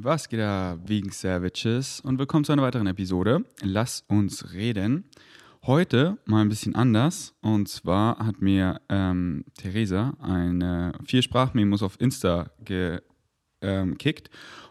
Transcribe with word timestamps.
Was 0.00 0.28
geht 0.28 0.38
da 0.38 0.78
wegen 0.86 1.10
Savages? 1.10 2.00
Und 2.00 2.20
willkommen 2.20 2.44
zu 2.44 2.52
einer 2.52 2.62
weiteren 2.62 2.86
Episode. 2.86 3.44
Lass 3.62 4.04
uns 4.06 4.52
reden. 4.52 5.02
Heute 5.66 6.18
mal 6.24 6.42
ein 6.42 6.48
bisschen 6.48 6.76
anders. 6.76 7.34
Und 7.40 7.68
zwar 7.68 8.24
hat 8.24 8.40
mir 8.40 8.80
ähm, 8.88 9.44
Theresa 9.56 10.14
eine 10.20 10.92
vier 11.04 11.20
Sprachmemos 11.22 11.82
auf 11.82 12.00
Insta 12.00 12.52
gekickt. 12.64 13.10
Ähm, 13.60 13.96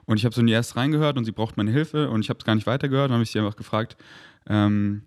und 0.06 0.16
ich 0.16 0.24
habe 0.24 0.34
so 0.34 0.42
nie 0.42 0.54
erst 0.54 0.78
reingehört 0.78 1.18
und 1.18 1.26
sie 1.26 1.34
braucht 1.34 1.58
meine 1.58 1.72
Hilfe 1.72 2.10
und 2.10 2.22
ich 2.22 2.30
habe 2.30 2.40
es 2.40 2.46
gar 2.46 2.56
nicht 2.56 2.66
weitergehört. 2.66 3.10
Dann 3.10 3.16
habe 3.16 3.24
ich 3.24 3.32
sie 3.32 3.40
einfach 3.40 3.58
gefragt, 3.58 3.98
ähm, 4.48 5.02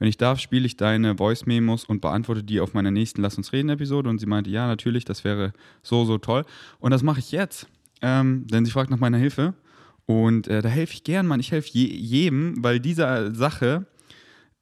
wenn 0.00 0.08
ich 0.08 0.16
darf, 0.16 0.40
spiele 0.40 0.66
ich 0.66 0.78
deine 0.78 1.16
Voice-Memos 1.16 1.84
und 1.84 2.00
beantworte 2.00 2.42
die 2.42 2.58
auf 2.58 2.74
meiner 2.74 2.90
nächsten 2.90 3.22
Lass 3.22 3.36
uns 3.36 3.52
reden-Episode. 3.52 4.10
Und 4.10 4.18
sie 4.18 4.26
meinte, 4.26 4.50
ja, 4.50 4.66
natürlich, 4.66 5.04
das 5.04 5.22
wäre 5.22 5.52
so, 5.84 6.04
so 6.04 6.18
toll. 6.18 6.44
Und 6.80 6.90
das 6.90 7.04
mache 7.04 7.20
ich 7.20 7.30
jetzt 7.30 7.68
ähm, 8.02 8.46
denn 8.46 8.64
sie 8.64 8.70
fragt 8.70 8.90
nach 8.90 8.98
meiner 8.98 9.18
Hilfe. 9.18 9.54
Und 10.06 10.48
äh, 10.48 10.62
da 10.62 10.68
helfe 10.68 10.94
ich 10.94 11.04
gern, 11.04 11.26
Mann. 11.26 11.40
Ich 11.40 11.52
helfe 11.52 11.70
je, 11.72 11.86
jedem, 11.86 12.62
weil 12.64 12.80
diese 12.80 13.32
Sache 13.34 13.86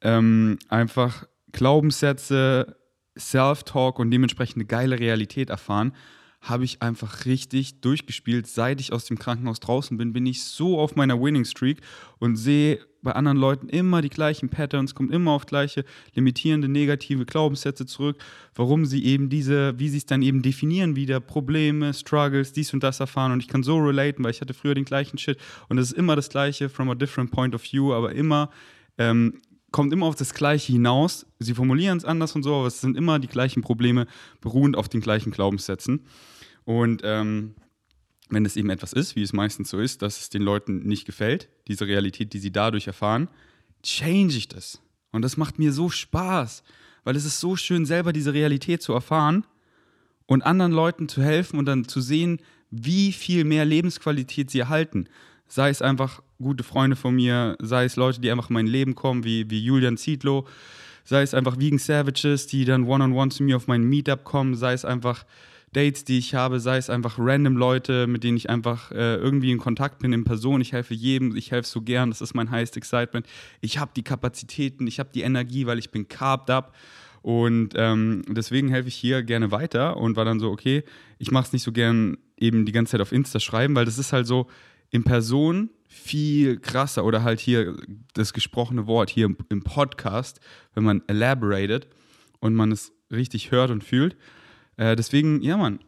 ähm, 0.03 0.59
einfach 0.69 1.27
Glaubenssätze, 1.53 2.77
Self-Talk 3.19 3.99
und 3.99 4.11
dementsprechend 4.11 4.57
eine 4.57 4.67
geile 4.67 4.99
Realität 4.99 5.51
erfahren, 5.51 5.93
habe 6.41 6.65
ich 6.65 6.83
einfach 6.83 7.25
richtig 7.27 7.81
durchgespielt. 7.81 8.47
Seit 8.47 8.81
ich 8.81 8.93
aus 8.93 9.05
dem 9.05 9.19
Krankenhaus 9.19 9.61
draußen 9.61 9.97
bin, 9.97 10.13
bin 10.13 10.27
ich 10.27 10.45
so 10.45 10.79
auf 10.79 10.97
meiner 10.97 11.21
Winning 11.21 11.45
Streak 11.45 11.81
und 12.19 12.37
sehe 12.37 12.79
bei 13.03 13.13
anderen 13.13 13.39
Leuten 13.39 13.69
immer 13.69 14.03
die 14.03 14.09
gleichen 14.09 14.49
Patterns, 14.49 14.95
kommt 14.95 15.13
immer 15.13 15.33
auf 15.33 15.47
gleiche 15.47 15.85
limitierende, 16.15 16.69
negative 16.69 17.27
Glaubenssätze 17.27 17.87
zurück, 17.87 18.19
warum 18.55 18.85
sie 18.87 19.05
eben 19.05 19.29
diese, 19.29 19.79
wie 19.79 19.89
sie 19.89 19.99
es 19.99 20.07
dann 20.07 20.23
eben 20.23 20.43
definieren, 20.43 20.97
wieder 20.97 21.21
Probleme, 21.21 21.95
Struggles, 21.95 22.53
dies 22.53 22.73
und 22.75 22.83
das 22.83 23.01
erfahren 23.01 23.33
und 23.33 23.41
ich 23.41 23.49
kann 23.49 23.63
so 23.63 23.79
relaten, 23.79 24.25
weil 24.25 24.33
ich 24.33 24.41
hatte 24.41 24.55
früher 24.55 24.75
den 24.75 24.85
gleichen 24.85 25.19
Shit 25.19 25.39
und 25.69 25.79
es 25.79 25.93
ist 25.93 25.99
immer 25.99 26.17
das 26.17 26.29
gleiche 26.29 26.69
from 26.69 26.91
a 26.91 26.95
different 26.95 27.31
point 27.31 27.55
of 27.55 27.63
view, 27.63 27.93
aber 27.93 28.13
immer 28.13 28.51
ähm, 28.99 29.41
kommt 29.71 29.93
immer 29.93 30.07
auf 30.07 30.15
das 30.15 30.35
Gleiche 30.35 30.73
hinaus. 30.73 31.27
Sie 31.39 31.55
formulieren 31.55 31.99
es 31.99 32.05
anders 32.05 32.35
und 32.35 32.43
so, 32.43 32.55
aber 32.55 32.67
es 32.67 32.81
sind 32.81 32.97
immer 32.97 33.19
die 33.19 33.29
gleichen 33.29 33.63
Probleme, 33.63 34.07
beruhend 34.41 34.77
auf 34.77 34.89
den 34.89 35.01
gleichen 35.01 35.31
Glaubenssätzen. 35.31 36.07
Und 36.65 37.03
ähm, 37.05 37.55
wenn 38.31 38.45
es 38.45 38.57
eben 38.57 38.71
etwas 38.71 38.93
ist, 38.93 39.17
wie 39.17 39.23
es 39.23 39.33
meistens 39.33 39.71
so 39.71 39.79
ist, 39.79 40.03
dass 40.03 40.21
es 40.21 40.31
den 40.31 40.43
Leuten 40.43 40.81
nicht 40.87 41.05
gefällt, 41.05 41.49
diese 41.67 41.87
Realität, 41.87 42.33
die 42.33 42.39
sie 42.39 42.53
dadurch 42.53 42.87
erfahren, 42.87 43.29
change 43.83 44.37
ich 44.37 44.49
das. 44.49 44.81
Und 45.13 45.23
das 45.23 45.37
macht 45.37 45.59
mir 45.59 45.73
so 45.73 45.89
Spaß, 45.89 46.63
weil 47.05 47.17
es 47.17 47.25
ist 47.25 47.41
so 47.41 47.57
schön, 47.57 47.87
selber 47.87 48.13
diese 48.13 48.35
Realität 48.35 48.83
zu 48.83 48.93
erfahren 48.93 49.47
und 50.27 50.43
anderen 50.43 50.73
Leuten 50.73 51.09
zu 51.09 51.23
helfen 51.23 51.59
und 51.59 51.65
dann 51.65 51.89
zu 51.89 52.01
sehen, 52.01 52.41
wie 52.71 53.13
viel 53.13 53.45
mehr 53.45 53.65
Lebensqualität 53.65 54.51
sie 54.51 54.59
erhalten. 54.59 55.09
Sei 55.49 55.71
es 55.71 55.83
einfach 55.83 56.23
gute 56.41 56.63
Freunde 56.63 56.97
von 56.97 57.15
mir, 57.15 57.57
sei 57.61 57.85
es 57.85 57.97
Leute, 57.97 58.21
die 58.21 58.31
einfach 58.31 58.51
in 58.51 58.55
mein 58.55 58.67
Leben 58.67 58.95
kommen, 58.95 59.25
wie, 59.25 59.51
wie 59.51 59.65
Julian 59.65 59.97
Zietlow, 59.97 60.47
sei 61.05 61.23
es 61.23 61.35
einfach 61.35 61.59
Vegan 61.59 61.79
Savages, 61.79 62.47
die 62.47 62.65
dann 62.65 62.85
one-on-one 62.85 63.15
-on 63.15 63.27
-one 63.29 63.31
zu 63.31 63.43
mir 63.43 63.57
auf 63.57 63.67
mein 63.67 63.83
Meetup 63.83 64.25
kommen, 64.25 64.55
sei 64.55 64.75
es 64.75 64.85
einfach 64.85 65.25
Dates, 65.73 66.05
die 66.05 66.19
ich 66.19 66.35
habe, 66.35 66.61
sei 66.61 66.79
es 66.79 66.89
einfach 66.91 67.17
random 67.19 67.57
Leute, 67.57 68.07
mit 68.07 68.25
denen 68.25 68.37
ich 68.37 68.49
einfach 68.49 68.91
äh, 68.91 69.17
irgendwie 69.17 69.51
in 69.51 69.59
Kontakt 69.59 69.99
bin 69.99 70.13
in 70.13 70.25
Person. 70.25 70.61
Ich 70.61 70.73
helfe 70.73 70.95
jedem, 70.95 71.37
ich 71.37 71.51
helfe 71.51 71.69
so 71.69 71.83
gern, 71.83 72.11
das 72.11 72.21
ist 72.21 72.35
mein 72.35 72.51
highest 72.51 72.77
excitement. 72.77 73.27
Ich 73.61 73.79
habe 73.79 73.91
die 73.95 74.03
Kapazitäten, 74.03 74.87
ich 74.87 74.99
habe 74.99 75.11
die 75.15 75.23
Energie, 75.23 75.67
weil 75.67 75.79
ich 75.79 75.91
bin 75.91 76.09
carved 76.09 76.51
up. 76.51 76.75
Und 77.21 77.75
ähm, 77.77 78.23
deswegen 78.29 78.69
helfe 78.69 78.89
ich 78.89 78.95
hier 78.95 79.23
gerne 79.23 79.51
weiter 79.51 79.97
und 79.97 80.17
war 80.17 80.25
dann 80.25 80.41
so, 80.41 80.51
okay, 80.51 80.85
ich 81.19 81.31
mache 81.31 81.47
es 81.47 81.53
nicht 81.53 81.65
so 81.65 81.73
gern 81.73 82.17
eben 82.39 82.65
die 82.65 82.73
ganze 82.73 82.93
Zeit 82.93 83.01
auf 83.01 83.13
Insta 83.13 83.41
schreiben, 83.41 83.75
weil 83.75 83.85
das 83.85 83.99
ist 83.99 84.13
halt 84.13 84.27
so 84.27 84.47
in 84.91 85.05
Person 85.05 85.71
viel 85.87 86.59
krasser 86.59 87.05
oder 87.05 87.23
halt 87.23 87.41
hier 87.41 87.77
das 88.15 88.33
gesprochene 88.33 88.87
Wort 88.87 89.11
hier 89.11 89.35
im 89.49 89.63
Podcast, 89.63 90.41
wenn 90.75 90.85
man 90.85 91.03
elaborated 91.07 91.89
und 92.41 92.55
man 92.55 92.73
es 92.73 92.93
richtig 93.11 93.51
hört 93.51 93.71
und 93.71 93.83
fühlt. 93.83 94.17
Äh, 94.77 94.97
deswegen, 94.97 95.41
ja, 95.43 95.57
Mann, 95.57 95.81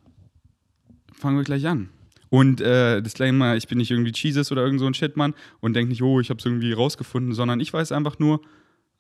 fangen 1.13 1.37
wir 1.37 1.45
gleich 1.45 1.67
an. 1.67 1.91
Und 2.31 2.61
äh, 2.61 3.03
Disclaimer, 3.03 3.57
ich 3.57 3.69
bin 3.69 3.79
nicht 3.79 3.91
irgendwie 3.91 4.13
Jesus 4.15 4.53
oder 4.53 4.63
irgend 4.63 4.81
so 4.81 4.87
ein 4.87 4.95
Shit, 4.95 5.17
Mann, 5.17 5.35
und 5.61 5.75
denke 5.75 5.91
nicht, 5.91 6.03
oh, 6.03 6.21
ich 6.21 6.31
habe 6.31 6.39
es 6.39 6.47
irgendwie 6.47 6.73
rausgefunden, 6.73 7.35
sondern 7.35 7.61
ich 7.61 7.73
weiß 7.73 7.93
einfach 7.93 8.19
nur, 8.19 8.41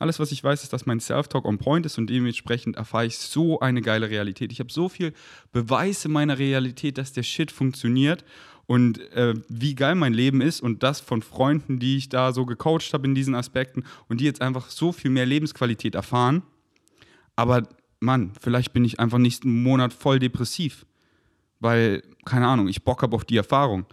alles, 0.01 0.19
was 0.19 0.33
ich 0.33 0.43
weiß, 0.43 0.63
ist, 0.63 0.73
dass 0.73 0.87
mein 0.87 0.99
Self-Talk 0.99 1.45
on 1.45 1.59
point 1.59 1.85
ist 1.85 1.99
und 1.99 2.09
dementsprechend 2.09 2.77
erfahre 2.77 3.07
ich 3.07 3.19
so 3.19 3.61
eine 3.61 3.83
geile 3.83 4.09
Realität. 4.09 4.51
Ich 4.51 4.59
habe 4.59 4.73
so 4.73 4.89
viel 4.89 5.13
Beweise 5.53 6.09
meiner 6.09 6.39
Realität, 6.39 6.97
dass 6.97 7.13
der 7.13 7.23
Shit 7.23 7.53
funktioniert 7.53 8.25
und 8.71 9.01
äh, 9.15 9.35
wie 9.49 9.75
geil 9.75 9.97
mein 9.97 10.15
Leben 10.15 10.41
ist 10.41 10.61
und 10.61 10.85
das 10.85 11.01
von 11.01 11.23
Freunden, 11.23 11.81
die 11.81 11.97
ich 11.97 12.09
da 12.09 12.33
so 12.33 12.47
gecoacht 12.47 12.95
habe 12.95 13.05
in 13.05 13.17
diesen 13.17 13.35
Aspekten 13.35 13.83
und 14.07 14.21
die 14.21 14.25
jetzt 14.25 14.41
einfach 14.41 14.71
so 14.71 14.93
viel 14.93 15.11
mehr 15.11 15.27
Lebensqualität 15.27 15.97
erfahren. 15.97 16.45
Aber 17.35 17.65
Mann, 17.99 18.31
vielleicht 18.41 18.73
bin 18.73 18.85
ich 18.85 19.01
einfach 19.01 19.19
nächsten 19.19 19.65
Monat 19.65 19.93
voll 19.93 20.21
depressiv, 20.21 20.87
weil, 21.59 22.05
keine 22.25 22.47
Ahnung, 22.47 22.69
ich 22.69 22.85
Bock 22.85 23.03
habe 23.03 23.17
auf 23.17 23.25
die 23.25 23.39
Erfahrung. 23.39 23.87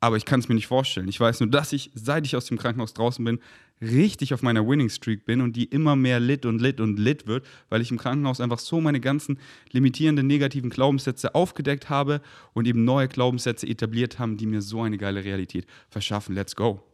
Aber 0.00 0.16
ich 0.16 0.24
kann 0.24 0.38
es 0.38 0.48
mir 0.48 0.54
nicht 0.54 0.68
vorstellen. 0.68 1.08
Ich 1.08 1.18
weiß 1.18 1.40
nur, 1.40 1.50
dass 1.50 1.72
ich, 1.72 1.90
seit 1.94 2.24
ich 2.24 2.36
aus 2.36 2.46
dem 2.46 2.56
Krankenhaus 2.56 2.94
draußen 2.94 3.24
bin, 3.24 3.40
richtig 3.80 4.32
auf 4.32 4.42
meiner 4.42 4.66
Winning 4.66 4.90
Streak 4.90 5.24
bin 5.24 5.40
und 5.40 5.54
die 5.54 5.64
immer 5.64 5.96
mehr 5.96 6.20
lit 6.20 6.46
und 6.46 6.60
lit 6.60 6.80
und 6.80 6.98
lit 6.98 7.26
wird, 7.26 7.46
weil 7.68 7.80
ich 7.80 7.90
im 7.90 7.98
Krankenhaus 7.98 8.40
einfach 8.40 8.58
so 8.58 8.80
meine 8.80 9.00
ganzen 9.00 9.40
limitierenden 9.70 10.26
negativen 10.26 10.70
Glaubenssätze 10.70 11.34
aufgedeckt 11.34 11.88
habe 11.88 12.20
und 12.54 12.66
eben 12.66 12.84
neue 12.84 13.08
Glaubenssätze 13.08 13.66
etabliert 13.66 14.18
haben, 14.18 14.36
die 14.36 14.46
mir 14.46 14.62
so 14.62 14.82
eine 14.82 14.98
geile 14.98 15.24
Realität 15.24 15.66
verschaffen. 15.90 16.34
Let's 16.34 16.54
go. 16.54 16.84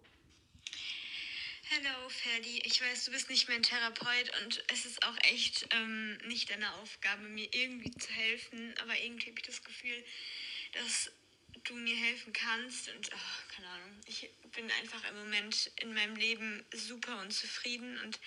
Ich 2.75 2.81
weiß, 2.81 3.05
du 3.05 3.13
bist 3.13 3.31
nicht 3.31 3.49
mein 3.49 3.63
Therapeut 3.63 4.33
und 4.43 4.65
es 4.73 4.85
ist 4.85 5.07
auch 5.07 5.17
echt 5.33 5.69
ähm, 5.71 6.19
nicht 6.27 6.51
deine 6.51 6.75
Aufgabe, 6.75 7.29
mir 7.29 7.47
irgendwie 7.53 7.93
zu 7.93 8.11
helfen. 8.11 8.75
Aber 8.83 8.99
irgendwie 9.01 9.31
habe 9.31 9.39
ich 9.39 9.47
das 9.47 9.63
Gefühl, 9.63 10.05
dass 10.73 11.13
du 11.65 11.75
mir 11.75 11.97
helfen 11.97 12.33
kannst. 12.33 12.89
Und 12.95 13.11
oh, 13.13 13.53
keine 13.55 13.69
Ahnung, 13.69 14.01
ich 14.07 14.31
bin 14.55 14.71
einfach 14.81 15.03
im 15.11 15.19
Moment 15.19 15.71
in 15.81 15.95
meinem 15.95 16.17
Leben 16.17 16.65
super 16.73 17.21
unzufrieden 17.23 17.99
und 18.05 18.21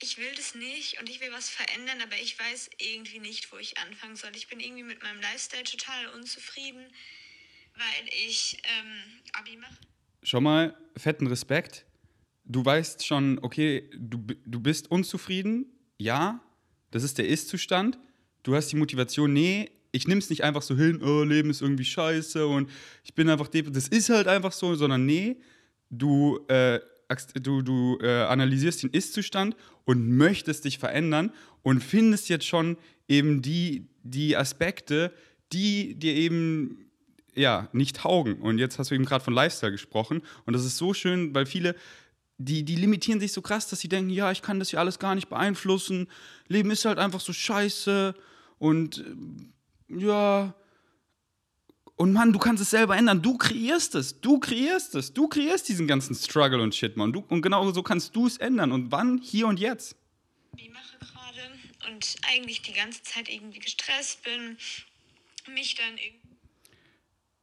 ich 0.00 0.18
will 0.18 0.32
das 0.36 0.54
nicht 0.54 1.00
und 1.00 1.08
ich 1.08 1.20
will 1.20 1.32
was 1.32 1.48
verändern, 1.48 2.00
aber 2.02 2.16
ich 2.16 2.38
weiß 2.38 2.70
irgendwie 2.78 3.18
nicht, 3.18 3.50
wo 3.50 3.56
ich 3.56 3.78
anfangen 3.78 4.16
soll. 4.16 4.30
Ich 4.36 4.48
bin 4.48 4.60
irgendwie 4.60 4.84
mit 4.84 5.02
meinem 5.02 5.20
Lifestyle 5.20 5.64
total 5.64 6.06
unzufrieden, 6.08 6.86
weil 7.74 8.08
ich 8.26 8.62
ähm, 8.64 9.02
Abi 9.32 9.56
mache. 9.56 9.76
Schon 10.22 10.44
mal 10.44 10.76
fetten 10.96 11.26
Respekt 11.26 11.84
du 12.48 12.64
weißt 12.64 13.06
schon, 13.06 13.38
okay, 13.42 13.88
du, 13.96 14.18
du 14.44 14.60
bist 14.60 14.90
unzufrieden, 14.90 15.66
ja, 15.98 16.40
das 16.90 17.04
ist 17.04 17.18
der 17.18 17.28
Ist-Zustand. 17.28 17.98
Du 18.42 18.54
hast 18.54 18.68
die 18.68 18.76
Motivation, 18.76 19.32
nee, 19.32 19.70
ich 19.92 20.06
nehme 20.06 20.18
es 20.18 20.30
nicht 20.30 20.44
einfach 20.44 20.62
so 20.62 20.76
hin, 20.76 21.02
oh, 21.02 21.22
Leben 21.22 21.50
ist 21.50 21.62
irgendwie 21.62 21.84
scheiße 21.84 22.46
und 22.46 22.70
ich 23.04 23.14
bin 23.14 23.28
einfach 23.28 23.48
das 23.48 23.88
ist 23.88 24.10
halt 24.10 24.28
einfach 24.28 24.52
so, 24.52 24.74
sondern 24.74 25.06
nee, 25.06 25.36
du, 25.90 26.40
äh, 26.48 26.80
du, 27.34 27.62
du 27.62 27.98
äh, 28.02 28.24
analysierst 28.24 28.82
den 28.82 28.90
Ist-Zustand 28.90 29.56
und 29.84 30.08
möchtest 30.16 30.64
dich 30.64 30.78
verändern 30.78 31.32
und 31.62 31.82
findest 31.82 32.28
jetzt 32.28 32.46
schon 32.46 32.76
eben 33.08 33.40
die, 33.42 33.86
die 34.02 34.36
Aspekte, 34.36 35.12
die 35.52 35.94
dir 35.94 36.14
eben 36.14 36.90
ja, 37.34 37.68
nicht 37.72 37.96
taugen. 37.96 38.40
Und 38.40 38.58
jetzt 38.58 38.78
hast 38.78 38.90
du 38.90 38.94
eben 38.94 39.04
gerade 39.04 39.24
von 39.24 39.32
Lifestyle 39.32 39.72
gesprochen. 39.72 40.22
Und 40.44 40.54
das 40.54 40.64
ist 40.64 40.76
so 40.76 40.92
schön, 40.92 41.34
weil 41.34 41.46
viele 41.46 41.74
die, 42.38 42.64
die 42.64 42.76
limitieren 42.76 43.18
sich 43.20 43.32
so 43.32 43.42
krass, 43.42 43.68
dass 43.68 43.80
sie 43.80 43.88
denken, 43.88 44.10
ja, 44.10 44.30
ich 44.30 44.42
kann 44.42 44.60
das 44.60 44.70
hier 44.70 44.78
alles 44.78 45.00
gar 45.00 45.16
nicht 45.16 45.28
beeinflussen. 45.28 46.06
Leben 46.46 46.70
ist 46.70 46.84
halt 46.84 46.98
einfach 46.98 47.20
so 47.20 47.32
scheiße 47.32 48.14
und 48.58 48.98
äh, 48.98 49.02
ja. 49.88 50.54
Und 51.96 52.12
Mann, 52.12 52.32
du 52.32 52.38
kannst 52.38 52.62
es 52.62 52.70
selber 52.70 52.96
ändern. 52.96 53.22
Du 53.22 53.36
kreierst 53.36 53.94
es. 53.96 54.20
Du 54.20 54.38
kreierst 54.38 54.94
es. 54.94 55.12
Du 55.12 55.26
kreierst 55.26 55.68
diesen 55.68 55.88
ganzen 55.88 56.14
Struggle 56.14 56.62
und 56.62 56.74
Shit, 56.74 56.96
Mann. 56.96 57.12
Du, 57.12 57.24
und 57.28 57.42
genau 57.42 57.70
so 57.72 57.82
kannst 57.82 58.14
du 58.14 58.26
es 58.26 58.36
ändern. 58.36 58.70
Und 58.70 58.92
wann? 58.92 59.18
Hier 59.18 59.48
und 59.48 59.58
jetzt. 59.58 59.96
Ich 60.56 60.70
mache 60.70 60.98
gerade 60.98 61.92
und 61.92 62.16
eigentlich 62.32 62.62
die 62.62 62.72
ganze 62.72 63.02
Zeit 63.02 63.28
irgendwie 63.28 63.58
gestresst 63.58 64.22
bin. 64.22 64.56
Mich 65.52 65.74
dann 65.74 65.98
irgendwie. 65.98 66.28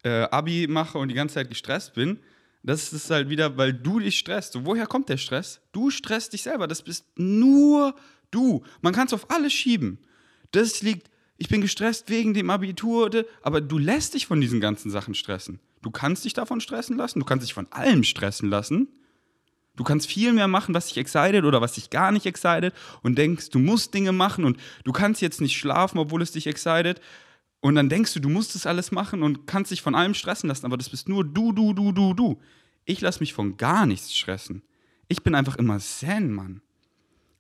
Äh, 0.03 0.29
Abi 0.31 0.67
mache 0.67 0.97
und 0.97 1.09
die 1.09 1.15
ganze 1.15 1.35
Zeit 1.35 1.49
gestresst 1.49 1.95
bin 1.95 2.19
das 2.65 2.91
ist 2.93 3.11
halt 3.11 3.29
wieder, 3.29 3.57
weil 3.57 3.73
du 3.73 3.99
dich 3.99 4.17
stresst. 4.17 4.55
Und 4.55 4.65
woher 4.65 4.87
kommt 4.87 5.09
der 5.09 5.17
Stress? 5.17 5.61
Du 5.71 5.91
stresst 5.91 6.33
dich 6.33 6.41
selber. 6.41 6.67
Das 6.67 6.81
bist 6.81 7.05
nur 7.15 7.95
du. 8.31 8.63
Man 8.81 8.91
kann 8.91 9.05
es 9.05 9.13
auf 9.13 9.29
alles 9.29 9.53
schieben. 9.53 9.99
Das 10.51 10.81
liegt, 10.81 11.11
ich 11.37 11.49
bin 11.49 11.61
gestresst 11.61 12.09
wegen 12.09 12.33
dem 12.33 12.49
Abitur, 12.49 13.25
aber 13.41 13.61
du 13.61 13.77
lässt 13.77 14.13
dich 14.13 14.27
von 14.27 14.39
diesen 14.39 14.61
ganzen 14.61 14.89
Sachen 14.89 15.15
stressen. 15.15 15.59
Du 15.81 15.91
kannst 15.91 16.25
dich 16.25 16.33
davon 16.33 16.61
stressen 16.61 16.97
lassen, 16.97 17.19
du 17.19 17.25
kannst 17.25 17.45
dich 17.45 17.53
von 17.53 17.67
allem 17.71 18.03
stressen 18.03 18.49
lassen. 18.49 18.87
Du 19.75 19.83
kannst 19.83 20.07
viel 20.07 20.31
mehr 20.31 20.47
machen, 20.47 20.73
was 20.73 20.87
dich 20.87 20.97
excited 20.97 21.43
oder 21.43 21.59
was 21.59 21.73
dich 21.73 21.89
gar 21.89 22.13
nicht 22.13 22.25
excited 22.25 22.73
und 23.03 23.17
denkst, 23.17 23.49
du 23.49 23.59
musst 23.59 23.93
Dinge 23.93 24.13
machen 24.13 24.45
und 24.45 24.57
du 24.85 24.93
kannst 24.93 25.21
jetzt 25.21 25.41
nicht 25.41 25.57
schlafen, 25.57 25.97
obwohl 25.97 26.21
es 26.21 26.31
dich 26.31 26.47
excited 26.47 27.01
Und 27.59 27.75
dann 27.75 27.89
denkst 27.89 28.13
du, 28.13 28.19
du 28.19 28.29
musst 28.29 28.55
das 28.55 28.65
alles 28.65 28.91
machen 28.91 29.21
und 29.21 29.47
kannst 29.47 29.71
dich 29.71 29.81
von 29.81 29.95
allem 29.95 30.13
stressen 30.13 30.47
lassen, 30.47 30.65
aber 30.65 30.77
das 30.77 30.89
bist 30.89 31.09
nur 31.09 31.25
du, 31.25 31.51
du, 31.51 31.73
du, 31.73 31.91
du, 31.91 32.13
du. 32.13 32.39
Ich 32.85 33.01
lasse 33.01 33.19
mich 33.19 33.33
von 33.33 33.57
gar 33.57 33.85
nichts 33.85 34.15
stressen. 34.15 34.61
Ich 35.07 35.23
bin 35.23 35.35
einfach 35.35 35.57
immer 35.57 35.79
zen, 35.79 36.31
Mann. 36.31 36.61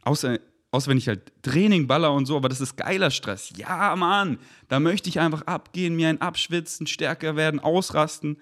Außer, 0.01 0.39
außer 0.75 0.89
wenn 0.89 0.97
ich 0.97 1.07
halt 1.07 1.31
Training 1.41 1.87
baller 1.87 2.13
und 2.13 2.25
so, 2.25 2.35
aber 2.35 2.49
das 2.49 2.61
ist 2.61 2.75
geiler 2.75 3.11
Stress. 3.11 3.51
Ja, 3.55 3.95
Mann, 3.95 4.37
da 4.67 4.79
möchte 4.79 5.09
ich 5.09 5.19
einfach 5.19 5.43
abgehen, 5.43 5.95
mir 5.95 6.09
ein 6.09 6.21
abschwitzen, 6.21 6.85
stärker 6.85 7.35
werden, 7.35 7.59
ausrasten. 7.59 8.37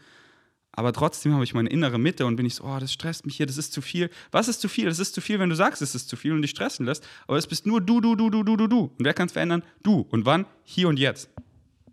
Aber 0.71 0.91
trotzdem 0.91 1.33
habe 1.33 1.43
ich 1.43 1.53
meine 1.53 1.69
innere 1.69 1.99
Mitte 1.99 2.25
und 2.25 2.35
bin 2.35 2.47
ich 2.47 2.55
so, 2.55 2.63
oh, 2.63 2.79
das 2.79 2.91
stresst 2.91 3.27
mich 3.27 3.37
hier, 3.37 3.45
das 3.45 3.57
ist 3.57 3.71
zu 3.73 3.81
viel. 3.81 4.09
Was 4.31 4.47
ist 4.47 4.59
zu 4.59 4.67
viel? 4.67 4.85
Das 4.85 4.97
ist 4.97 5.13
zu 5.13 5.21
viel, 5.21 5.37
wenn 5.37 5.49
du 5.49 5.55
sagst, 5.55 5.83
es 5.83 5.93
ist 5.93 6.09
zu 6.09 6.15
viel 6.15 6.33
und 6.33 6.41
dich 6.41 6.49
stressen 6.51 6.87
lässt. 6.87 7.07
Aber 7.27 7.37
es 7.37 7.45
bist 7.45 7.67
nur 7.67 7.79
du, 7.79 8.01
du, 8.01 8.15
du, 8.15 8.31
du, 8.31 8.43
du, 8.43 8.57
du, 8.57 8.67
du. 8.67 8.79
Und 8.97 9.05
wer 9.05 9.13
kann 9.13 9.27
es 9.27 9.33
verändern? 9.33 9.61
Du. 9.83 10.07
Und 10.09 10.25
wann? 10.25 10.47
Hier 10.63 10.87
und 10.87 10.97
jetzt. 10.97 11.29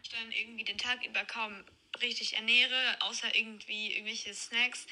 Ich 0.02 0.08
dann 0.08 0.32
irgendwie 0.32 0.64
den 0.64 0.78
Tag 0.78 0.98
über 1.06 1.20
kaum 1.30 1.52
richtig 2.02 2.36
ernähre, 2.36 2.74
außer 3.00 3.28
irgendwie 3.34 3.92
irgendwelche 3.92 4.32
Snacks 4.34 4.86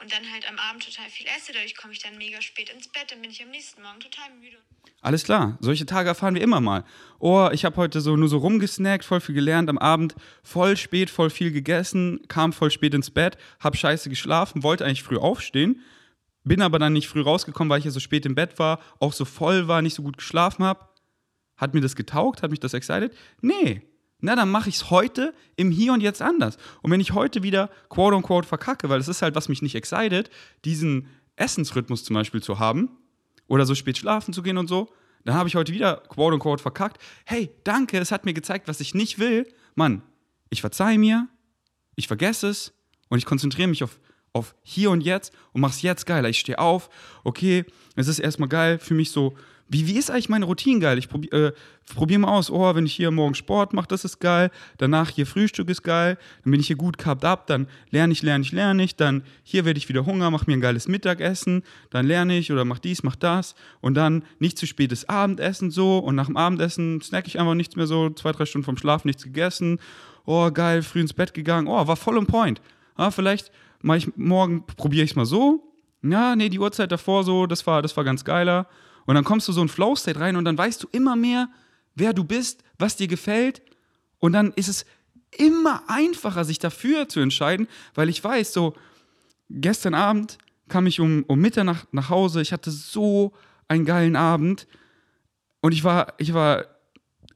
und 0.00 0.12
dann 0.12 0.30
halt 0.32 0.48
am 0.48 0.58
Abend 0.58 0.84
total 0.84 1.08
viel 1.10 1.26
esse. 1.36 1.52
Dadurch 1.52 1.76
komme 1.76 1.92
ich 1.92 2.00
dann 2.00 2.18
mega 2.18 2.40
spät 2.42 2.70
ins 2.70 2.88
Bett, 2.88 3.10
dann 3.10 3.20
bin 3.20 3.30
ich 3.30 3.42
am 3.42 3.50
nächsten 3.50 3.82
Morgen 3.82 4.00
total 4.00 4.30
müde. 4.40 4.56
Alles 5.00 5.24
klar, 5.24 5.56
solche 5.60 5.86
Tage 5.86 6.08
erfahren 6.08 6.34
wir 6.34 6.42
immer 6.42 6.60
mal. 6.60 6.84
Oh, 7.18 7.48
ich 7.52 7.64
habe 7.64 7.76
heute 7.76 8.00
so 8.00 8.16
nur 8.16 8.28
so 8.28 8.38
rumgesnackt, 8.38 9.04
voll 9.04 9.20
viel 9.20 9.34
gelernt, 9.34 9.68
am 9.68 9.78
Abend 9.78 10.14
voll 10.42 10.76
spät, 10.76 11.10
voll 11.10 11.30
viel 11.30 11.52
gegessen, 11.52 12.20
kam 12.28 12.52
voll 12.52 12.70
spät 12.70 12.94
ins 12.94 13.10
Bett, 13.10 13.36
hab 13.60 13.76
scheiße 13.76 14.08
geschlafen, 14.08 14.62
wollte 14.62 14.84
eigentlich 14.84 15.02
früh 15.02 15.18
aufstehen, 15.18 15.82
bin 16.44 16.62
aber 16.62 16.78
dann 16.78 16.92
nicht 16.92 17.08
früh 17.08 17.22
rausgekommen, 17.22 17.70
weil 17.70 17.80
ich 17.80 17.84
ja 17.84 17.90
so 17.90 18.00
spät 18.00 18.26
im 18.26 18.34
Bett 18.34 18.58
war, 18.58 18.80
auch 19.00 19.12
so 19.12 19.24
voll 19.24 19.68
war, 19.68 19.82
nicht 19.82 19.94
so 19.94 20.02
gut 20.02 20.16
geschlafen 20.16 20.64
habe. 20.64 20.88
Hat 21.56 21.74
mir 21.74 21.80
das 21.80 21.96
getaugt? 21.96 22.42
Hat 22.42 22.50
mich 22.50 22.60
das 22.60 22.74
excited? 22.74 23.16
Nee. 23.40 23.82
Na, 24.20 24.34
dann 24.34 24.50
mache 24.50 24.68
ich 24.68 24.76
es 24.76 24.90
heute 24.90 25.34
im 25.56 25.70
Hier 25.70 25.92
und 25.92 26.00
Jetzt 26.00 26.22
anders. 26.22 26.56
Und 26.82 26.90
wenn 26.90 27.00
ich 27.00 27.12
heute 27.12 27.42
wieder 27.42 27.70
quote 27.88 28.16
unquote 28.16 28.48
verkacke, 28.48 28.88
weil 28.88 28.98
das 28.98 29.08
ist 29.08 29.22
halt, 29.22 29.34
was 29.34 29.48
mich 29.48 29.62
nicht 29.62 29.74
excited, 29.74 30.30
diesen 30.64 31.08
Essensrhythmus 31.36 32.04
zum 32.04 32.14
Beispiel 32.14 32.42
zu 32.42 32.58
haben 32.58 32.90
oder 33.46 33.66
so 33.66 33.74
spät 33.74 33.98
schlafen 33.98 34.32
zu 34.32 34.42
gehen 34.42 34.56
und 34.56 34.68
so, 34.68 34.88
dann 35.24 35.34
habe 35.34 35.48
ich 35.48 35.56
heute 35.56 35.72
wieder 35.72 36.02
quote 36.08 36.34
unquote 36.34 36.62
verkackt. 36.62 37.02
Hey, 37.24 37.50
danke, 37.64 37.98
es 37.98 38.10
hat 38.10 38.24
mir 38.24 38.32
gezeigt, 38.32 38.68
was 38.68 38.80
ich 38.80 38.94
nicht 38.94 39.18
will. 39.18 39.46
Mann, 39.74 40.02
ich 40.50 40.60
verzeihe 40.60 40.98
mir, 40.98 41.28
ich 41.94 42.06
vergesse 42.06 42.48
es 42.48 42.72
und 43.08 43.18
ich 43.18 43.26
konzentriere 43.26 43.68
mich 43.68 43.82
auf, 43.82 44.00
auf 44.32 44.54
hier 44.62 44.90
und 44.90 45.02
jetzt 45.02 45.32
und 45.52 45.60
mache 45.60 45.72
es 45.72 45.82
jetzt 45.82 46.06
geiler. 46.06 46.28
Ich 46.28 46.38
stehe 46.38 46.58
auf, 46.58 46.88
okay, 47.24 47.64
es 47.96 48.08
ist 48.08 48.18
erstmal 48.18 48.48
geil 48.48 48.78
für 48.78 48.94
mich 48.94 49.10
so 49.10 49.36
wie, 49.68 49.86
wie 49.88 49.98
ist 49.98 50.10
eigentlich 50.10 50.28
meine 50.28 50.44
Routine 50.44 50.80
geil? 50.80 50.98
Ich 50.98 51.08
probiere 51.08 51.48
äh, 51.48 51.52
probier 51.94 52.18
mal 52.18 52.28
aus, 52.28 52.50
oh, 52.50 52.74
wenn 52.74 52.86
ich 52.86 52.94
hier 52.94 53.10
morgen 53.10 53.34
Sport 53.34 53.72
mache, 53.72 53.88
das 53.88 54.04
ist 54.04 54.20
geil. 54.20 54.50
Danach 54.78 55.10
hier 55.10 55.26
Frühstück 55.26 55.68
ist 55.68 55.82
geil. 55.82 56.18
Dann 56.44 56.50
bin 56.50 56.60
ich 56.60 56.68
hier 56.68 56.76
gut 56.76 56.98
carved 56.98 57.24
up. 57.24 57.46
Dann 57.46 57.66
lerne 57.90 58.12
ich, 58.12 58.22
lerne 58.22 58.42
ich, 58.42 58.52
lerne 58.52 58.82
ich. 58.84 58.96
Dann 58.96 59.22
hier 59.42 59.64
werde 59.64 59.78
ich 59.78 59.88
wieder 59.88 60.06
Hunger, 60.06 60.30
mache 60.30 60.44
mir 60.46 60.54
ein 60.56 60.60
geiles 60.60 60.88
Mittagessen. 60.88 61.62
Dann 61.90 62.06
lerne 62.06 62.38
ich 62.38 62.52
oder 62.52 62.64
mach 62.64 62.78
dies, 62.78 63.02
mach 63.02 63.16
das. 63.16 63.54
Und 63.80 63.94
dann 63.94 64.24
nicht 64.38 64.58
zu 64.58 64.66
spätes 64.66 65.08
Abendessen 65.08 65.70
so. 65.70 65.98
Und 65.98 66.14
nach 66.14 66.26
dem 66.26 66.36
Abendessen 66.36 67.00
snack 67.00 67.26
ich 67.26 67.38
einfach 67.38 67.54
nichts 67.54 67.76
mehr 67.76 67.86
so. 67.86 68.10
Zwei, 68.10 68.32
drei 68.32 68.46
Stunden 68.46 68.64
vom 68.64 68.76
Schlaf 68.76 69.04
nichts 69.04 69.24
gegessen. 69.24 69.78
Oh, 70.24 70.50
geil, 70.50 70.82
früh 70.82 71.00
ins 71.00 71.12
Bett 71.12 71.34
gegangen. 71.34 71.68
Oh, 71.68 71.86
war 71.86 71.96
voll 71.96 72.18
on 72.18 72.26
point. 72.26 72.60
Ah, 72.96 73.10
vielleicht 73.10 73.50
mache 73.82 73.98
ich 73.98 74.16
morgen, 74.16 74.64
probiere 74.66 75.04
ich 75.04 75.10
es 75.10 75.16
mal 75.16 75.26
so. 75.26 75.72
Ja, 76.02 76.36
nee, 76.36 76.48
die 76.48 76.58
Uhrzeit 76.58 76.92
davor 76.92 77.24
so, 77.24 77.46
das 77.46 77.66
war, 77.66 77.82
das 77.82 77.96
war 77.96 78.04
ganz 78.04 78.24
geiler. 78.24 78.68
Und 79.06 79.14
dann 79.14 79.24
kommst 79.24 79.48
du 79.48 79.52
so 79.52 79.62
in 79.62 79.68
Flow-State 79.68 80.20
rein 80.20 80.36
und 80.36 80.44
dann 80.44 80.58
weißt 80.58 80.82
du 80.82 80.88
immer 80.92 81.16
mehr, 81.16 81.48
wer 81.94 82.12
du 82.12 82.24
bist, 82.24 82.62
was 82.78 82.96
dir 82.96 83.08
gefällt. 83.08 83.62
Und 84.18 84.32
dann 84.32 84.52
ist 84.54 84.68
es 84.68 84.84
immer 85.30 85.82
einfacher, 85.88 86.44
sich 86.44 86.58
dafür 86.58 87.08
zu 87.08 87.20
entscheiden, 87.20 87.68
weil 87.94 88.08
ich 88.08 88.22
weiß, 88.22 88.52
so 88.52 88.74
gestern 89.48 89.94
Abend 89.94 90.38
kam 90.68 90.86
ich 90.86 91.00
um, 91.00 91.24
um 91.28 91.38
Mitternacht 91.40 91.92
nach 91.92 92.10
Hause. 92.10 92.42
Ich 92.42 92.52
hatte 92.52 92.70
so 92.70 93.32
einen 93.68 93.84
geilen 93.84 94.16
Abend 94.16 94.66
und 95.60 95.72
ich 95.72 95.84
war, 95.84 96.14
ich 96.18 96.34
war 96.34 96.66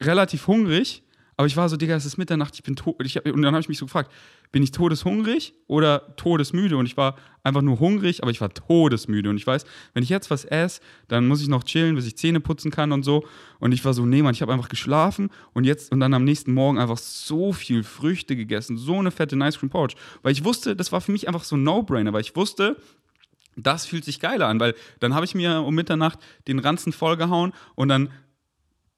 relativ 0.01 0.47
hungrig, 0.47 1.03
aber 1.37 1.47
ich 1.47 1.57
war 1.57 1.69
so, 1.69 1.77
Digga, 1.77 1.95
es 1.95 2.05
ist 2.05 2.17
Mitternacht, 2.17 2.55
ich 2.55 2.63
bin 2.63 2.75
tot. 2.75 2.99
Und 2.99 3.41
dann 3.41 3.53
habe 3.53 3.61
ich 3.61 3.69
mich 3.69 3.77
so 3.77 3.85
gefragt, 3.85 4.11
bin 4.51 4.63
ich 4.63 4.71
todeshungrig 4.71 5.53
oder 5.67 6.15
todesmüde? 6.15 6.77
Und 6.77 6.85
ich 6.85 6.97
war 6.97 7.15
einfach 7.43 7.61
nur 7.61 7.79
hungrig, 7.79 8.21
aber 8.21 8.31
ich 8.31 8.41
war 8.41 8.53
todesmüde. 8.53 9.29
Und 9.29 9.37
ich 9.37 9.47
weiß, 9.47 9.65
wenn 9.93 10.03
ich 10.03 10.09
jetzt 10.09 10.29
was 10.29 10.45
esse, 10.45 10.81
dann 11.07 11.27
muss 11.27 11.41
ich 11.41 11.47
noch 11.47 11.63
chillen, 11.63 11.95
bis 11.95 12.05
ich 12.05 12.17
Zähne 12.17 12.39
putzen 12.39 12.71
kann 12.71 12.91
und 12.91 13.03
so. 13.03 13.25
Und 13.59 13.71
ich 13.71 13.83
war 13.85 13.93
so, 13.93 14.05
nee, 14.05 14.21
Mann, 14.21 14.33
ich 14.33 14.41
habe 14.41 14.53
einfach 14.53 14.69
geschlafen 14.69 15.29
und 15.53 15.63
jetzt 15.63 15.91
und 15.91 15.99
dann 15.99 16.13
am 16.13 16.23
nächsten 16.23 16.53
Morgen 16.53 16.79
einfach 16.79 16.97
so 16.97 17.53
viel 17.53 17.83
Früchte 17.83 18.35
gegessen, 18.35 18.77
so 18.77 18.99
eine 18.99 19.11
fette 19.11 19.35
Ice 19.37 19.59
Cream 19.59 19.69
Porridge. 19.69 19.95
Weil 20.21 20.33
ich 20.33 20.43
wusste, 20.43 20.75
das 20.75 20.91
war 20.91 21.01
für 21.01 21.11
mich 21.11 21.27
einfach 21.27 21.43
so 21.43 21.55
ein 21.55 21.63
No-Brainer, 21.63 22.13
weil 22.13 22.21
ich 22.21 22.35
wusste, 22.35 22.77
das 23.55 23.85
fühlt 23.85 24.05
sich 24.05 24.19
geiler 24.19 24.47
an, 24.47 24.59
weil 24.59 24.75
dann 24.99 25.13
habe 25.13 25.25
ich 25.25 25.35
mir 25.35 25.61
um 25.61 25.75
Mitternacht 25.75 26.19
den 26.47 26.59
Ranzen 26.59 26.93
vollgehauen 26.93 27.53
und 27.75 27.89
dann 27.89 28.09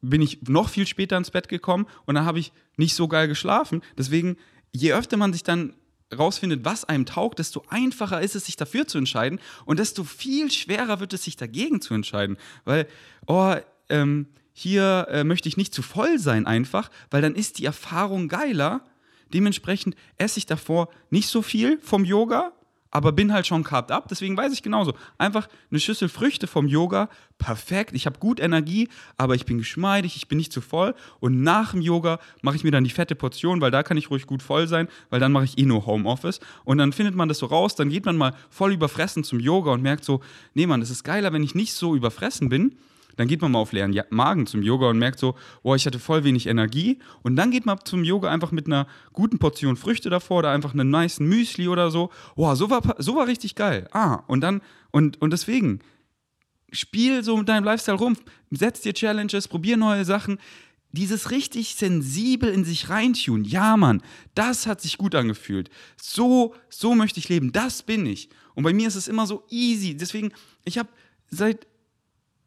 bin 0.01 0.21
ich 0.21 0.41
noch 0.43 0.69
viel 0.69 0.85
später 0.85 1.17
ins 1.17 1.31
Bett 1.31 1.47
gekommen 1.47 1.87
und 2.05 2.15
dann 2.15 2.25
habe 2.25 2.37
ich 2.37 2.51
nicht 2.75 2.93
so 2.93 3.07
geil 3.07 3.27
geschlafen. 3.27 3.81
Deswegen 3.97 4.37
je 4.73 4.93
öfter 4.93 5.17
man 5.17 5.33
sich 5.33 5.43
dann 5.43 5.73
rausfindet, 6.13 6.65
was 6.65 6.85
einem 6.85 7.05
taugt, 7.05 7.39
desto 7.39 7.63
einfacher 7.69 8.21
ist 8.21 8.35
es, 8.35 8.45
sich 8.45 8.55
dafür 8.55 8.87
zu 8.87 8.97
entscheiden 8.97 9.39
und 9.65 9.79
desto 9.79 10.03
viel 10.03 10.51
schwerer 10.51 10.99
wird 10.99 11.13
es, 11.13 11.23
sich 11.23 11.37
dagegen 11.37 11.81
zu 11.81 11.93
entscheiden. 11.93 12.37
Weil, 12.65 12.87
oh, 13.27 13.55
ähm, 13.89 14.27
hier 14.53 15.07
äh, 15.09 15.23
möchte 15.23 15.49
ich 15.49 15.57
nicht 15.57 15.73
zu 15.73 15.81
voll 15.81 16.19
sein 16.19 16.45
einfach, 16.45 16.91
weil 17.09 17.21
dann 17.21 17.35
ist 17.35 17.57
die 17.57 17.65
Erfahrung 17.65 18.27
geiler. 18.27 18.85
Dementsprechend 19.33 19.95
esse 20.17 20.37
ich 20.37 20.45
davor 20.45 20.89
nicht 21.09 21.27
so 21.27 21.41
viel 21.41 21.79
vom 21.79 22.05
Yoga, 22.05 22.51
aber 22.93 23.11
bin 23.11 23.33
halt 23.33 23.47
schon 23.47 23.63
carved 23.63 23.91
up, 23.91 24.07
deswegen 24.07 24.37
weiß 24.37 24.53
ich 24.53 24.61
genauso. 24.61 24.93
Einfach 25.17 25.49
eine 25.71 25.79
Schüssel 25.79 26.09
Früchte 26.09 26.45
vom 26.45 26.67
Yoga, 26.67 27.09
perfekt. 27.39 27.93
Ich 27.95 28.05
habe 28.05 28.19
gut 28.19 28.39
Energie, 28.39 28.87
aber 29.17 29.33
ich 29.33 29.45
bin 29.45 29.57
geschmeidig, 29.57 30.15
ich 30.15 30.27
bin 30.27 30.37
nicht 30.37 30.53
zu 30.53 30.61
voll. 30.61 30.93
Und 31.19 31.41
nach 31.41 31.71
dem 31.71 31.81
Yoga 31.81 32.19
mache 32.43 32.55
ich 32.55 32.63
mir 32.63 32.69
dann 32.69 32.83
die 32.83 32.91
fette 32.91 33.15
Portion, 33.15 33.61
weil 33.61 33.71
da 33.71 33.81
kann 33.81 33.97
ich 33.97 34.11
ruhig 34.11 34.27
gut 34.27 34.43
voll 34.43 34.67
sein, 34.67 34.87
weil 35.09 35.19
dann 35.19 35.31
mache 35.31 35.45
ich 35.45 35.57
eh 35.57 35.65
nur 35.65 35.87
Homeoffice. 35.87 36.39
Und 36.65 36.77
dann 36.77 36.93
findet 36.93 37.15
man 37.15 37.27
das 37.27 37.39
so 37.39 37.47
raus, 37.47 37.73
dann 37.75 37.89
geht 37.89 38.05
man 38.05 38.15
mal 38.15 38.35
voll 38.51 38.71
überfressen 38.71 39.23
zum 39.23 39.39
Yoga 39.39 39.71
und 39.71 39.81
merkt 39.81 40.05
so, 40.05 40.21
nee 40.53 40.67
Mann, 40.67 40.83
es 40.83 40.91
ist 40.91 41.03
geiler, 41.03 41.33
wenn 41.33 41.43
ich 41.43 41.55
nicht 41.55 41.73
so 41.73 41.95
überfressen 41.95 42.47
bin 42.47 42.75
dann 43.15 43.27
geht 43.27 43.41
man 43.41 43.51
mal 43.51 43.59
auf 43.59 43.71
leeren 43.71 43.99
Magen 44.09 44.47
zum 44.47 44.63
Yoga 44.63 44.89
und 44.89 44.97
merkt 44.97 45.19
so, 45.19 45.35
boah, 45.61 45.75
ich 45.75 45.85
hatte 45.85 45.99
voll 45.99 46.23
wenig 46.23 46.47
Energie. 46.47 46.99
Und 47.21 47.35
dann 47.35 47.51
geht 47.51 47.65
man 47.65 47.79
zum 47.83 48.03
Yoga 48.03 48.29
einfach 48.29 48.51
mit 48.51 48.67
einer 48.67 48.87
guten 49.13 49.39
Portion 49.39 49.75
Früchte 49.75 50.09
davor 50.09 50.39
oder 50.39 50.51
einfach 50.51 50.73
einen 50.73 50.89
nice 50.89 51.19
Müsli 51.19 51.67
oder 51.67 51.91
so. 51.91 52.09
Boah, 52.35 52.55
so 52.55 52.69
war, 52.69 52.81
so 52.97 53.15
war 53.15 53.27
richtig 53.27 53.55
geil. 53.55 53.87
Ah, 53.91 54.23
und 54.27 54.41
dann, 54.41 54.61
und, 54.91 55.21
und 55.21 55.31
deswegen, 55.31 55.79
spiel 56.73 57.23
so 57.23 57.37
mit 57.37 57.47
deinem 57.47 57.63
Lifestyle 57.63 57.97
rum, 57.97 58.17
setz 58.51 58.81
dir 58.81 58.93
Challenges, 58.93 59.47
probier 59.47 59.77
neue 59.77 60.05
Sachen. 60.05 60.39
Dieses 60.91 61.31
richtig 61.31 61.73
sensibel 61.75 62.51
in 62.51 62.65
sich 62.65 62.89
reintun, 62.89 63.45
ja 63.45 63.77
Mann, 63.77 64.03
das 64.35 64.67
hat 64.67 64.79
sich 64.79 64.99
gut 64.99 65.15
angefühlt. 65.15 65.71
So, 65.99 66.53
so 66.69 66.93
möchte 66.93 67.19
ich 67.19 67.29
leben, 67.29 67.51
das 67.51 67.81
bin 67.81 68.05
ich. 68.05 68.29
Und 68.53 68.63
bei 68.63 68.73
mir 68.73 68.87
ist 68.87 68.95
es 68.95 69.07
immer 69.07 69.25
so 69.25 69.43
easy. 69.49 69.97
Deswegen, 69.97 70.31
ich 70.65 70.77
habe 70.77 70.89
seit 71.29 71.65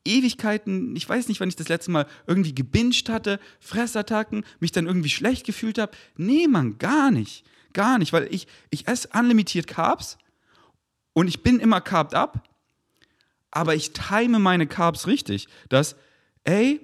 Ewigkeiten, 0.06 0.94
ich 0.96 1.08
weiß 1.08 1.28
nicht, 1.28 1.40
wann 1.40 1.48
ich 1.48 1.56
das 1.56 1.68
letzte 1.68 1.90
Mal 1.90 2.06
irgendwie 2.26 2.54
gebinged 2.54 3.08
hatte, 3.08 3.40
Fressattacken, 3.60 4.44
mich 4.60 4.72
dann 4.72 4.86
irgendwie 4.86 5.10
schlecht 5.10 5.44
gefühlt 5.44 5.78
habe. 5.78 5.92
Nee, 6.16 6.46
Mann, 6.48 6.78
gar 6.78 7.10
nicht. 7.10 7.44
Gar 7.72 7.98
nicht, 7.98 8.12
weil 8.12 8.32
ich, 8.32 8.46
ich 8.70 8.88
esse 8.88 9.08
unlimitiert 9.12 9.66
Carbs 9.66 10.16
und 11.12 11.28
ich 11.28 11.42
bin 11.42 11.60
immer 11.60 11.80
carved 11.80 12.14
up, 12.14 12.48
aber 13.50 13.74
ich 13.74 13.92
time 13.92 14.38
meine 14.38 14.66
Carbs 14.66 15.06
richtig. 15.06 15.48
Dass, 15.68 15.96
ey, 16.44 16.80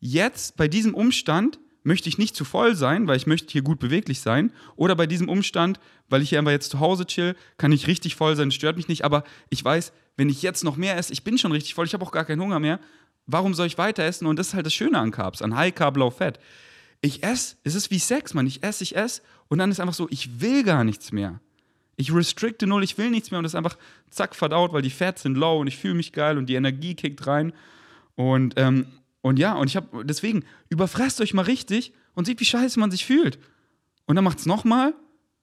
jetzt 0.00 0.56
bei 0.56 0.68
diesem 0.68 0.94
Umstand 0.94 1.58
möchte 1.84 2.08
ich 2.08 2.18
nicht 2.18 2.36
zu 2.36 2.44
voll 2.44 2.76
sein, 2.76 3.08
weil 3.08 3.16
ich 3.16 3.26
möchte 3.26 3.50
hier 3.50 3.62
gut 3.62 3.78
beweglich 3.78 4.20
sein. 4.20 4.52
Oder 4.76 4.94
bei 4.94 5.06
diesem 5.06 5.28
Umstand, 5.28 5.80
weil 6.08 6.22
ich 6.22 6.28
hier 6.28 6.38
einfach 6.38 6.52
jetzt 6.52 6.70
zu 6.70 6.80
Hause 6.80 7.06
chill, 7.06 7.34
kann 7.56 7.72
ich 7.72 7.86
richtig 7.86 8.14
voll 8.14 8.36
sein, 8.36 8.50
stört 8.50 8.76
mich 8.76 8.88
nicht. 8.88 9.04
Aber 9.04 9.24
ich 9.48 9.64
weiß, 9.64 9.92
wenn 10.18 10.28
ich 10.28 10.42
jetzt 10.42 10.64
noch 10.64 10.76
mehr 10.76 10.96
esse, 10.98 11.12
ich 11.12 11.22
bin 11.22 11.38
schon 11.38 11.52
richtig 11.52 11.74
voll, 11.74 11.86
ich 11.86 11.94
habe 11.94 12.04
auch 12.04 12.10
gar 12.10 12.24
keinen 12.24 12.42
Hunger 12.42 12.58
mehr. 12.58 12.80
Warum 13.26 13.54
soll 13.54 13.68
ich 13.68 13.78
weiter 13.78 14.02
essen? 14.02 14.26
Und 14.26 14.36
das 14.36 14.48
ist 14.48 14.54
halt 14.54 14.66
das 14.66 14.74
Schöne 14.74 14.98
an 14.98 15.12
Carbs, 15.12 15.42
an 15.42 15.54
High 15.54 15.74
Carb, 15.74 15.96
Low 15.96 16.10
Fat. 16.10 16.40
Ich 17.00 17.22
esse, 17.22 17.56
es 17.62 17.76
ist 17.76 17.92
wie 17.92 18.00
Sex, 18.00 18.34
man. 18.34 18.46
Ich 18.46 18.64
esse, 18.64 18.82
ich 18.82 18.96
esse 18.96 19.22
und 19.46 19.58
dann 19.58 19.70
ist 19.70 19.78
einfach 19.78 19.94
so, 19.94 20.08
ich 20.10 20.40
will 20.40 20.64
gar 20.64 20.82
nichts 20.82 21.12
mehr. 21.12 21.40
Ich 21.94 22.12
restricte 22.12 22.66
null, 22.66 22.82
ich 22.82 22.98
will 22.98 23.10
nichts 23.10 23.30
mehr 23.30 23.38
und 23.38 23.44
das 23.44 23.52
ist 23.52 23.56
einfach 23.56 23.78
zack 24.10 24.34
verdaut, 24.34 24.72
weil 24.72 24.82
die 24.82 24.90
Fats 24.90 25.22
sind 25.22 25.36
low 25.36 25.60
und 25.60 25.68
ich 25.68 25.76
fühle 25.76 25.94
mich 25.94 26.12
geil 26.12 26.36
und 26.36 26.46
die 26.46 26.56
Energie 26.56 26.94
kickt 26.94 27.24
rein. 27.26 27.52
Und 28.16 28.54
ähm, 28.56 28.86
und 29.20 29.38
ja, 29.38 29.54
und 29.54 29.68
ich 29.68 29.76
habe, 29.76 30.04
deswegen, 30.04 30.44
überfresst 30.68 31.20
euch 31.20 31.34
mal 31.34 31.42
richtig 31.42 31.92
und 32.14 32.26
seht, 32.26 32.40
wie 32.40 32.44
scheiße 32.44 32.80
man 32.80 32.90
sich 32.90 33.04
fühlt. 33.06 33.38
Und 34.06 34.16
dann 34.16 34.24
macht 34.24 34.38
es 34.38 34.46
nochmal 34.46 34.94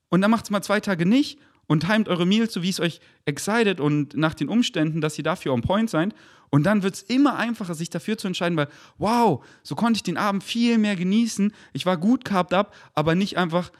und 0.10 0.22
dann 0.22 0.32
macht 0.32 0.46
es 0.46 0.50
mal 0.50 0.62
zwei 0.62 0.82
Tage 0.82 1.05
nicht 1.05 1.39
und 1.67 1.81
timet 1.81 2.07
eure 2.07 2.25
Meals 2.25 2.53
so, 2.53 2.63
wie 2.63 2.69
es 2.69 2.79
euch 2.79 3.00
excited 3.25 3.79
und 3.79 4.15
nach 4.15 4.34
den 4.34 4.50
Umständen, 4.50 5.01
dass 5.01 5.17
ihr 5.17 5.24
dafür 5.24 5.53
on 5.53 5.62
point 5.62 5.89
seid. 5.89 6.13
Und 6.50 6.63
dann 6.63 6.84
wird 6.84 6.95
es 6.95 7.01
immer 7.01 7.38
einfacher, 7.38 7.74
sich 7.74 7.89
dafür 7.89 8.17
zu 8.17 8.27
entscheiden, 8.27 8.57
weil, 8.57 8.69
wow, 8.98 9.43
so 9.63 9.75
konnte 9.75 9.98
ich 9.98 10.03
den 10.03 10.17
Abend 10.17 10.43
viel 10.43 10.77
mehr 10.77 10.95
genießen. 10.95 11.53
Ich 11.74 11.86
war 11.86 11.98
gut 11.98 12.24
carved 12.24 12.53
up, 12.53 12.74
aber 12.93 13.15
nicht 13.15 13.38
einfach 13.38 13.72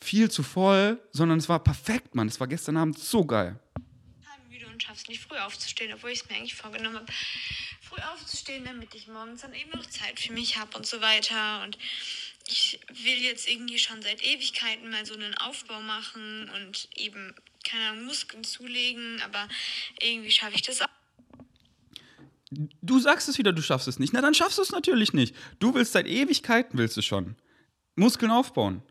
viel 0.00 0.30
zu 0.30 0.42
voll, 0.42 1.00
sondern 1.12 1.38
es 1.38 1.48
war 1.48 1.62
perfekt, 1.62 2.14
Mann. 2.14 2.28
Es 2.28 2.40
war 2.40 2.46
gestern 2.46 2.76
Abend 2.76 2.98
so 2.98 3.24
geil. 3.24 3.58
müde 4.50 4.66
und 4.66 4.82
schaffst 4.82 5.08
nicht 5.08 5.22
früh 5.22 5.38
aufzustehen, 5.38 5.92
obwohl 5.94 6.10
ich 6.10 6.22
es 6.22 6.28
mir 6.28 6.36
eigentlich 6.36 6.54
vorgenommen 6.54 6.96
habe, 6.96 7.06
früh 7.80 8.02
aufzustehen, 8.12 8.64
damit 8.64 8.94
ich 8.94 9.06
morgens 9.06 9.42
dann 9.42 9.54
eben 9.54 9.70
noch 9.70 9.86
Zeit 9.86 10.18
für 10.18 10.32
mich 10.32 10.58
habe 10.58 10.76
und 10.76 10.86
so 10.86 11.00
weiter. 11.00 11.62
Und 11.64 11.78
ich 12.46 12.80
will 12.88 13.22
jetzt 13.22 13.48
irgendwie 13.48 13.78
schon 13.78 14.02
seit 14.02 14.22
Ewigkeiten 14.22 14.90
mal 14.90 15.06
so 15.06 15.14
einen 15.14 15.34
Aufbau 15.38 15.80
machen 15.80 16.50
und 16.54 16.88
eben, 16.96 17.34
keine 17.64 17.90
Ahnung, 17.90 18.04
Muskeln 18.04 18.44
zulegen, 18.44 19.20
aber 19.22 19.48
irgendwie 20.00 20.30
schaffe 20.30 20.54
ich 20.54 20.62
das 20.62 20.82
auch. 20.82 20.88
Du 22.82 22.98
sagst 23.00 23.28
es 23.28 23.38
wieder, 23.38 23.52
du 23.52 23.62
schaffst 23.62 23.88
es 23.88 23.98
nicht. 23.98 24.12
Na, 24.12 24.20
dann 24.20 24.34
schaffst 24.34 24.58
du 24.58 24.62
es 24.62 24.70
natürlich 24.70 25.12
nicht. 25.12 25.34
Du 25.58 25.74
willst 25.74 25.92
seit 25.92 26.06
Ewigkeiten, 26.06 26.78
willst 26.78 26.96
du 26.96 27.02
schon. 27.02 27.36
Muskeln 27.96 28.30
aufbauen. 28.30 28.82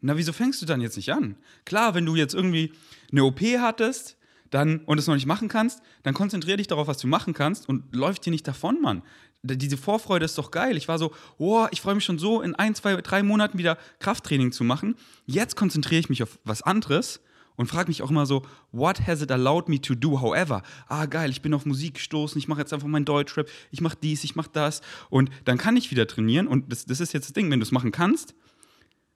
Na, 0.00 0.16
wieso 0.16 0.32
fängst 0.32 0.60
du 0.62 0.66
dann 0.66 0.80
jetzt 0.80 0.96
nicht 0.96 1.12
an? 1.12 1.36
Klar, 1.64 1.94
wenn 1.94 2.06
du 2.06 2.16
jetzt 2.16 2.34
irgendwie 2.34 2.72
eine 3.12 3.24
OP 3.24 3.40
hattest 3.40 4.16
dann, 4.50 4.80
und 4.84 4.98
es 4.98 5.06
noch 5.06 5.14
nicht 5.14 5.26
machen 5.26 5.48
kannst, 5.48 5.82
dann 6.02 6.14
konzentrier 6.14 6.56
dich 6.56 6.66
darauf, 6.66 6.86
was 6.86 6.98
du 6.98 7.06
machen 7.06 7.34
kannst 7.34 7.68
und 7.68 7.94
läuft 7.94 8.24
dir 8.24 8.30
nicht 8.30 8.46
davon, 8.46 8.80
Mann. 8.80 9.02
Diese 9.46 9.76
Vorfreude 9.76 10.24
ist 10.24 10.38
doch 10.38 10.50
geil. 10.50 10.76
Ich 10.76 10.88
war 10.88 10.98
so, 10.98 11.12
oh, 11.38 11.66
ich 11.70 11.80
freue 11.80 11.94
mich 11.94 12.04
schon 12.04 12.18
so, 12.18 12.42
in 12.42 12.54
ein, 12.54 12.74
zwei, 12.74 12.96
drei 12.96 13.22
Monaten 13.22 13.58
wieder 13.58 13.78
Krafttraining 13.98 14.52
zu 14.52 14.64
machen. 14.64 14.96
Jetzt 15.26 15.56
konzentriere 15.56 16.00
ich 16.00 16.08
mich 16.08 16.22
auf 16.22 16.38
was 16.44 16.62
anderes 16.62 17.20
und 17.56 17.66
frage 17.66 17.88
mich 17.88 18.02
auch 18.02 18.10
immer 18.10 18.26
so, 18.26 18.42
what 18.72 19.06
has 19.06 19.22
it 19.22 19.30
allowed 19.30 19.68
me 19.68 19.80
to 19.80 19.94
do? 19.94 20.20
However, 20.20 20.62
ah 20.88 21.06
geil, 21.06 21.30
ich 21.30 21.42
bin 21.42 21.54
auf 21.54 21.66
Musik 21.66 21.94
gestoßen, 21.94 22.38
ich 22.38 22.48
mache 22.48 22.60
jetzt 22.60 22.72
einfach 22.72 22.86
meinen 22.86 23.04
Deutschrap, 23.04 23.48
ich 23.70 23.80
mache 23.80 23.96
dies, 24.02 24.24
ich 24.24 24.36
mache 24.36 24.50
das 24.52 24.82
und 25.10 25.30
dann 25.44 25.58
kann 25.58 25.76
ich 25.76 25.90
wieder 25.90 26.06
trainieren 26.06 26.46
und 26.46 26.70
das, 26.70 26.84
das 26.86 27.00
ist 27.00 27.12
jetzt 27.12 27.26
das 27.26 27.32
Ding, 27.32 27.50
wenn 27.50 27.60
du 27.60 27.64
es 27.64 27.72
machen 27.72 27.92
kannst, 27.92 28.34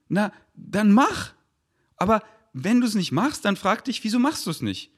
na, 0.09 0.33
dann 0.55 0.91
mach. 0.91 1.33
Aber 1.95 2.23
wenn 2.53 2.81
du 2.81 2.87
es 2.87 2.95
nicht 2.95 3.11
machst, 3.11 3.45
dann 3.45 3.55
frag 3.55 3.85
dich, 3.85 4.03
wieso 4.03 4.19
machst 4.19 4.45
du 4.45 4.49
es 4.49 4.61
nicht? 4.61 4.91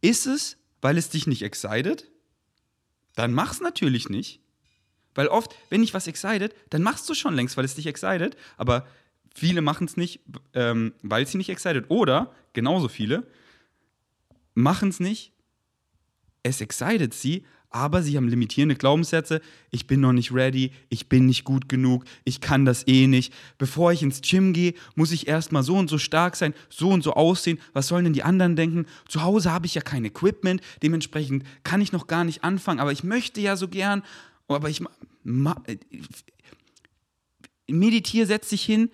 Ist 0.00 0.26
es, 0.26 0.56
weil 0.80 0.96
es 0.96 1.10
dich 1.10 1.26
nicht 1.26 1.42
excited? 1.42 2.10
Dann 3.14 3.32
mach's 3.32 3.60
natürlich 3.60 4.08
nicht. 4.08 4.40
Weil 5.14 5.28
oft, 5.28 5.54
wenn 5.70 5.80
dich 5.80 5.94
was 5.94 6.06
excited, 6.06 6.54
dann 6.70 6.82
machst 6.82 7.08
du 7.08 7.14
schon 7.14 7.34
längst, 7.34 7.56
weil 7.56 7.64
es 7.64 7.74
dich 7.74 7.86
excited. 7.86 8.36
Aber 8.56 8.86
viele 9.34 9.62
machen 9.62 9.86
es 9.86 9.96
nicht, 9.96 10.20
ähm, 10.52 10.92
weil 11.02 11.26
sie 11.26 11.38
nicht 11.38 11.50
excited. 11.50 11.86
Oder, 11.88 12.32
genauso 12.52 12.88
viele, 12.88 13.26
machen 14.54 14.88
es 14.88 15.00
nicht, 15.00 15.32
es 16.42 16.60
excited 16.60 17.14
sie, 17.14 17.44
aber 17.74 18.04
sie 18.04 18.16
haben 18.16 18.28
limitierende 18.28 18.76
Glaubenssätze. 18.76 19.40
Ich 19.72 19.88
bin 19.88 20.00
noch 20.00 20.12
nicht 20.12 20.32
ready, 20.32 20.70
ich 20.90 21.08
bin 21.08 21.26
nicht 21.26 21.42
gut 21.42 21.68
genug, 21.68 22.04
ich 22.24 22.40
kann 22.40 22.64
das 22.64 22.86
eh 22.86 23.08
nicht. 23.08 23.34
Bevor 23.58 23.90
ich 23.90 24.02
ins 24.04 24.20
Gym 24.20 24.52
gehe, 24.52 24.74
muss 24.94 25.10
ich 25.10 25.26
erstmal 25.26 25.64
so 25.64 25.76
und 25.76 25.90
so 25.90 25.98
stark 25.98 26.36
sein, 26.36 26.54
so 26.68 26.90
und 26.90 27.02
so 27.02 27.14
aussehen. 27.14 27.58
Was 27.72 27.88
sollen 27.88 28.04
denn 28.04 28.12
die 28.12 28.22
anderen 28.22 28.54
denken? 28.54 28.86
Zu 29.08 29.22
Hause 29.22 29.50
habe 29.50 29.66
ich 29.66 29.74
ja 29.74 29.82
kein 29.82 30.04
Equipment, 30.04 30.60
dementsprechend 30.84 31.44
kann 31.64 31.80
ich 31.80 31.90
noch 31.90 32.06
gar 32.06 32.22
nicht 32.22 32.44
anfangen, 32.44 32.78
aber 32.78 32.92
ich 32.92 33.02
möchte 33.02 33.40
ja 33.40 33.56
so 33.56 33.66
gern. 33.66 34.04
Aber 34.48 34.68
ich 34.68 34.82
meditiere, 37.66 38.26
setz 38.26 38.50
dich 38.50 38.64
hin. 38.64 38.90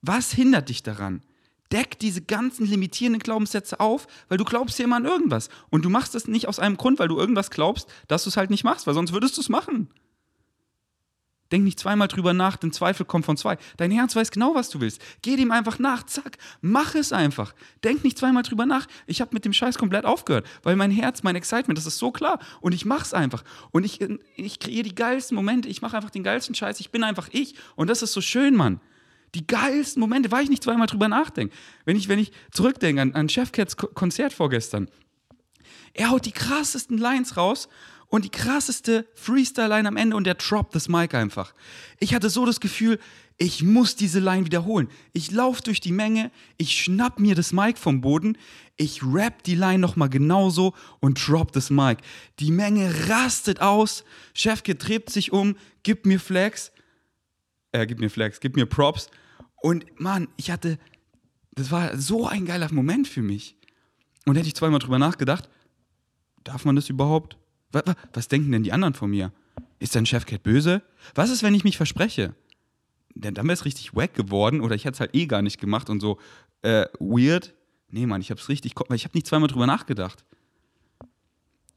Was 0.00 0.32
hindert 0.32 0.68
dich 0.68 0.82
daran? 0.82 1.22
deck 1.72 1.98
diese 1.98 2.22
ganzen 2.22 2.66
limitierenden 2.66 3.20
Glaubenssätze 3.20 3.80
auf, 3.80 4.06
weil 4.28 4.38
du 4.38 4.44
glaubst 4.44 4.78
ja 4.78 4.84
immer 4.84 4.96
an 4.96 5.04
irgendwas. 5.04 5.48
Und 5.70 5.84
du 5.84 5.90
machst 5.90 6.14
das 6.14 6.28
nicht 6.28 6.46
aus 6.46 6.58
einem 6.58 6.76
Grund, 6.76 6.98
weil 6.98 7.08
du 7.08 7.18
irgendwas 7.18 7.50
glaubst, 7.50 7.88
dass 8.08 8.24
du 8.24 8.30
es 8.30 8.36
halt 8.36 8.50
nicht 8.50 8.64
machst, 8.64 8.86
weil 8.86 8.94
sonst 8.94 9.12
würdest 9.12 9.36
du 9.36 9.40
es 9.40 9.48
machen. 9.48 9.88
Denk 11.52 11.64
nicht 11.64 11.78
zweimal 11.78 12.08
drüber 12.08 12.32
nach, 12.32 12.56
denn 12.56 12.72
Zweifel 12.72 13.04
kommt 13.04 13.26
von 13.26 13.36
zwei. 13.36 13.58
Dein 13.76 13.90
Herz 13.90 14.16
weiß 14.16 14.30
genau, 14.30 14.54
was 14.54 14.70
du 14.70 14.80
willst. 14.80 15.02
Geh 15.20 15.36
dem 15.36 15.50
einfach 15.50 15.78
nach, 15.78 16.04
zack, 16.04 16.38
mach 16.62 16.94
es 16.94 17.12
einfach. 17.12 17.54
Denk 17.84 18.02
nicht 18.02 18.18
zweimal 18.18 18.42
drüber 18.42 18.64
nach. 18.64 18.86
Ich 19.06 19.20
habe 19.20 19.34
mit 19.34 19.44
dem 19.44 19.52
Scheiß 19.52 19.76
komplett 19.76 20.06
aufgehört, 20.06 20.46
weil 20.62 20.76
mein 20.76 20.90
Herz, 20.90 21.22
mein 21.22 21.36
Excitement, 21.36 21.76
das 21.76 21.84
ist 21.84 21.98
so 21.98 22.10
klar. 22.10 22.38
Und 22.62 22.72
ich 22.72 22.86
mach's 22.86 23.12
einfach. 23.12 23.44
Und 23.70 23.84
ich, 23.84 24.00
ich 24.34 24.58
kreiere 24.60 24.84
die 24.84 24.94
geilsten 24.94 25.34
Momente. 25.34 25.68
Ich 25.68 25.82
mache 25.82 25.94
einfach 25.94 26.10
den 26.10 26.24
geilsten 26.24 26.54
Scheiß. 26.54 26.80
Ich 26.80 26.90
bin 26.90 27.04
einfach 27.04 27.28
ich. 27.32 27.54
Und 27.76 27.90
das 27.90 28.02
ist 28.02 28.14
so 28.14 28.22
schön, 28.22 28.56
Mann. 28.56 28.80
Die 29.34 29.46
geilsten 29.46 30.00
Momente, 30.00 30.30
weil 30.30 30.44
ich 30.44 30.50
nicht 30.50 30.62
zweimal 30.62 30.86
drüber 30.86 31.08
nachdenke. 31.08 31.54
Wenn 31.84 31.96
ich, 31.96 32.08
wenn 32.08 32.18
ich 32.18 32.32
zurückdenke 32.50 33.02
an, 33.02 33.14
an 33.14 33.28
Chefcats 33.28 33.76
Konzert 33.76 34.32
vorgestern. 34.32 34.88
Er 35.92 36.10
haut 36.10 36.24
die 36.24 36.32
krassesten 36.32 36.96
Lines 36.96 37.36
raus 37.36 37.68
und 38.12 38.26
die 38.26 38.30
krasseste 38.30 39.06
Freestyle-Line 39.14 39.88
am 39.88 39.96
Ende 39.96 40.16
und 40.16 40.24
der 40.24 40.34
droppt 40.34 40.74
das 40.74 40.86
Mic 40.86 41.16
einfach. 41.16 41.54
Ich 41.98 42.14
hatte 42.14 42.28
so 42.28 42.44
das 42.44 42.60
Gefühl, 42.60 42.98
ich 43.38 43.62
muss 43.62 43.96
diese 43.96 44.20
Line 44.20 44.44
wiederholen. 44.44 44.90
Ich 45.14 45.30
laufe 45.30 45.62
durch 45.62 45.80
die 45.80 45.92
Menge, 45.92 46.30
ich 46.58 46.78
schnapp 46.78 47.18
mir 47.18 47.34
das 47.34 47.54
Mic 47.54 47.78
vom 47.78 48.02
Boden, 48.02 48.36
ich 48.76 49.02
rap 49.02 49.42
die 49.44 49.54
Line 49.54 49.78
nochmal 49.78 50.10
genauso 50.10 50.74
und 51.00 51.26
drop 51.26 51.52
das 51.52 51.70
Mic. 51.70 52.02
Die 52.38 52.50
Menge 52.50 53.08
rastet 53.08 53.62
aus, 53.62 54.04
Chefkit 54.34 54.86
dreht 54.86 55.08
sich 55.08 55.32
um, 55.32 55.56
gibt 55.82 56.04
mir 56.04 56.20
Flex, 56.20 56.70
äh, 57.72 57.86
gibt 57.86 58.02
mir 58.02 58.10
Flex, 58.10 58.40
gibt 58.40 58.56
mir 58.56 58.66
Props 58.66 59.08
und 59.62 59.86
Mann, 59.98 60.28
ich 60.36 60.50
hatte, 60.50 60.78
das 61.52 61.70
war 61.70 61.96
so 61.96 62.26
ein 62.26 62.44
geiler 62.44 62.70
Moment 62.74 63.08
für 63.08 63.22
mich. 63.22 63.56
Und 64.26 64.36
hätte 64.36 64.48
ich 64.48 64.54
zweimal 64.54 64.80
drüber 64.80 64.98
nachgedacht, 64.98 65.48
darf 66.44 66.66
man 66.66 66.76
das 66.76 66.90
überhaupt? 66.90 67.38
Was, 67.72 67.82
was 68.12 68.28
denken 68.28 68.52
denn 68.52 68.62
die 68.62 68.72
anderen 68.72 68.94
von 68.94 69.10
mir? 69.10 69.32
Ist 69.78 69.96
dein 69.96 70.06
Chefcat 70.06 70.42
böse? 70.42 70.82
Was 71.14 71.30
ist, 71.30 71.42
wenn 71.42 71.54
ich 71.54 71.64
mich 71.64 71.76
verspreche? 71.76 72.34
Denn 73.14 73.34
dann 73.34 73.46
wäre 73.46 73.54
es 73.54 73.64
richtig 73.64 73.94
wack 73.94 74.14
geworden 74.14 74.60
oder 74.60 74.74
ich 74.74 74.84
hätte 74.84 74.94
es 74.94 75.00
halt 75.00 75.14
eh 75.14 75.26
gar 75.26 75.42
nicht 75.42 75.60
gemacht 75.60 75.90
und 75.90 76.00
so 76.00 76.18
äh, 76.62 76.86
weird. 76.98 77.54
Nee, 77.88 78.06
Mann, 78.06 78.20
ich 78.20 78.30
hab's 78.30 78.48
richtig, 78.48 78.72
ich 78.72 79.04
habe 79.04 79.14
nicht 79.14 79.26
zweimal 79.26 79.48
drüber 79.48 79.66
nachgedacht. 79.66 80.24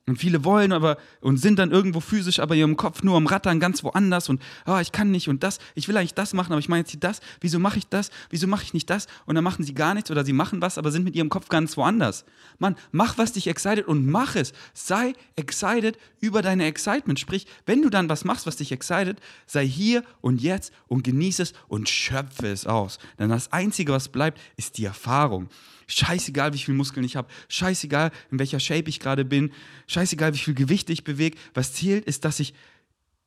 Und 0.07 0.17
viele 0.17 0.43
wollen 0.43 0.71
aber 0.71 0.97
und 1.19 1.37
sind 1.37 1.57
dann 1.57 1.71
irgendwo 1.71 1.99
physisch, 1.99 2.39
aber 2.39 2.53
ihrem 2.53 2.77
Kopf 2.77 3.01
nur 3.01 3.17
am 3.17 3.25
Rattern 3.25 3.59
ganz 3.59 3.83
woanders 3.83 4.29
und 4.29 4.39
oh, 4.67 4.77
ich 4.77 4.91
kann 4.91 5.09
nicht 5.09 5.27
und 5.29 5.41
das, 5.41 5.57
ich 5.73 5.87
will 5.87 5.97
eigentlich 5.97 6.13
das 6.13 6.33
machen, 6.33 6.51
aber 6.51 6.59
ich 6.59 6.69
meine 6.69 6.81
jetzt 6.81 6.91
hier 6.91 6.99
das, 6.99 7.21
wieso 7.41 7.57
mache 7.57 7.79
ich 7.79 7.87
das, 7.87 8.11
wieso 8.29 8.45
mache 8.45 8.63
ich 8.63 8.75
nicht 8.75 8.87
das 8.91 9.07
und 9.25 9.33
dann 9.33 9.43
machen 9.43 9.65
sie 9.65 9.73
gar 9.73 9.95
nichts 9.95 10.11
oder 10.11 10.23
sie 10.23 10.33
machen 10.33 10.61
was, 10.61 10.77
aber 10.77 10.91
sind 10.91 11.05
mit 11.05 11.15
ihrem 11.15 11.29
Kopf 11.29 11.49
ganz 11.49 11.75
woanders. 11.75 12.23
Mann, 12.59 12.75
mach 12.91 13.17
was 13.17 13.33
dich 13.33 13.47
excited 13.47 13.87
und 13.87 14.05
mach 14.05 14.35
es. 14.35 14.53
Sei 14.75 15.13
excited 15.35 15.97
über 16.19 16.43
deine 16.43 16.65
Excitement. 16.65 17.19
Sprich, 17.19 17.47
wenn 17.65 17.81
du 17.81 17.89
dann 17.89 18.07
was 18.07 18.25
machst, 18.25 18.45
was 18.45 18.57
dich 18.57 18.71
excited, 18.71 19.19
sei 19.47 19.67
hier 19.67 20.03
und 20.21 20.39
jetzt 20.39 20.71
und 20.87 21.03
genieße 21.03 21.41
es 21.41 21.53
und 21.67 21.89
schöpfe 21.89 22.47
es 22.47 22.67
aus. 22.67 22.99
Denn 23.17 23.29
das 23.29 23.51
Einzige, 23.51 23.91
was 23.91 24.09
bleibt, 24.09 24.39
ist 24.55 24.77
die 24.77 24.85
Erfahrung. 24.85 25.49
Scheißegal, 25.87 26.53
wie 26.53 26.57
viel 26.57 26.73
Muskeln 26.73 27.05
ich 27.05 27.15
habe. 27.15 27.27
Scheißegal, 27.49 28.11
in 28.31 28.39
welcher 28.39 28.59
Shape 28.59 28.89
ich 28.89 28.99
gerade 28.99 29.25
bin. 29.25 29.51
Scheißegal, 29.87 30.33
wie 30.33 30.39
viel 30.39 30.53
Gewicht 30.53 30.89
ich 30.89 31.03
bewege. 31.03 31.37
Was 31.53 31.73
zählt, 31.73 32.05
ist, 32.05 32.25
dass 32.25 32.39
ich 32.39 32.53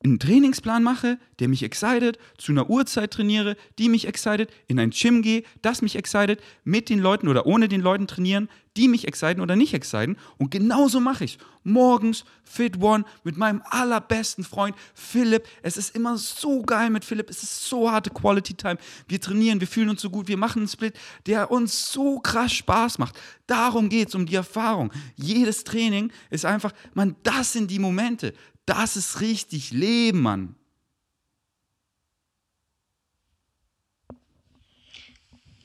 einen 0.03 0.19
Trainingsplan 0.19 0.81
mache, 0.81 1.19
der 1.39 1.49
mich 1.49 1.61
excited, 1.61 2.17
zu 2.37 2.53
einer 2.53 2.69
Uhrzeit 2.69 3.11
trainiere, 3.11 3.57
die 3.77 3.89
mich 3.89 4.07
excited, 4.07 4.49
in 4.67 4.79
ein 4.79 4.91
Gym 4.91 5.21
gehe, 5.21 5.43
das 5.61 5.81
mich 5.81 5.97
excited, 5.97 6.41
mit 6.63 6.89
den 6.89 6.99
Leuten 6.99 7.27
oder 7.27 7.45
ohne 7.45 7.67
den 7.67 7.81
Leuten 7.81 8.07
trainieren, 8.07 8.47
die 8.77 8.87
mich 8.87 9.07
exciten 9.07 9.41
oder 9.41 9.57
nicht 9.57 9.73
exciten. 9.73 10.15
Und 10.37 10.51
genauso 10.51 11.01
mache 11.01 11.25
ich. 11.25 11.37
Morgens 11.63 12.23
Fit 12.43 12.81
One 12.81 13.03
mit 13.23 13.35
meinem 13.35 13.61
allerbesten 13.65 14.45
Freund 14.45 14.73
Philipp. 14.93 15.45
Es 15.61 15.75
ist 15.75 15.95
immer 15.95 16.17
so 16.17 16.61
geil 16.61 16.89
mit 16.89 17.03
Philipp. 17.03 17.29
Es 17.29 17.43
ist 17.43 17.65
so 17.65 17.91
harte 17.91 18.09
Quality 18.09 18.53
Time. 18.53 18.77
Wir 19.09 19.19
trainieren, 19.19 19.59
wir 19.59 19.67
fühlen 19.67 19.89
uns 19.89 20.01
so 20.01 20.09
gut, 20.09 20.29
wir 20.29 20.37
machen 20.37 20.59
einen 20.59 20.69
Split, 20.69 20.97
der 21.25 21.51
uns 21.51 21.91
so 21.91 22.19
krass 22.19 22.53
Spaß 22.53 22.99
macht. 22.99 23.19
Darum 23.47 23.89
geht 23.89 24.07
es, 24.07 24.15
um 24.15 24.25
die 24.25 24.35
Erfahrung. 24.35 24.93
Jedes 25.15 25.65
Training 25.65 26.11
ist 26.29 26.45
einfach, 26.45 26.71
man, 26.93 27.17
das 27.23 27.51
sind 27.51 27.69
die 27.69 27.79
Momente. 27.79 28.33
Das 28.69 28.95
ist 28.95 29.19
richtig 29.19 29.71
Leben, 29.71 30.21
Mann. 30.21 30.55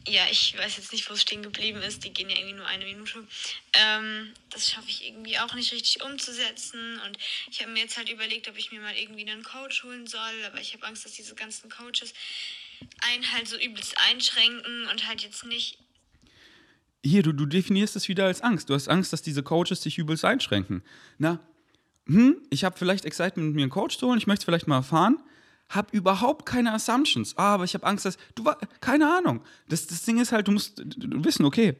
Ja, 0.09 0.23
ich 0.31 0.57
weiß 0.57 0.79
jetzt 0.79 0.91
nicht, 0.91 1.11
wo 1.11 1.13
es 1.13 1.21
stehen 1.21 1.43
geblieben 1.43 1.83
ist. 1.83 2.03
Die 2.05 2.15
gehen 2.15 2.31
ja 2.31 2.37
irgendwie 2.37 2.55
nur 2.57 2.67
eine 2.67 2.87
Minute. 2.87 3.29
Ähm, 3.75 4.33
das 4.49 4.71
schaffe 4.71 4.89
ich 4.89 5.07
irgendwie 5.07 5.39
auch 5.39 5.53
nicht 5.53 5.71
richtig 5.75 6.03
umzusetzen. 6.03 6.99
Und 7.07 7.19
ich 7.51 7.61
habe 7.61 7.73
mir 7.73 7.81
jetzt 7.81 7.99
halt 7.99 8.09
überlegt, 8.09 8.49
ob 8.49 8.57
ich 8.57 8.73
mir 8.73 8.81
mal 8.81 8.97
irgendwie 8.97 9.31
einen 9.31 9.43
Coach 9.43 9.85
holen 9.85 10.07
soll. 10.07 10.45
Aber 10.47 10.63
ich 10.63 10.73
habe 10.73 10.87
Angst, 10.87 11.05
dass 11.05 11.13
diese 11.13 11.35
ganzen 11.35 11.69
Coaches 11.69 12.15
einen 13.13 13.31
halt 13.33 13.49
so 13.49 13.59
übelst 13.59 13.99
einschränken 14.09 14.87
und 14.91 15.07
halt 15.07 15.21
jetzt 15.21 15.45
nicht. 15.45 15.77
Hier, 17.05 17.23
du, 17.23 17.33
du 17.35 17.45
definierst 17.45 17.97
es 17.97 18.09
wieder 18.09 18.25
als 18.25 18.41
Angst. 18.41 18.71
Du 18.71 18.75
hast 18.75 18.89
Angst, 18.89 19.13
dass 19.13 19.21
diese 19.21 19.43
Coaches 19.43 19.83
dich 19.83 19.99
übelst 19.99 20.25
einschränken. 20.25 20.83
Na, 21.19 21.47
hm, 22.07 22.37
ich 22.51 22.65
habe 22.65 22.77
vielleicht 22.79 23.05
Excitement, 23.05 23.55
mir 23.55 23.63
einen 23.63 23.71
Coach 23.71 23.99
zu 23.99 24.07
holen, 24.07 24.19
ich 24.19 24.27
möchte 24.27 24.41
es 24.41 24.45
vielleicht 24.45 24.67
mal 24.67 24.77
erfahren, 24.77 25.19
habe 25.69 25.97
überhaupt 25.97 26.47
keine 26.47 26.73
Assumptions, 26.73 27.37
ah, 27.37 27.55
aber 27.55 27.65
ich 27.65 27.75
habe 27.75 27.87
Angst, 27.87 28.05
dass, 28.05 28.19
du, 28.35 28.45
keine 28.81 29.17
Ahnung. 29.17 29.41
Das, 29.69 29.87
das 29.87 30.03
Ding 30.03 30.21
ist 30.21 30.33
halt, 30.33 30.49
du 30.49 30.53
musst 30.53 30.79
du 30.79 31.25
wissen, 31.25 31.45
okay, 31.45 31.77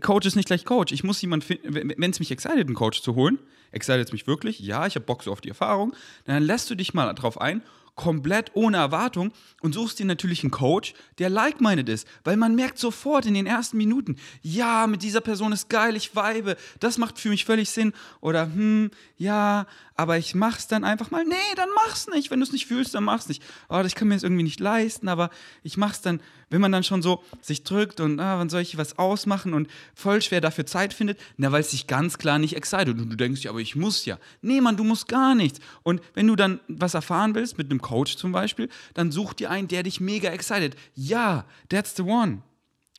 Coach 0.00 0.26
ist 0.26 0.36
nicht 0.36 0.46
gleich 0.46 0.64
Coach. 0.64 0.92
Ich 0.92 1.04
muss 1.04 1.20
jemanden 1.20 1.46
finden, 1.46 1.74
wenn 1.74 2.10
es 2.10 2.18
mich 2.18 2.30
excited, 2.30 2.66
einen 2.66 2.74
Coach 2.74 3.02
zu 3.02 3.14
holen, 3.14 3.38
excited 3.70 4.06
es 4.06 4.12
mich 4.12 4.26
wirklich, 4.26 4.58
ja, 4.60 4.86
ich 4.86 4.94
habe 4.94 5.04
Bock 5.04 5.22
so 5.22 5.30
auf 5.30 5.40
die 5.40 5.50
Erfahrung, 5.50 5.94
dann 6.24 6.42
lässt 6.42 6.70
du 6.70 6.74
dich 6.74 6.94
mal 6.94 7.12
drauf 7.12 7.40
ein 7.40 7.62
komplett 7.94 8.50
ohne 8.54 8.78
Erwartung 8.78 9.32
und 9.60 9.72
suchst 9.72 9.98
dir 9.98 10.06
natürlich 10.06 10.42
einen 10.42 10.50
Coach, 10.50 10.94
der 11.18 11.30
like-minded 11.30 11.88
ist, 11.88 12.06
weil 12.24 12.36
man 12.36 12.54
merkt 12.54 12.78
sofort 12.78 13.26
in 13.26 13.34
den 13.34 13.46
ersten 13.46 13.76
Minuten, 13.76 14.16
ja, 14.42 14.86
mit 14.86 15.02
dieser 15.02 15.20
Person 15.20 15.52
ist 15.52 15.68
geil, 15.68 15.94
ich 15.96 16.16
weibe, 16.16 16.56
das 16.80 16.98
macht 16.98 17.18
für 17.18 17.28
mich 17.28 17.44
völlig 17.44 17.70
Sinn 17.70 17.92
oder 18.20 18.46
hm, 18.46 18.90
ja, 19.16 19.66
aber 19.96 20.18
ich 20.18 20.34
mach's 20.34 20.66
dann 20.66 20.82
einfach 20.82 21.10
mal. 21.10 21.24
Nee, 21.24 21.34
dann 21.56 21.68
mach's 21.74 22.08
nicht. 22.08 22.30
Wenn 22.30 22.40
du 22.40 22.44
es 22.44 22.52
nicht 22.52 22.66
fühlst, 22.66 22.94
dann 22.94 23.04
mach's 23.04 23.28
nicht. 23.28 23.42
Oh, 23.68 23.80
das 23.82 23.94
kann 23.94 24.08
mir 24.08 24.14
jetzt 24.14 24.24
irgendwie 24.24 24.42
nicht 24.42 24.58
leisten, 24.58 25.08
aber 25.08 25.30
ich 25.62 25.76
mach's 25.76 26.00
dann, 26.00 26.20
wenn 26.50 26.60
man 26.60 26.72
dann 26.72 26.82
schon 26.82 27.00
so 27.00 27.22
sich 27.40 27.62
drückt 27.62 28.00
und 28.00 28.18
ah, 28.18 28.38
wann 28.38 28.48
soll 28.48 28.62
ich 28.62 28.76
was 28.76 28.98
ausmachen 28.98 29.54
und 29.54 29.68
voll 29.94 30.20
schwer 30.20 30.40
dafür 30.40 30.66
Zeit 30.66 30.94
findet, 30.94 31.20
na, 31.36 31.52
weil 31.52 31.60
es 31.60 31.70
sich 31.70 31.86
ganz 31.86 32.18
klar 32.18 32.38
nicht 32.38 32.56
excited 32.56 32.98
und 32.98 33.08
du 33.08 33.16
denkst, 33.16 33.42
ja, 33.42 33.50
aber 33.50 33.60
ich 33.60 33.76
muss 33.76 34.04
ja. 34.04 34.18
Nee, 34.42 34.60
Mann, 34.60 34.76
du 34.76 34.82
musst 34.84 35.06
gar 35.06 35.34
nichts. 35.36 35.60
Und 35.84 36.00
wenn 36.14 36.26
du 36.26 36.34
dann 36.34 36.60
was 36.66 36.94
erfahren 36.94 37.34
willst, 37.36 37.56
mit 37.56 37.70
einem 37.70 37.80
Coach 37.84 38.16
zum 38.16 38.32
Beispiel, 38.32 38.68
dann 38.94 39.12
such 39.12 39.34
dir 39.34 39.50
einen, 39.50 39.68
der 39.68 39.84
dich 39.84 40.00
mega 40.00 40.30
excited. 40.30 40.74
Ja, 40.94 41.44
that's 41.68 41.94
the 41.94 42.02
one. 42.02 42.42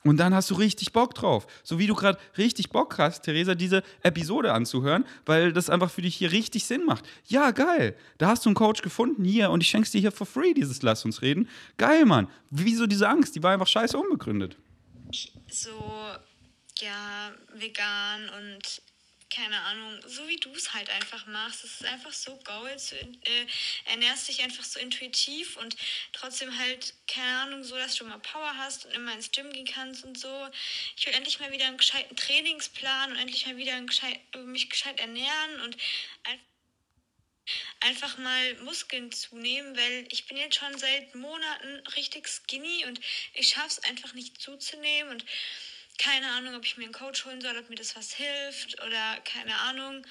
Und 0.06 0.18
dann 0.18 0.36
hast 0.36 0.51
du 0.51 0.56
richtig 0.56 0.94
Bock 0.94 1.15
drauf. 1.15 1.48
So 1.63 1.80
wie 1.80 1.88
du 1.88 1.96
gerade 1.96 2.20
richtig 2.38 2.70
Bock 2.70 3.00
hast, 3.00 3.24
Theresa, 3.24 3.56
diese 3.56 3.82
Episode 4.04 4.54
anzuhören, 4.54 5.04
weil 5.25 5.51
das 5.51 5.72
einfach 5.72 5.89
für 5.89 6.04
dich 6.04 6.15
hier 6.15 6.32
richtig 6.32 6.65
Sinn 6.65 6.86
macht. 6.86 7.06
Ja, 7.25 7.50
geil. 7.50 7.96
Da 8.20 8.27
hast 8.27 8.46
du 8.46 8.50
einen 8.50 8.56
Coach 8.56 8.84
gefunden 8.84 9.25
hier 9.25 9.50
und 9.50 9.62
ich 9.62 9.68
schenk's 9.68 9.92
dir 9.92 10.00
hier 10.00 10.12
for 10.12 10.27
free, 10.27 10.54
dieses 10.54 10.84
Lass 10.84 11.04
uns 11.06 11.24
reden. 11.24 11.50
Geil, 11.77 12.06
Mann. 12.06 12.27
Wieso 12.51 12.86
diese 12.86 13.10
Angst? 13.10 13.36
Die 13.36 13.42
war 13.42 13.51
einfach 13.51 13.68
scheiße 13.68 13.98
unbegründet. 13.98 14.58
So, 15.50 15.72
ja, 16.80 17.32
vegan 17.56 18.30
und 18.38 18.82
keine 19.29 19.60
Ahnung, 19.62 20.00
so 20.08 20.27
wie 20.27 20.38
du 20.38 20.51
es 20.53 20.74
halt 20.74 20.89
einfach 20.89 21.25
machst. 21.27 21.63
Es 21.63 21.82
ist 21.82 21.86
einfach 21.86 22.13
so 22.13 22.38
geil, 22.44 22.77
du 22.89 22.96
äh, 22.96 23.48
ernährst 23.86 24.27
dich 24.27 24.41
einfach 24.41 24.63
so 24.63 24.79
intuitiv 24.79 25.58
und 25.58 25.75
trotzdem 26.13 26.58
halt, 26.58 26.94
keine 27.08 27.39
Ahnung, 27.39 27.63
so, 27.63 27.75
dass 27.75 27.96
du 27.96 28.05
mal 28.05 28.20
Power 28.20 28.55
hast 28.58 28.86
und 28.86 28.91
immer 28.94 29.13
ins 29.13 29.32
Gym 29.32 29.51
gehen 29.51 29.65
kannst 29.65 30.03
und 30.03 30.17
so. 30.17 30.48
Ich 30.96 31.05
will 31.05 31.13
endlich 31.13 31.39
mal 31.39 31.51
wieder 31.51 31.65
einen 31.65 31.77
gescheiten 31.77 32.15
Trainingsplan 32.15 33.12
und 33.12 33.17
endlich 33.17 33.46
mal 33.46 33.58
wieder 33.58 33.79
gescheit, 33.82 34.20
mich 34.46 34.70
gescheit 34.70 35.00
ernähren 35.00 35.62
und 35.62 35.77
einfach 37.82 38.17
mal 38.17 38.55
Muskeln 38.63 39.12
zunehmen, 39.12 39.75
weil 39.77 40.08
ich 40.10 40.27
bin 40.27 40.38
jetzt 40.38 40.55
schon 40.55 40.77
seit 40.77 41.13
Monaten 41.13 41.86
richtig 41.96 42.27
skinny 42.27 42.86
und 42.88 43.00
ich 43.34 43.50
schaffe 43.50 43.67
es 43.67 43.84
einfach 43.84 44.13
nicht 44.13 44.41
zuzunehmen 44.41 45.12
und 45.12 45.25
keine 45.98 46.28
Ahnung, 46.38 46.56
ob 46.56 46.66
ich 46.66 46.78
mir 46.78 46.84
einen 46.84 46.94
Coach 46.94 47.25
holen 47.25 47.42
soll, 47.42 47.58
ob 47.60 47.70
mir 47.70 47.75
das 47.75 47.96
was 47.96 48.14
hilft 48.14 48.75
oder 48.82 49.18
keine 49.24 49.58
Ahnung. 49.60 50.06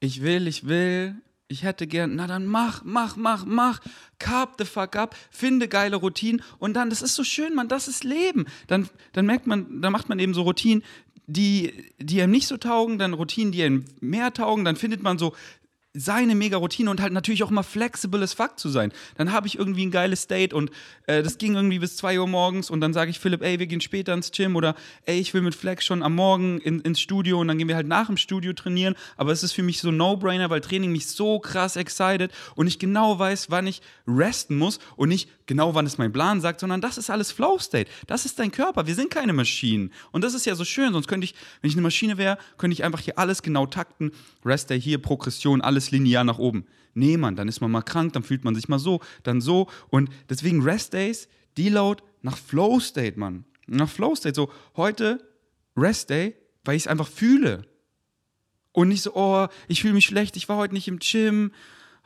Ich 0.00 0.22
will, 0.22 0.46
ich 0.46 0.66
will, 0.66 1.16
ich 1.48 1.62
hätte 1.62 1.86
gern, 1.86 2.16
na 2.16 2.26
dann 2.26 2.46
mach, 2.46 2.82
mach, 2.84 3.16
mach, 3.16 3.44
mach, 3.44 3.80
carb 4.18 4.56
the 4.58 4.64
fuck 4.64 4.96
up, 4.96 5.16
finde 5.30 5.68
geile 5.68 5.96
Routinen 5.96 6.42
und 6.58 6.74
dann, 6.74 6.90
das 6.90 7.02
ist 7.02 7.14
so 7.14 7.24
schön, 7.24 7.54
man, 7.54 7.68
das 7.68 7.88
ist 7.88 8.04
Leben. 8.04 8.46
Dann, 8.66 8.88
dann 9.12 9.26
merkt 9.26 9.46
man, 9.46 9.80
dann 9.80 9.92
macht 9.92 10.08
man 10.08 10.18
eben 10.18 10.34
so 10.34 10.42
Routinen, 10.42 10.82
die, 11.26 11.92
die 11.98 12.22
einem 12.22 12.32
nicht 12.32 12.46
so 12.46 12.56
taugen, 12.56 12.98
dann 12.98 13.12
Routinen, 13.12 13.52
die 13.52 13.62
einem 13.62 13.84
mehr 14.00 14.32
taugen, 14.32 14.64
dann 14.64 14.76
findet 14.76 15.02
man 15.02 15.18
so 15.18 15.34
seine 15.96 16.34
mega 16.34 16.56
Routine 16.56 16.90
und 16.90 17.00
halt 17.00 17.12
natürlich 17.12 17.42
auch 17.42 17.50
immer 17.50 17.62
flexible 17.62 18.22
as 18.22 18.34
fuck 18.34 18.58
zu 18.58 18.68
sein. 18.68 18.92
Dann 19.16 19.32
habe 19.32 19.46
ich 19.46 19.58
irgendwie 19.58 19.86
ein 19.86 19.90
geiles 19.90 20.26
Date 20.26 20.52
und 20.52 20.70
äh, 21.06 21.22
das 21.22 21.38
ging 21.38 21.54
irgendwie 21.54 21.78
bis 21.78 21.96
2 21.96 22.20
Uhr 22.20 22.26
morgens 22.26 22.70
und 22.70 22.80
dann 22.80 22.92
sage 22.92 23.10
ich 23.10 23.18
Philipp, 23.18 23.42
ey, 23.42 23.58
wir 23.58 23.66
gehen 23.66 23.80
später 23.80 24.12
ins 24.14 24.30
Gym 24.30 24.56
oder 24.56 24.74
ey, 25.06 25.18
ich 25.18 25.32
will 25.34 25.42
mit 25.42 25.54
Flex 25.54 25.84
schon 25.84 26.02
am 26.02 26.14
Morgen 26.14 26.58
in, 26.60 26.80
ins 26.80 27.00
Studio 27.00 27.40
und 27.40 27.48
dann 27.48 27.58
gehen 27.58 27.68
wir 27.68 27.76
halt 27.76 27.86
nach 27.86 28.06
dem 28.06 28.16
Studio 28.16 28.52
trainieren. 28.52 28.94
Aber 29.16 29.32
es 29.32 29.42
ist 29.42 29.52
für 29.52 29.62
mich 29.62 29.80
so 29.80 29.90
No-Brainer, 29.90 30.50
weil 30.50 30.60
Training 30.60 30.92
mich 30.92 31.06
so 31.06 31.38
krass 31.38 31.76
excited 31.76 32.30
und 32.54 32.66
ich 32.66 32.78
genau 32.78 33.18
weiß, 33.18 33.50
wann 33.50 33.66
ich 33.66 33.80
resten 34.06 34.56
muss 34.56 34.78
und 34.96 35.08
nicht 35.08 35.28
genau, 35.46 35.74
wann 35.74 35.86
es 35.86 35.98
mein 35.98 36.12
Plan 36.12 36.40
sagt, 36.40 36.60
sondern 36.60 36.80
das 36.80 36.98
ist 36.98 37.10
alles 37.10 37.32
Flow-State. 37.32 37.90
Das 38.06 38.24
ist 38.24 38.38
dein 38.38 38.50
Körper. 38.50 38.86
Wir 38.86 38.94
sind 38.94 39.10
keine 39.10 39.32
Maschinen. 39.32 39.92
Und 40.12 40.24
das 40.24 40.34
ist 40.34 40.44
ja 40.44 40.54
so 40.54 40.64
schön, 40.64 40.92
sonst 40.92 41.08
könnte 41.08 41.24
ich, 41.24 41.34
wenn 41.60 41.70
ich 41.70 41.74
eine 41.74 41.82
Maschine 41.82 42.18
wäre, 42.18 42.38
könnte 42.58 42.72
ich 42.74 42.84
einfach 42.84 43.00
hier 43.00 43.18
alles 43.18 43.42
genau 43.42 43.66
takten. 43.66 44.12
Rest 44.44 44.70
Day 44.70 44.80
hier, 44.80 44.98
Progression, 44.98 45.60
alles 45.60 45.85
alles 45.86 45.90
linear 45.90 46.24
nach 46.24 46.38
oben. 46.38 46.64
Nee, 46.94 47.16
Mann, 47.16 47.36
dann 47.36 47.48
ist 47.48 47.60
man 47.60 47.70
mal 47.70 47.82
krank, 47.82 48.12
dann 48.12 48.22
fühlt 48.22 48.44
man 48.44 48.54
sich 48.54 48.68
mal 48.68 48.78
so, 48.78 49.00
dann 49.22 49.40
so. 49.40 49.68
Und 49.90 50.10
deswegen 50.28 50.62
Rest 50.62 50.92
Days, 50.92 51.28
Deload 51.58 52.02
nach 52.22 52.36
Flow 52.36 52.80
State, 52.80 53.18
Mann. 53.18 53.44
Nach 53.66 53.88
Flow 53.88 54.14
State. 54.14 54.34
So, 54.34 54.50
heute 54.76 55.26
Rest 55.76 56.10
Day, 56.10 56.34
weil 56.64 56.76
ich 56.76 56.84
es 56.84 56.88
einfach 56.88 57.08
fühle. 57.08 57.66
Und 58.72 58.88
nicht 58.88 59.02
so, 59.02 59.14
oh, 59.14 59.46
ich 59.68 59.82
fühle 59.82 59.94
mich 59.94 60.06
schlecht, 60.06 60.36
ich 60.36 60.48
war 60.48 60.56
heute 60.56 60.74
nicht 60.74 60.88
im 60.88 60.98
Gym. 60.98 61.52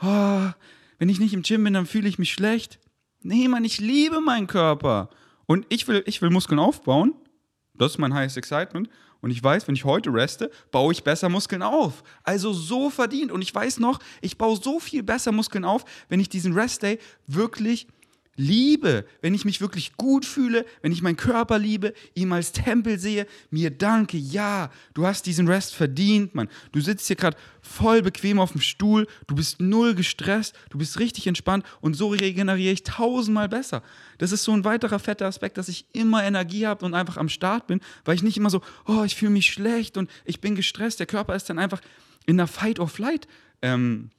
Oh, 0.03 0.51
wenn 0.99 1.09
ich 1.09 1.21
nicht 1.21 1.35
im 1.35 1.43
Gym 1.43 1.65
bin, 1.65 1.75
dann 1.75 1.87
fühle 1.87 2.09
ich 2.09 2.19
mich 2.19 2.33
schlecht. 2.33 2.79
Nee, 3.23 3.49
Mann, 3.49 3.65
ich 3.65 3.81
liebe 3.81 4.21
meinen 4.21 4.47
Körper. 4.47 5.11
Und 5.47 5.67
ich 5.69 5.89
will, 5.89 6.03
ich 6.07 6.23
will 6.23 6.31
Muskeln 6.31 6.59
aufbauen. 6.59 7.15
Das 7.75 7.93
ist 7.93 7.99
mein 7.99 8.15
highest 8.15 8.37
excitement. 8.37 8.89
Und 9.21 9.31
ich 9.31 9.43
weiß, 9.43 9.69
wenn 9.69 9.75
ich 9.75 9.85
heute 9.85 10.13
reste, 10.13 10.51
baue 10.71 10.93
ich 10.93 11.05
besser 11.05 11.29
Muskeln 11.29 11.63
auf. 11.63 12.03
Also 12.23 12.53
so 12.53 12.91
verdient. 12.91 13.33
Und 13.33 13.43
ich 13.43 13.55
weiß 13.55 13.79
noch, 13.79 13.99
ich 14.21 14.39
baue 14.39 14.57
so 14.57 14.81
viel 14.81 15.03
besser 15.03 15.33
Muskeln 15.33 15.65
auf, 15.65 15.85
wenn 16.09 16.21
ich 16.21 16.29
diesen 16.29 16.53
Rest 16.55 16.83
Day 16.83 16.99
wirklich 17.27 17.87
liebe, 18.37 19.05
wenn 19.21 19.35
ich 19.35 19.45
mich 19.45 19.61
wirklich 19.61 19.97
gut 19.97 20.25
fühle, 20.25 20.65
wenn 20.83 20.93
ich 20.93 21.03
meinen 21.03 21.17
Körper 21.17 21.59
liebe, 21.59 21.93
ihn 22.15 22.33
als 22.33 22.53
Tempel 22.53 22.99
sehe, 22.99 23.27
mir 23.51 23.71
danke, 23.71 24.17
ja, 24.17 24.71
du 24.95 25.07
hast 25.07 25.27
diesen 25.27 25.47
Rest 25.47 25.75
verdient, 25.75 26.35
Mann. 26.35 26.49
Du 26.73 26.81
sitzt 26.81 27.07
hier 27.07 27.17
gerade 27.17 27.37
voll 27.61 28.03
bequem 28.03 28.41
auf 28.41 28.53
dem 28.53 28.61
Stuhl, 28.61 29.07
du 29.27 29.35
bist 29.35 29.61
null 29.61 29.95
gestresst, 29.95 30.55
du 30.71 30.79
bist 30.79 30.99
richtig 30.99 31.27
entspannt 31.27 31.65
und 31.81 31.95
so 31.95 32.09
regeneriere 32.09 32.73
ich 32.73 32.83
tausendmal 32.83 33.49
besser. 33.49 33.83
Das 34.19 34.33
ist 34.33 34.45
so 34.45 34.53
ein 34.53 34.65
weiterer 34.65 34.99
fetter 34.99 35.27
Aspekt, 35.27 35.59
dass 35.59 35.69
ich 35.69 35.87
immer 35.93 36.25
Energie 36.25 36.67
habe 36.67 36.85
und 36.85 36.95
einfach 36.95 37.17
am 37.17 37.29
Start 37.29 37.67
bin, 37.67 37.81
weil 38.05 38.15
ich 38.15 38.23
nicht 38.23 38.37
immer 38.37 38.51
so, 38.51 38.63
oh, 38.87 39.05
ich 39.05 39.17
fühle 39.17 39.33
mich 39.33 39.53
schlecht 39.53 39.97
und 39.97 40.11
ich 40.25 40.41
bin 40.41 40.55
gestresst. 40.55 40.99
Der 40.99 41.07
Körper 41.07 41.35
ist 41.35 41.51
dann 41.51 41.59
einfach 41.59 41.81
in 42.27 42.41
einer 42.41 42.49
Fight-or-Flight- 42.49 43.29
ähm, 43.63 44.11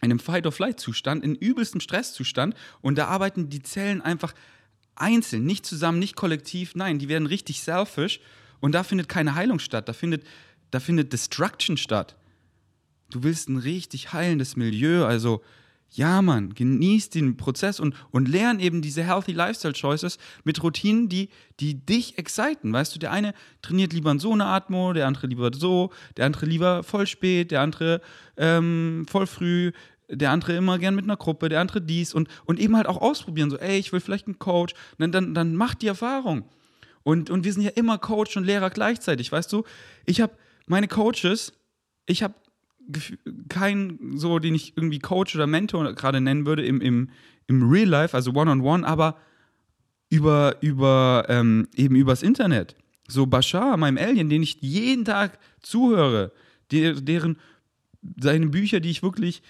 in 0.00 0.10
einem 0.10 0.20
Fight-or-Flight-Zustand, 0.20 1.24
in 1.24 1.34
übelstem 1.34 1.80
Stresszustand 1.80 2.54
und 2.80 2.96
da 2.98 3.06
arbeiten 3.06 3.48
die 3.50 3.62
Zellen 3.62 4.00
einfach 4.00 4.34
einzeln, 4.94 5.44
nicht 5.44 5.66
zusammen, 5.66 5.98
nicht 5.98 6.16
kollektiv, 6.16 6.74
nein, 6.74 6.98
die 6.98 7.08
werden 7.08 7.26
richtig 7.26 7.60
selfish 7.60 8.20
und 8.60 8.72
da 8.72 8.82
findet 8.82 9.08
keine 9.08 9.34
Heilung 9.34 9.58
statt, 9.58 9.88
da 9.88 9.92
findet, 9.92 10.24
da 10.70 10.80
findet 10.80 11.12
Destruction 11.12 11.76
statt. 11.76 12.16
Du 13.10 13.22
willst 13.22 13.48
ein 13.48 13.56
richtig 13.56 14.12
heilendes 14.12 14.56
Milieu, 14.56 15.04
also 15.06 15.42
ja, 15.90 16.20
Mann, 16.20 16.54
genieß 16.54 17.10
den 17.10 17.36
Prozess 17.36 17.80
und, 17.80 17.94
und 18.10 18.28
lern 18.28 18.60
eben 18.60 18.82
diese 18.82 19.02
Healthy 19.02 19.32
Lifestyle 19.32 19.72
Choices 19.72 20.18
mit 20.44 20.62
Routinen, 20.62 21.08
die, 21.08 21.30
die 21.60 21.74
dich 21.84 22.18
exciten. 22.18 22.72
Weißt 22.72 22.94
du, 22.94 22.98
der 22.98 23.10
eine 23.10 23.32
trainiert 23.62 23.92
lieber 23.92 24.10
in 24.10 24.18
so 24.18 24.32
eine 24.32 24.44
Atmo, 24.44 24.92
der 24.92 25.06
andere 25.06 25.26
lieber 25.26 25.50
so, 25.54 25.90
der 26.16 26.26
andere 26.26 26.46
lieber 26.46 26.82
voll 26.82 27.06
spät, 27.06 27.50
der 27.50 27.62
andere 27.62 28.02
ähm, 28.36 29.06
voll 29.08 29.26
früh, 29.26 29.72
der 30.10 30.30
andere 30.30 30.56
immer 30.56 30.78
gern 30.78 30.94
mit 30.94 31.04
einer 31.04 31.16
Gruppe, 31.16 31.48
der 31.48 31.60
andere 31.60 31.80
dies 31.80 32.12
und, 32.14 32.28
und 32.44 32.60
eben 32.60 32.76
halt 32.76 32.86
auch 32.86 33.00
ausprobieren, 33.00 33.50
so, 33.50 33.56
ey, 33.58 33.78
ich 33.78 33.92
will 33.92 34.00
vielleicht 34.00 34.26
einen 34.26 34.38
Coach, 34.38 34.74
dann, 34.98 35.12
dann, 35.12 35.34
dann 35.34 35.54
mach 35.54 35.74
die 35.74 35.86
Erfahrung. 35.86 36.44
Und, 37.02 37.30
und 37.30 37.44
wir 37.44 37.52
sind 37.52 37.62
ja 37.62 37.70
immer 37.70 37.96
Coach 37.96 38.36
und 38.36 38.44
Lehrer 38.44 38.68
gleichzeitig, 38.68 39.32
weißt 39.32 39.52
du? 39.52 39.64
Ich 40.04 40.20
habe 40.20 40.34
meine 40.66 40.88
Coaches, 40.88 41.54
ich 42.06 42.22
habe 42.22 42.34
keinen, 43.48 44.16
so, 44.18 44.38
den 44.38 44.54
ich 44.54 44.76
irgendwie 44.76 44.98
Coach 44.98 45.34
oder 45.34 45.46
Mentor 45.46 45.92
gerade 45.94 46.20
nennen 46.20 46.46
würde 46.46 46.64
im, 46.64 46.80
im, 46.80 47.10
im 47.46 47.70
Real 47.70 47.88
Life, 47.88 48.16
also 48.16 48.32
One-on-One, 48.32 48.84
-on 48.84 48.84
-one, 48.84 48.84
aber 48.84 49.16
über, 50.10 50.56
über 50.60 51.26
ähm, 51.28 51.68
eben 51.74 51.96
übers 51.96 52.22
Internet. 52.22 52.76
So 53.08 53.26
Bashar, 53.26 53.76
meinem 53.76 53.98
Alien, 53.98 54.28
den 54.28 54.42
ich 54.42 54.58
jeden 54.60 55.04
Tag 55.04 55.38
zuhöre, 55.60 56.32
der, 56.70 56.94
deren 56.94 57.38
seine 58.20 58.46
Bücher, 58.46 58.80
die 58.80 58.90
ich 58.90 59.02
wirklich 59.02 59.42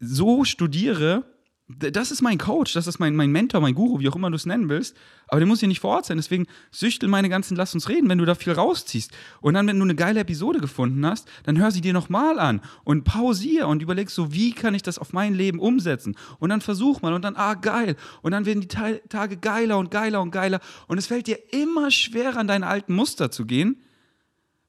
so 0.00 0.44
studiere, 0.44 1.24
das 1.68 2.12
ist 2.12 2.22
mein 2.22 2.38
Coach, 2.38 2.74
das 2.74 2.86
ist 2.86 3.00
mein, 3.00 3.16
mein 3.16 3.32
Mentor, 3.32 3.60
mein 3.60 3.74
Guru, 3.74 3.98
wie 3.98 4.08
auch 4.08 4.14
immer 4.14 4.30
du 4.30 4.36
es 4.36 4.46
nennen 4.46 4.68
willst. 4.68 4.96
Aber 5.26 5.40
der 5.40 5.48
muss 5.48 5.58
hier 5.58 5.68
nicht 5.68 5.80
vor 5.80 5.90
Ort 5.96 6.06
sein. 6.06 6.16
Deswegen 6.16 6.46
süchtel 6.70 7.08
meine 7.08 7.28
ganzen 7.28 7.56
Lass 7.56 7.74
uns 7.74 7.88
reden, 7.88 8.08
wenn 8.08 8.18
du 8.18 8.24
da 8.24 8.36
viel 8.36 8.52
rausziehst. 8.52 9.10
Und 9.40 9.54
dann, 9.54 9.66
wenn 9.66 9.76
du 9.76 9.82
eine 9.82 9.96
geile 9.96 10.20
Episode 10.20 10.60
gefunden 10.60 11.04
hast, 11.04 11.28
dann 11.42 11.58
hör 11.58 11.72
sie 11.72 11.80
dir 11.80 11.92
nochmal 11.92 12.38
an 12.38 12.60
und 12.84 13.02
pausier 13.02 13.66
und 13.66 13.82
überleg 13.82 14.10
so, 14.10 14.32
wie 14.32 14.52
kann 14.52 14.76
ich 14.76 14.82
das 14.82 14.98
auf 14.98 15.12
mein 15.12 15.34
Leben 15.34 15.58
umsetzen? 15.58 16.16
Und 16.38 16.50
dann 16.50 16.60
versuch 16.60 17.02
mal 17.02 17.12
und 17.12 17.22
dann, 17.22 17.34
ah, 17.34 17.54
geil. 17.54 17.96
Und 18.22 18.30
dann 18.30 18.46
werden 18.46 18.60
die 18.60 18.68
Tage 18.68 19.36
geiler 19.36 19.78
und 19.78 19.90
geiler 19.90 20.22
und 20.22 20.30
geiler. 20.30 20.60
Und 20.86 20.98
es 20.98 21.08
fällt 21.08 21.26
dir 21.26 21.38
immer 21.52 21.90
schwerer, 21.90 22.36
an 22.36 22.46
deine 22.46 22.68
alten 22.68 22.94
Muster 22.94 23.32
zu 23.32 23.44
gehen 23.44 23.82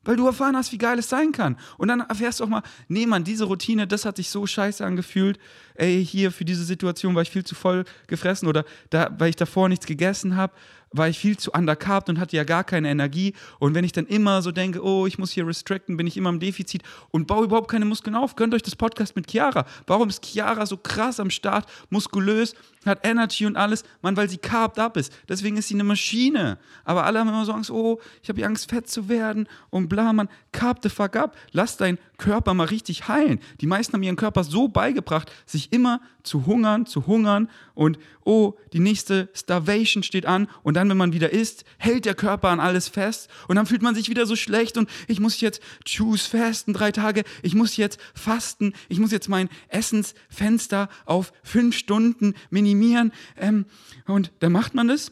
weil 0.04 0.16
du 0.16 0.26
erfahren 0.26 0.56
hast, 0.56 0.72
wie 0.72 0.78
geil 0.78 1.00
es 1.00 1.10
sein 1.10 1.32
kann. 1.32 1.58
Und 1.78 1.90
dann 1.90 2.02
erfährst 2.02 2.40
du 2.40 2.46
auch 2.46 2.50
mal, 2.50 2.64
nee, 2.88 3.06
Mann, 3.06 3.24
diese 3.24 3.46
Routine, 3.46 3.88
das 3.88 4.06
hat 4.06 4.18
sich 4.18 4.30
so 4.30 4.48
scheiße 4.48 4.86
angefühlt. 4.86 5.38
Ey, 5.76 6.06
hier 6.06 6.32
für 6.32 6.46
diese 6.46 6.64
Situation 6.64 7.16
war 7.16 7.22
ich 7.22 7.30
viel 7.30 7.44
zu 7.44 7.56
voll 7.56 7.86
gefressen 8.08 8.48
oder 8.48 8.64
da, 8.90 9.14
weil 9.18 9.30
ich 9.30 9.36
davor 9.36 9.70
nichts 9.70 9.86
gegessen 9.86 10.36
habe. 10.36 10.54
War 10.92 11.08
ich 11.08 11.20
viel 11.20 11.38
zu 11.38 11.52
undercarbt 11.52 12.10
und 12.10 12.20
hatte 12.20 12.36
ja 12.36 12.44
gar 12.44 12.64
keine 12.64 12.90
Energie. 12.90 13.34
Und 13.60 13.74
wenn 13.76 13.84
ich 13.84 13.92
dann 13.92 14.06
immer 14.06 14.42
so 14.42 14.52
denke, 14.52 14.84
oh, 14.84 15.06
ich 15.06 15.18
muss 15.18 15.32
hier 15.32 15.48
restricten, 15.48 15.98
bin 15.98 16.08
ich 16.08 16.18
immer 16.18 16.30
im 16.30 16.40
Defizit 16.40 16.84
und 17.10 17.28
baue 17.28 17.46
überhaupt 17.46 17.70
keine 17.70 17.86
Muskeln 17.86 18.16
auf. 18.16 18.36
Gönnt 18.36 18.54
euch 18.54 18.64
das 18.64 18.76
Podcast 18.76 19.16
mit 19.16 19.30
Chiara. 19.30 19.66
Warum 19.86 20.10
ist 20.10 20.26
Chiara 20.26 20.66
so 20.66 20.78
krass 20.78 21.20
am 21.20 21.30
Start, 21.30 21.68
muskulös, 21.90 22.54
hat 22.86 23.06
Energy 23.06 23.46
und 23.46 23.58
alles? 23.58 23.84
Mann, 24.02 24.16
weil 24.16 24.30
sie 24.30 24.38
carved 24.38 24.80
up 24.80 24.98
ist. 24.98 25.14
Deswegen 25.28 25.58
ist 25.58 25.68
sie 25.68 25.74
eine 25.74 25.84
Maschine. 25.84 26.58
Aber 26.86 27.06
alle 27.06 27.20
haben 27.20 27.28
immer 27.28 27.46
so 27.46 27.52
Angst, 27.52 27.72
oh, 27.72 28.00
ich 28.22 28.30
habe 28.30 28.46
Angst, 28.46 28.70
fett 28.70 28.90
zu 28.90 29.10
werden 29.10 29.48
und 29.70 29.90
bla, 29.90 30.14
man. 30.14 30.30
Carb 30.52 30.80
the 30.82 30.90
fuck 30.90 31.16
up. 31.16 31.36
Lass 31.52 31.78
deinen 31.78 32.00
Körper 32.18 32.54
mal 32.54 32.66
richtig 32.66 33.08
heilen. 33.08 33.40
Die 33.62 33.68
meisten 33.68 33.94
haben 33.94 34.04
ihren 34.04 34.16
Körper 34.16 34.44
so 34.44 34.68
beigebracht, 34.68 35.32
sich 35.46 35.72
immer 35.72 36.02
zu 36.28 36.46
hungern, 36.46 36.86
zu 36.86 37.08
hungern 37.08 37.50
und 37.74 37.98
oh, 38.24 38.54
die 38.74 38.80
nächste 38.80 39.30
Starvation 39.34 40.04
steht 40.04 40.26
an 40.26 40.48
und 40.64 40.76
dann, 40.76 40.90
wenn 40.90 40.98
man 40.98 41.14
wieder 41.14 41.32
isst, 41.32 41.66
hält 41.78 42.06
der 42.06 42.16
Körper 42.16 42.50
an 42.50 42.60
alles 42.60 42.88
fest 42.88 43.30
und 43.48 43.56
dann 43.56 43.66
fühlt 43.66 43.82
man 43.82 43.96
sich 43.96 44.10
wieder 44.10 44.26
so 44.26 44.36
schlecht 44.36 44.78
und 44.78 44.90
ich 45.08 45.20
muss 45.20 45.40
jetzt 45.42 45.62
choose 45.86 46.30
fasten 46.30 46.74
drei 46.74 46.92
Tage, 46.92 47.24
ich 47.42 47.56
muss 47.56 47.78
jetzt 47.78 48.00
fasten, 48.14 48.74
ich 48.90 49.00
muss 49.00 49.12
jetzt 49.12 49.30
mein 49.30 49.50
Essensfenster 49.70 50.90
auf 51.06 51.34
fünf 51.44 51.76
Stunden 51.76 52.36
minimieren 52.50 53.12
ähm, 53.38 53.66
und 54.06 54.32
dann 54.40 54.52
macht 54.52 54.76
man 54.76 54.88
das 54.88 55.12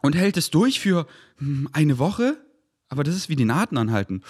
und 0.00 0.16
hält 0.16 0.36
es 0.36 0.50
durch 0.50 0.80
für 0.80 1.06
hm, 1.38 1.68
eine 1.72 1.98
Woche, 1.98 2.36
aber 2.88 3.04
das 3.04 3.14
ist 3.14 3.28
wie 3.28 3.36
den 3.36 3.50
Atem 3.50 3.78
anhalten. 3.78 4.22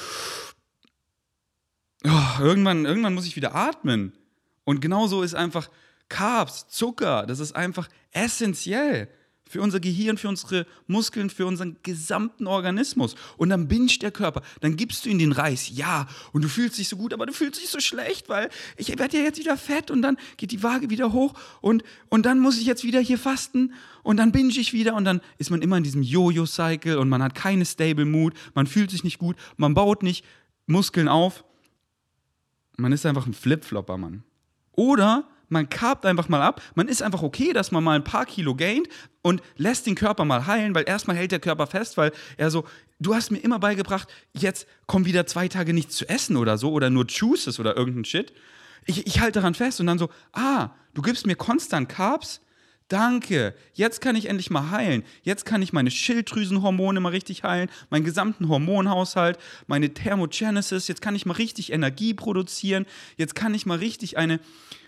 Oh, 2.04 2.40
irgendwann, 2.40 2.84
irgendwann 2.84 3.14
muss 3.14 3.26
ich 3.26 3.36
wieder 3.36 3.54
atmen. 3.54 4.12
Und 4.64 4.80
genauso 4.80 5.22
ist 5.22 5.34
einfach 5.34 5.70
Carbs, 6.12 6.68
Zucker, 6.68 7.24
das 7.26 7.40
ist 7.40 7.56
einfach 7.56 7.88
essentiell 8.10 9.08
für 9.48 9.62
unser 9.62 9.80
Gehirn, 9.80 10.18
für 10.18 10.28
unsere 10.28 10.66
Muskeln, 10.86 11.30
für 11.30 11.46
unseren 11.46 11.78
gesamten 11.82 12.46
Organismus. 12.46 13.14
Und 13.38 13.48
dann 13.48 13.66
binscht 13.66 14.02
der 14.02 14.10
Körper, 14.10 14.42
dann 14.60 14.76
gibst 14.76 15.04
du 15.04 15.08
ihm 15.08 15.18
den 15.18 15.32
Reis, 15.32 15.70
ja, 15.70 16.06
und 16.32 16.42
du 16.44 16.48
fühlst 16.48 16.76
dich 16.76 16.88
so 16.88 16.98
gut, 16.98 17.14
aber 17.14 17.24
du 17.24 17.32
fühlst 17.32 17.62
dich 17.62 17.70
so 17.70 17.80
schlecht, 17.80 18.28
weil 18.28 18.50
ich 18.76 18.88
werde 18.98 19.16
ja 19.16 19.22
jetzt 19.24 19.38
wieder 19.38 19.56
fett 19.56 19.90
und 19.90 20.02
dann 20.02 20.18
geht 20.36 20.52
die 20.52 20.62
Waage 20.62 20.90
wieder 20.90 21.14
hoch 21.14 21.32
und, 21.62 21.82
und 22.10 22.26
dann 22.26 22.40
muss 22.40 22.58
ich 22.58 22.66
jetzt 22.66 22.84
wieder 22.84 23.00
hier 23.00 23.18
fasten 23.18 23.72
und 24.02 24.18
dann 24.18 24.32
binge 24.32 24.50
ich 24.50 24.74
wieder 24.74 24.94
und 24.94 25.06
dann 25.06 25.22
ist 25.38 25.50
man 25.50 25.62
immer 25.62 25.78
in 25.78 25.82
diesem 25.82 26.02
Jojo-Cycle 26.02 26.98
und 26.98 27.08
man 27.08 27.22
hat 27.22 27.34
keine 27.34 27.64
stable 27.64 28.04
Mood, 28.04 28.34
man 28.54 28.66
fühlt 28.66 28.90
sich 28.90 29.02
nicht 29.02 29.18
gut, 29.18 29.36
man 29.56 29.72
baut 29.72 30.02
nicht 30.02 30.26
Muskeln 30.66 31.08
auf. 31.08 31.42
Man 32.76 32.92
ist 32.92 33.06
einfach 33.06 33.26
ein 33.26 33.34
Flipflopper, 33.34 33.96
Mann. 33.96 34.24
Oder 34.72 35.28
man 35.52 35.68
karbt 35.68 36.06
einfach 36.06 36.28
mal 36.28 36.42
ab. 36.42 36.60
Man 36.74 36.88
ist 36.88 37.02
einfach 37.02 37.22
okay, 37.22 37.52
dass 37.52 37.70
man 37.70 37.84
mal 37.84 37.94
ein 37.94 38.04
paar 38.04 38.26
Kilo 38.26 38.54
gaint 38.54 38.88
und 39.20 39.42
lässt 39.56 39.86
den 39.86 39.94
Körper 39.94 40.24
mal 40.24 40.46
heilen, 40.46 40.74
weil 40.74 40.84
erstmal 40.88 41.16
hält 41.16 41.30
der 41.30 41.40
Körper 41.40 41.66
fest, 41.66 41.96
weil 41.96 42.10
er 42.38 42.50
so, 42.50 42.64
du 42.98 43.14
hast 43.14 43.30
mir 43.30 43.38
immer 43.38 43.58
beigebracht, 43.58 44.08
jetzt 44.32 44.66
komm 44.86 45.04
wieder 45.04 45.26
zwei 45.26 45.48
Tage 45.48 45.74
nichts 45.74 45.94
zu 45.94 46.08
essen 46.08 46.36
oder 46.36 46.58
so 46.58 46.72
oder 46.72 46.90
nur 46.90 47.06
Juices 47.06 47.60
oder 47.60 47.76
irgendein 47.76 48.06
Shit. 48.06 48.32
Ich, 48.86 49.06
ich 49.06 49.20
halte 49.20 49.38
daran 49.40 49.54
fest 49.54 49.78
und 49.80 49.86
dann 49.86 49.98
so, 49.98 50.08
ah, 50.32 50.70
du 50.94 51.02
gibst 51.02 51.26
mir 51.26 51.36
konstant 51.36 51.88
Carbs, 51.88 52.40
Danke, 52.88 53.54
jetzt 53.72 54.02
kann 54.02 54.16
ich 54.16 54.26
endlich 54.26 54.50
mal 54.50 54.70
heilen. 54.70 55.02
Jetzt 55.22 55.46
kann 55.46 55.62
ich 55.62 55.72
meine 55.72 55.90
Schilddrüsenhormone 55.90 57.00
mal 57.00 57.08
richtig 57.08 57.42
heilen, 57.42 57.70
meinen 57.88 58.04
gesamten 58.04 58.50
Hormonhaushalt, 58.50 59.38
meine 59.66 59.94
Thermogenesis. 59.94 60.88
Jetzt 60.88 61.00
kann 61.00 61.14
ich 61.14 61.24
mal 61.24 61.32
richtig 61.32 61.72
Energie 61.72 62.12
produzieren. 62.12 62.84
Jetzt 63.16 63.34
kann 63.34 63.54
ich 63.54 63.64
mal 63.64 63.78
richtig 63.78 64.18
eine 64.18 64.40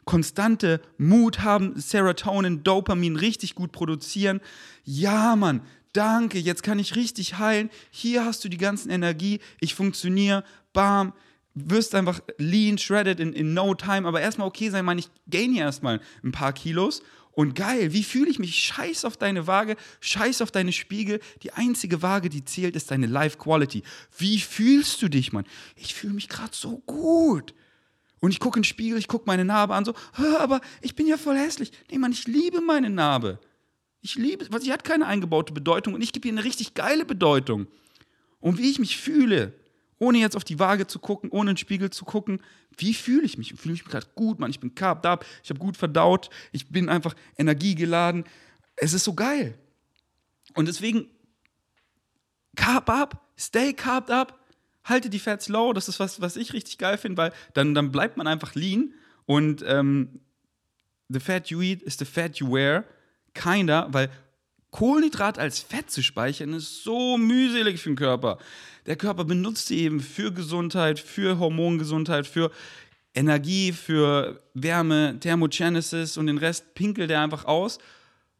konstante 0.05 0.81
Mut 0.99 1.41
haben, 1.41 1.79
Serotonin, 1.79 2.63
Dopamin 2.63 3.17
richtig 3.17 3.55
gut 3.55 3.73
produzieren. 3.73 4.41
Ja, 4.85 5.37
Mann, 5.37 5.63
danke, 5.93 6.39
jetzt 6.39 6.63
kann 6.63 6.79
ich 6.79 6.97
richtig 6.97 7.39
heilen. 7.39 7.71
Hier 7.91 8.25
hast 8.25 8.45
du 8.45 8.49
die 8.49 8.59
ganzen 8.59 8.91
Energie. 8.91 9.41
Ich 9.61 9.75
funktioniere. 9.75 10.45
Bam 10.73 11.13
wirst 11.55 11.95
einfach 11.95 12.21
lean, 12.37 12.79
shredded 12.79 13.21
in, 13.21 13.33
in 13.33 13.55
no 13.55 13.75
time, 13.75 14.07
aber 14.09 14.21
erstmal 14.21 14.49
okay 14.49 14.71
sein, 14.71 14.85
Mann, 14.85 14.99
ich 14.99 15.09
gain 15.31 15.53
hier 15.53 15.63
erstmal 15.63 16.01
ein 16.25 16.33
paar 16.33 16.53
Kilos 16.53 17.01
und 17.35 17.55
geil, 17.55 17.93
wie 17.93 18.05
fühle 18.05 18.31
ich 18.31 18.39
mich? 18.39 18.57
Scheiß 18.57 19.05
auf 19.05 19.17
deine 19.17 19.47
Waage, 19.47 19.77
scheiß 20.01 20.43
auf 20.43 20.51
deine 20.51 20.73
Spiegel. 20.73 21.21
Die 21.43 21.53
einzige 21.53 22.01
Waage, 22.03 22.29
die 22.29 22.45
zählt, 22.45 22.77
ist 22.77 22.91
deine 22.91 23.07
Life 23.07 23.39
Quality. 23.39 23.83
Wie 24.17 24.39
fühlst 24.39 25.03
du 25.03 25.09
dich, 25.09 25.33
Mann? 25.33 25.45
Ich 25.77 25.95
fühle 25.95 26.15
mich 26.15 26.29
gerade 26.29 26.55
so 26.55 26.79
gut. 26.87 27.55
Und 28.25 28.31
ich 28.31 28.41
gucke 28.41 28.59
in 28.59 28.63
den 28.63 28.65
Spiegel, 28.65 28.97
ich 28.97 29.07
gucke 29.07 29.27
meine 29.27 29.45
Narbe 29.45 29.75
an, 29.75 29.85
so, 29.85 29.93
aber 30.39 30.63
ich 30.81 30.95
bin 30.95 31.07
ja 31.07 31.19
voll 31.19 31.37
hässlich. 31.37 31.73
Nee, 31.91 31.99
Mann, 31.99 32.11
ich 32.11 32.27
liebe 32.27 32.63
meine 32.63 32.89
Narbe. 32.89 33.39
Ich 34.01 34.15
liebe, 34.15 34.47
weil 34.51 34.63
sie 34.63 34.73
hat 34.73 34.83
keine 34.83 35.05
eingebaute 35.05 35.53
Bedeutung 35.53 35.93
und 35.93 36.01
ich 36.01 36.11
gebe 36.11 36.29
ihr 36.29 36.33
eine 36.33 36.43
richtig 36.43 36.73
geile 36.73 37.05
Bedeutung. 37.05 37.67
Und 38.41 38.57
wie 38.57 38.71
ich 38.71 38.79
mich 38.79 38.97
fühle, 38.97 39.53
ohne 39.99 40.17
jetzt 40.17 40.37
auf 40.37 40.45
die 40.45 40.59
Waage 40.59 40.87
zu 40.87 41.01
gucken, 41.01 41.29
ohne 41.29 41.51
in 41.51 41.57
den 41.57 41.59
Spiegel 41.59 41.91
zu 41.91 42.07
gucken, 42.07 42.41
wie 42.79 42.95
fühle 42.95 43.27
ich 43.27 43.37
mich? 43.37 43.53
Fühle 43.57 43.75
ich 43.75 43.85
mich 43.85 43.93
gerade 43.93 44.07
gut, 44.15 44.41
Mann, 44.41 44.49
ich 44.49 44.61
bin 44.61 44.75
carved 44.75 45.05
up, 45.05 45.27
ich 45.43 45.51
habe 45.51 45.61
gut 45.61 45.77
verdaut, 45.77 46.31
ich 46.51 46.71
bin 46.71 46.89
einfach 46.89 47.15
energiegeladen. 47.37 48.25
Es 48.77 48.95
ist 48.95 49.05
so 49.05 49.13
geil. 49.13 49.59
Und 50.55 50.67
deswegen, 50.67 51.11
carb 52.57 52.89
up, 52.89 53.21
stay 53.39 53.75
carved 53.75 54.11
up, 54.11 54.41
halte 54.85 55.11
die 55.11 55.19
Fats 55.19 55.49
low, 55.49 55.73
das 55.73 55.89
ist 55.89 56.01
was, 56.01 56.21
was 56.21 56.37
ich 56.37 56.53
richtig 56.53 56.79
geil 56.79 56.99
finde, 56.99 57.17
weil 57.17 57.33
dann, 57.55 57.75
dann 57.75 57.91
bleibt 57.91 58.17
man 58.17 58.27
einfach 58.27 58.55
lean 58.55 58.93
und 59.27 59.65
ähm, 59.67 60.21
the 61.09 61.21
fat 61.21 61.49
you 61.49 61.61
eat 61.61 61.83
is 61.83 61.99
the 61.99 62.05
fat 62.05 62.37
you 62.37 62.51
wear, 62.53 62.85
kinda, 63.35 63.89
weil 63.91 64.11
Kohlenhydrat 64.71 65.39
als 65.39 65.61
Fett 65.61 65.91
zu 65.91 66.03
speichern 66.03 66.53
ist 66.53 66.83
so 66.83 67.17
mühselig 67.17 67.81
für 67.81 67.91
den 67.91 67.97
Körper. 67.97 68.39
Der 68.87 68.97
Körper 68.97 69.25
benutzt 69.25 69.69
sie 69.69 69.79
eben 69.79 70.01
für 70.01 70.33
Gesundheit, 70.33 70.99
für 70.99 71.39
Hormongesundheit, 71.39 72.27
für 72.27 72.51
Energie, 73.15 73.71
für 73.71 74.43
Wärme, 74.55 75.17
Thermogenesis 75.21 76.17
und 76.17 76.27
den 76.27 76.39
Rest 76.39 76.75
pinkelt 76.75 77.11
er 77.13 77.23
einfach 77.23 77.45
aus. 77.45 77.79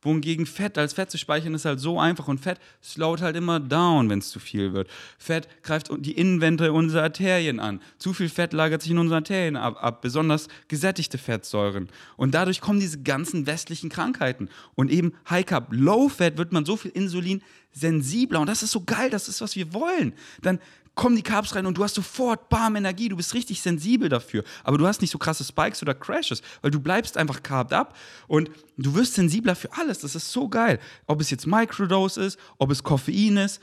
Wohingegen 0.05 0.47
Fett 0.47 0.79
als 0.79 0.93
Fett 0.93 1.11
zu 1.11 1.19
speichern 1.19 1.55
ist 1.55 1.65
halt 1.65 1.81
so 1.81 1.99
einfach 1.99 2.29
und 2.29 2.39
Fett 2.39 2.61
slowt 2.83 3.23
halt 3.23 3.37
immer 3.37 3.59
down, 3.59 4.09
wenn 4.11 4.21
es 4.21 4.31
zu 4.31 4.39
viel 4.39 4.73
wird. 4.73 4.89
Fett 5.19 5.49
greift 5.63 5.91
die 5.99 6.13
Innenwände 6.13 6.73
unserer 6.73 7.03
Arterien 7.03 7.59
an. 7.59 7.81
Zu 7.99 8.13
viel 8.13 8.29
Fett 8.29 8.53
lagert 8.53 8.83
sich 8.83 8.91
in 8.91 8.99
unseren 8.99 9.17
Arterien 9.17 9.57
ab, 9.57 9.83
ab, 9.83 10.03
besonders 10.03 10.49
gesättigte 10.69 11.19
Fettsäuren. 11.19 11.89
Und 12.17 12.35
dadurch 12.35 12.61
kommen 12.61 12.81
diese 12.81 13.03
ganzen 13.03 13.47
westlichen 13.47 13.91
Krankheiten. 13.91 14.49
Und 14.75 14.91
eben 14.91 15.15
High 15.29 15.47
Carb, 15.47 15.69
Low 15.71 16.09
Fat 16.09 16.37
wird 16.37 16.53
man 16.53 16.65
so 16.65 16.77
viel 16.77 16.91
Insulin 16.93 17.43
sensibler 17.73 18.41
und 18.41 18.47
das 18.49 18.63
ist 18.63 18.71
so 18.71 18.83
geil, 18.83 19.11
das 19.11 19.29
ist, 19.29 19.41
was 19.41 19.57
wir 19.57 19.73
wollen. 19.73 20.15
Dann 20.43 20.61
kommen 20.95 21.17
die 21.17 21.23
Carbs 21.23 21.55
rein 21.55 21.67
und 21.67 21.77
du 21.77 21.85
hast 21.85 21.95
sofort 21.95 22.49
bam 22.49 22.77
Energie, 22.77 23.09
du 23.09 23.17
bist 23.17 23.35
richtig 23.35 23.61
sensibel 23.61 24.09
dafür. 24.09 24.45
Aber 24.63 24.79
du 24.79 24.87
hast 24.87 25.01
nicht 25.01 25.11
so 25.11 25.19
krasse 25.19 25.45
Spikes 25.45 25.83
oder 25.83 25.95
Crashes, 25.95 26.43
weil 26.63 26.71
du 26.71 26.81
bleibst 26.81 27.17
einfach 27.17 27.43
carved 27.43 27.73
up 27.73 27.97
und 28.29 28.51
du 28.77 28.95
wirst 28.95 29.15
sensibler 29.15 29.57
für 29.57 29.73
alles. 29.73 29.99
Das 30.01 30.15
ist 30.15 30.31
so 30.31 30.49
geil. 30.49 30.79
Ob 31.07 31.21
es 31.21 31.31
jetzt 31.31 31.47
Microdose 31.47 32.23
ist, 32.23 32.39
ob 32.59 32.71
es 32.71 32.83
Koffein 32.83 33.37
ist, 33.37 33.61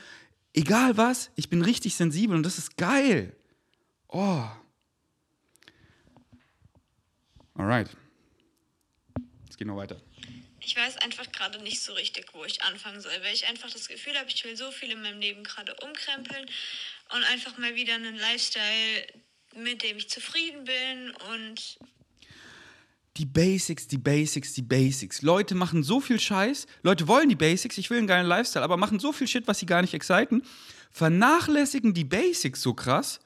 egal 0.53 0.97
was, 0.97 1.31
ich 1.35 1.49
bin 1.49 1.61
richtig 1.61 1.95
sensibel 1.95 2.35
und 2.35 2.43
das 2.43 2.57
ist 2.57 2.77
geil. 2.77 3.35
Oh. 4.07 4.43
Alright. 7.55 7.89
Jetzt 9.45 9.57
gehen 9.57 9.67
wir 9.67 9.75
weiter 9.75 9.97
ich 10.63 10.75
weiß 10.75 10.97
einfach 10.97 11.29
gerade 11.31 11.59
nicht 11.61 11.81
so 11.81 11.93
richtig, 11.93 12.33
wo 12.33 12.45
ich 12.45 12.61
anfangen 12.63 13.01
soll, 13.01 13.11
weil 13.23 13.33
ich 13.33 13.47
einfach 13.47 13.69
das 13.69 13.87
Gefühl 13.87 14.17
habe, 14.17 14.29
ich 14.29 14.43
will 14.45 14.55
so 14.55 14.71
viel 14.71 14.91
in 14.91 15.01
meinem 15.01 15.19
Leben 15.19 15.43
gerade 15.43 15.73
umkrempeln 15.75 16.49
und 17.13 17.23
einfach 17.31 17.57
mal 17.57 17.75
wieder 17.75 17.95
einen 17.95 18.15
Lifestyle, 18.15 19.07
mit 19.55 19.83
dem 19.83 19.97
ich 19.97 20.09
zufrieden 20.09 20.63
bin 20.63 21.11
und 21.33 21.77
die 23.17 23.25
Basics, 23.25 23.87
die 23.87 23.97
Basics, 23.97 24.53
die 24.53 24.61
Basics. 24.61 25.21
Leute 25.21 25.53
machen 25.53 25.83
so 25.83 25.99
viel 25.99 26.19
Scheiß. 26.19 26.65
Leute 26.81 27.07
wollen 27.07 27.27
die 27.27 27.35
Basics, 27.35 27.77
ich 27.77 27.89
will 27.89 27.97
einen 27.97 28.07
geilen 28.07 28.25
Lifestyle, 28.25 28.63
aber 28.63 28.77
machen 28.77 28.99
so 28.99 29.11
viel 29.11 29.27
Shit, 29.27 29.47
was 29.47 29.59
sie 29.59 29.65
gar 29.65 29.81
nicht 29.81 29.93
exciten. 29.93 30.43
Vernachlässigen 30.91 31.93
die 31.93 32.05
Basics 32.05 32.61
so 32.61 32.73
krass 32.73 33.19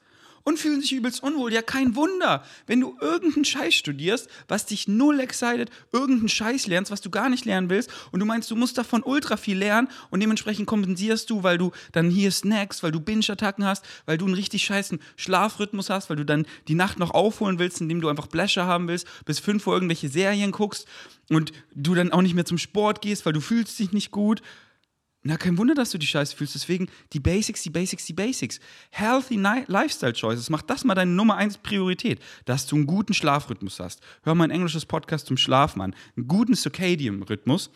und 0.46 0.60
fühlen 0.60 0.80
sich 0.80 0.92
übelst 0.92 1.24
unwohl. 1.24 1.52
Ja, 1.52 1.60
kein 1.60 1.96
Wunder, 1.96 2.44
wenn 2.68 2.80
du 2.80 2.96
irgendeinen 3.00 3.44
Scheiß 3.44 3.74
studierst, 3.74 4.28
was 4.46 4.64
dich 4.64 4.86
null 4.86 5.18
excited, 5.18 5.70
irgendeinen 5.90 6.28
Scheiß 6.28 6.68
lernst, 6.68 6.92
was 6.92 7.00
du 7.00 7.10
gar 7.10 7.28
nicht 7.28 7.44
lernen 7.44 7.68
willst 7.68 7.90
und 8.12 8.20
du 8.20 8.26
meinst, 8.26 8.48
du 8.52 8.54
musst 8.54 8.78
davon 8.78 9.02
ultra 9.02 9.36
viel 9.36 9.58
lernen 9.58 9.88
und 10.10 10.20
dementsprechend 10.20 10.68
kompensierst 10.68 11.28
du, 11.30 11.42
weil 11.42 11.58
du 11.58 11.72
dann 11.90 12.10
hier 12.10 12.30
Snacks, 12.30 12.84
weil 12.84 12.92
du 12.92 13.00
Binge-Attacken 13.00 13.64
hast, 13.64 13.84
weil 14.06 14.18
du 14.18 14.24
einen 14.24 14.34
richtig 14.34 14.64
scheißen 14.64 15.00
Schlafrhythmus 15.16 15.90
hast, 15.90 16.10
weil 16.10 16.16
du 16.16 16.24
dann 16.24 16.46
die 16.68 16.76
Nacht 16.76 17.00
noch 17.00 17.10
aufholen 17.10 17.58
willst, 17.58 17.80
indem 17.80 18.00
du 18.00 18.08
einfach 18.08 18.28
Bläscher 18.28 18.66
haben 18.66 18.86
willst, 18.86 19.08
bis 19.24 19.40
fünf 19.40 19.66
Uhr 19.66 19.74
irgendwelche 19.74 20.08
Serien 20.08 20.52
guckst 20.52 20.86
und 21.28 21.52
du 21.74 21.96
dann 21.96 22.12
auch 22.12 22.22
nicht 22.22 22.34
mehr 22.34 22.44
zum 22.44 22.58
Sport 22.58 23.02
gehst, 23.02 23.26
weil 23.26 23.32
du 23.32 23.40
fühlst 23.40 23.76
dich 23.80 23.90
nicht 23.90 24.12
gut 24.12 24.42
na, 25.26 25.36
kein 25.36 25.58
Wunder, 25.58 25.74
dass 25.74 25.90
du 25.90 25.98
die 25.98 26.06
Scheiße 26.06 26.36
fühlst. 26.36 26.54
Deswegen 26.54 26.88
die 27.12 27.18
Basics, 27.18 27.62
die 27.62 27.70
Basics, 27.70 28.06
die 28.06 28.12
Basics. 28.12 28.60
Healthy 28.90 29.34
Lifestyle 29.66 30.12
Choices. 30.12 30.50
Mach 30.50 30.62
das 30.62 30.84
mal 30.84 30.94
deine 30.94 31.10
Nummer 31.10 31.34
eins 31.34 31.58
Priorität, 31.58 32.20
dass 32.44 32.66
du 32.66 32.76
einen 32.76 32.86
guten 32.86 33.12
Schlafrhythmus 33.12 33.80
hast. 33.80 34.00
Hör 34.22 34.36
mal 34.36 34.44
ein 34.44 34.52
englisches 34.52 34.86
Podcast 34.86 35.26
zum 35.26 35.36
Schlaf, 35.36 35.74
Mann. 35.74 35.96
Einen 36.16 36.28
guten 36.28 36.54
Circadian-Rhythmus. 36.54 37.70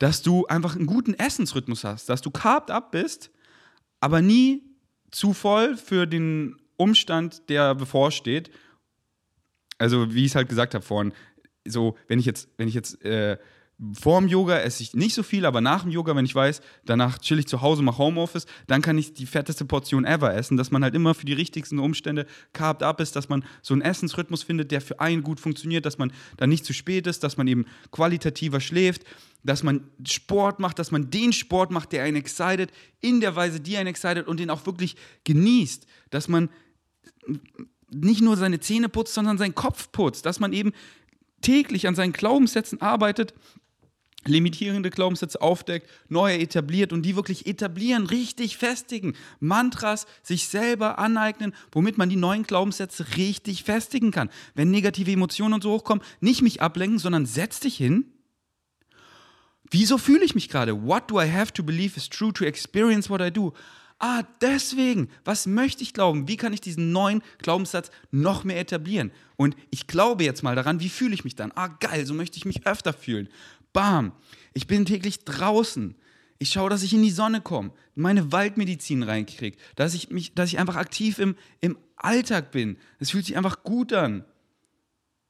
dass 0.00 0.22
du 0.22 0.44
einfach 0.46 0.74
einen 0.74 0.86
guten 0.86 1.14
Essensrhythmus 1.14 1.84
hast, 1.84 2.08
dass 2.08 2.20
du 2.20 2.30
carved 2.30 2.70
up 2.70 2.90
bist, 2.90 3.30
aber 4.00 4.20
nie 4.20 4.62
zu 5.12 5.32
voll 5.32 5.76
für 5.76 6.06
den 6.06 6.56
Umstand, 6.76 7.48
der 7.48 7.76
bevorsteht. 7.76 8.50
Also, 9.78 10.12
wie 10.12 10.24
ich 10.24 10.32
es 10.32 10.34
halt 10.34 10.48
gesagt 10.48 10.74
habe 10.74 10.84
vorhin, 10.84 11.12
so, 11.64 11.96
wenn 12.08 12.18
ich 12.18 12.26
jetzt, 12.26 12.48
wenn 12.58 12.66
ich 12.66 12.74
jetzt 12.74 13.02
äh, 13.04 13.38
vor 13.92 14.20
dem 14.20 14.28
Yoga 14.28 14.58
esse 14.60 14.84
ich 14.84 14.94
nicht 14.94 15.14
so 15.14 15.24
viel, 15.24 15.44
aber 15.44 15.60
nach 15.60 15.82
dem 15.82 15.90
Yoga, 15.90 16.14
wenn 16.14 16.24
ich 16.24 16.34
weiß, 16.34 16.60
danach 16.84 17.18
chill 17.18 17.40
ich 17.40 17.48
zu 17.48 17.60
Hause, 17.60 17.82
mache 17.82 17.98
Homeoffice, 17.98 18.46
dann 18.68 18.82
kann 18.82 18.96
ich 18.96 19.14
die 19.14 19.26
fetteste 19.26 19.64
Portion 19.64 20.04
ever 20.04 20.32
essen, 20.32 20.56
dass 20.56 20.70
man 20.70 20.84
halt 20.84 20.94
immer 20.94 21.12
für 21.12 21.26
die 21.26 21.32
richtigsten 21.32 21.80
Umstände 21.80 22.26
carved 22.52 22.84
up 22.84 23.00
ist, 23.00 23.16
dass 23.16 23.28
man 23.28 23.44
so 23.62 23.74
einen 23.74 23.82
Essensrhythmus 23.82 24.44
findet, 24.44 24.70
der 24.70 24.80
für 24.80 25.00
einen 25.00 25.24
gut 25.24 25.40
funktioniert, 25.40 25.86
dass 25.86 25.98
man 25.98 26.12
dann 26.36 26.50
nicht 26.50 26.64
zu 26.64 26.72
spät 26.72 27.08
ist, 27.08 27.24
dass 27.24 27.36
man 27.36 27.48
eben 27.48 27.66
qualitativer 27.90 28.60
schläft, 28.60 29.02
dass 29.42 29.64
man 29.64 29.88
Sport 30.06 30.60
macht, 30.60 30.78
dass 30.78 30.92
man 30.92 31.10
den 31.10 31.32
Sport 31.32 31.72
macht, 31.72 31.92
der 31.92 32.04
einen 32.04 32.16
excited, 32.16 32.70
in 33.00 33.20
der 33.20 33.34
Weise, 33.34 33.58
die 33.60 33.76
einen 33.76 33.88
excited 33.88 34.28
und 34.28 34.38
den 34.38 34.50
auch 34.50 34.66
wirklich 34.66 34.94
genießt, 35.24 35.86
dass 36.10 36.28
man 36.28 36.48
nicht 37.90 38.22
nur 38.22 38.36
seine 38.36 38.60
Zähne 38.60 38.88
putzt, 38.88 39.14
sondern 39.14 39.36
seinen 39.36 39.54
Kopf 39.54 39.90
putzt, 39.90 40.26
dass 40.26 40.38
man 40.38 40.52
eben 40.52 40.72
täglich 41.40 41.86
an 41.86 41.94
seinen 41.94 42.12
Glaubenssätzen 42.12 42.80
arbeitet, 42.80 43.34
limitierende 44.26 44.90
Glaubenssätze 44.90 45.40
aufdeckt, 45.40 45.88
neue 46.08 46.38
etabliert 46.38 46.92
und 46.92 47.02
die 47.02 47.16
wirklich 47.16 47.46
etablieren, 47.46 48.06
richtig 48.06 48.56
festigen. 48.56 49.14
Mantras 49.40 50.06
sich 50.22 50.48
selber 50.48 50.98
aneignen, 50.98 51.54
womit 51.72 51.98
man 51.98 52.08
die 52.08 52.16
neuen 52.16 52.44
Glaubenssätze 52.44 53.16
richtig 53.16 53.64
festigen 53.64 54.10
kann. 54.10 54.30
Wenn 54.54 54.70
negative 54.70 55.12
Emotionen 55.12 55.54
und 55.54 55.62
so 55.62 55.72
hochkommen, 55.72 56.04
nicht 56.20 56.42
mich 56.42 56.62
ablenken, 56.62 56.98
sondern 56.98 57.26
setz 57.26 57.60
dich 57.60 57.76
hin. 57.76 58.06
Wieso 59.70 59.98
fühle 59.98 60.24
ich 60.24 60.34
mich 60.34 60.48
gerade? 60.48 60.86
What 60.86 61.10
do 61.10 61.20
I 61.20 61.30
have 61.30 61.52
to 61.54 61.62
believe 61.62 61.96
is 61.96 62.08
true 62.08 62.32
to 62.32 62.44
experience 62.44 63.08
what 63.08 63.20
I 63.20 63.30
do? 63.30 63.52
Ah, 63.98 64.22
deswegen, 64.40 65.08
was 65.24 65.46
möchte 65.46 65.82
ich 65.82 65.94
glauben? 65.94 66.28
Wie 66.28 66.36
kann 66.36 66.52
ich 66.52 66.60
diesen 66.60 66.92
neuen 66.92 67.22
Glaubenssatz 67.38 67.90
noch 68.10 68.44
mehr 68.44 68.58
etablieren? 68.58 69.12
Und 69.36 69.56
ich 69.70 69.86
glaube 69.86 70.24
jetzt 70.24 70.42
mal 70.42 70.54
daran, 70.56 70.80
wie 70.80 70.88
fühle 70.88 71.14
ich 71.14 71.24
mich 71.24 71.36
dann? 71.36 71.52
Ah, 71.54 71.68
geil, 71.68 72.04
so 72.04 72.12
möchte 72.12 72.36
ich 72.36 72.44
mich 72.44 72.66
öfter 72.66 72.92
fühlen. 72.92 73.28
Bam. 73.74 74.12
Ich 74.54 74.66
bin 74.66 74.86
täglich 74.86 75.26
draußen. 75.26 75.94
Ich 76.38 76.50
schaue, 76.50 76.70
dass 76.70 76.82
ich 76.82 76.94
in 76.94 77.02
die 77.02 77.10
Sonne 77.10 77.42
komme, 77.42 77.72
meine 77.94 78.32
Waldmedizin 78.32 79.02
reinkriege, 79.02 79.58
dass 79.76 79.94
ich, 79.94 80.10
mich, 80.10 80.34
dass 80.34 80.48
ich 80.48 80.58
einfach 80.58 80.76
aktiv 80.76 81.18
im, 81.18 81.36
im 81.60 81.76
Alltag 81.96 82.50
bin. 82.50 82.78
Es 82.98 83.10
fühlt 83.10 83.26
sich 83.26 83.36
einfach 83.36 83.62
gut 83.62 83.92
an. 83.92 84.24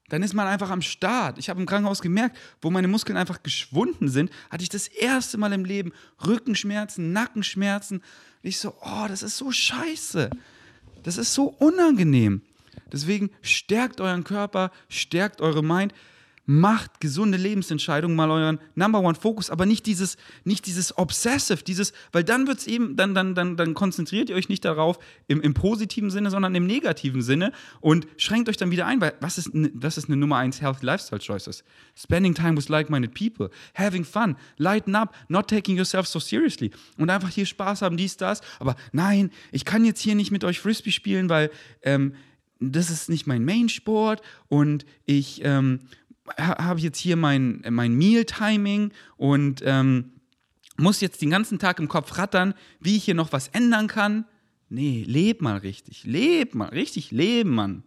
Dann 0.09 0.23
ist 0.23 0.35
man 0.35 0.47
einfach 0.47 0.71
am 0.71 0.83
Start. 0.83 1.39
Ich 1.39 1.49
habe 1.49 1.61
im 1.61 1.67
Krankenhaus 1.67 2.03
gemerkt, 2.03 2.37
wo 2.61 2.71
meine 2.71 2.89
Muskeln 2.89 3.17
einfach 3.17 3.43
geschwunden 3.43 4.09
sind, 4.09 4.31
hatte 4.51 4.63
ich 4.63 4.69
das 4.69 4.87
erste 4.87 5.39
Mal 5.39 5.53
im 5.53 5.65
Leben 5.65 5.93
Rückenschmerzen, 6.27 7.13
Nackenschmerzen. 7.13 7.99
Und 7.99 8.05
ich 8.43 8.59
so, 8.59 8.75
oh, 8.83 9.07
das 9.09 9.23
ist 9.23 9.39
so 9.39 9.51
scheiße. 9.51 10.31
Das 11.03 11.17
ist 11.17 11.33
so 11.33 11.47
unangenehm. 11.47 12.43
Deswegen 12.93 13.31
stärkt 13.41 14.01
euren 14.01 14.25
Körper, 14.25 14.71
stärkt 14.89 15.41
eure 15.41 15.65
Mind 15.65 15.95
macht 16.47 17.01
gesunde 17.01 17.39
Lebensentscheidungen, 17.39 18.17
mal 18.17 18.31
euren 18.31 18.59
Number 18.75 19.01
One 19.01 19.15
Focus, 19.15 19.51
aber 19.51 19.65
nicht 19.65 19.87
dieses, 19.87 20.17
nicht 20.45 20.67
dieses 20.67 20.97
Obsessive, 20.99 21.63
dieses, 21.65 21.93
weil 22.13 22.23
dann 22.23 22.47
wird 22.47 22.59
es 22.59 22.67
eben, 22.67 22.97
dann, 22.97 23.15
dann, 23.15 23.35
dann, 23.35 23.57
dann 23.57 23.73
konzentriert 23.75 24.29
ihr 24.29 24.37
euch 24.37 24.49
nicht 24.49 24.65
darauf 24.65 24.99
im, 25.27 25.41
im 25.41 25.55
positiven 25.55 26.11
Sinne, 26.11 26.31
sondern 26.31 26.55
im 26.55 26.67
negativen 26.67 27.23
Sinne 27.23 27.53
und 27.81 28.07
schränkt 28.19 28.49
euch 28.49 28.59
dann 28.59 28.71
wieder 28.71 28.87
ein, 28.87 29.01
weil 29.01 29.15
was 29.21 29.39
ist, 29.39 29.51
das 29.75 29.97
ist 29.97 30.09
eine 30.09 30.17
Nummer 30.17 30.37
eins 30.37 30.61
Healthy 30.61 30.85
Lifestyle 30.85 31.21
Choices? 31.21 31.65
Spending 31.97 32.35
time 32.35 32.57
with 32.57 32.69
like-minded 32.69 33.15
people, 33.15 33.51
having 33.75 34.05
fun, 34.05 34.37
lighten 34.59 34.95
up, 34.95 35.15
not 35.29 35.49
taking 35.49 35.77
yourself 35.77 36.07
so 36.07 36.19
seriously 36.19 36.71
und 36.99 37.09
einfach 37.09 37.31
hier 37.31 37.47
Spaß 37.47 37.81
haben, 37.81 37.97
dies, 37.97 38.19
das, 38.19 38.43
aber 38.59 38.77
nein, 38.93 39.31
ich 39.51 39.65
kann 39.65 39.85
jetzt 39.85 40.01
hier 40.01 40.15
nicht 40.15 40.31
mit 40.31 40.45
euch 40.45 40.61
Frisbee 40.61 40.91
spielen, 40.91 41.31
weil 41.31 41.51
ähm, 41.83 42.15
das 42.61 42.91
ist 42.91 43.09
nicht 43.09 43.27
mein 43.27 43.45
Main-Sport 43.45 44.23
und 44.49 44.87
ich 45.07 45.41
ähm, 45.45 45.81
habe 46.39 46.81
jetzt 46.81 46.99
hier 46.99 47.17
mein, 47.17 47.63
mein 47.69 47.95
Meal-Timing 47.95 48.93
und 49.17 49.63
ähm, 49.65 50.13
muss 50.77 51.01
jetzt 51.01 51.23
den 51.23 51.31
ganzen 51.31 51.59
Tag 51.59 51.79
im 51.79 51.89
Kopf 51.89 52.19
rattern, 52.19 52.55
wie 52.81 52.97
ich 52.97 53.05
hier 53.05 53.15
noch 53.15 53.33
was 53.33 53.49
ändern 53.49 53.87
kann. 53.87 54.25
Nee, 54.69 55.05
leb 55.07 55.43
mal 55.43 55.59
richtig. 55.59 56.05
Leb 56.05 56.55
mal, 56.55 56.69
richtig 56.71 57.11
leben, 57.11 57.51
Mann. 57.51 57.85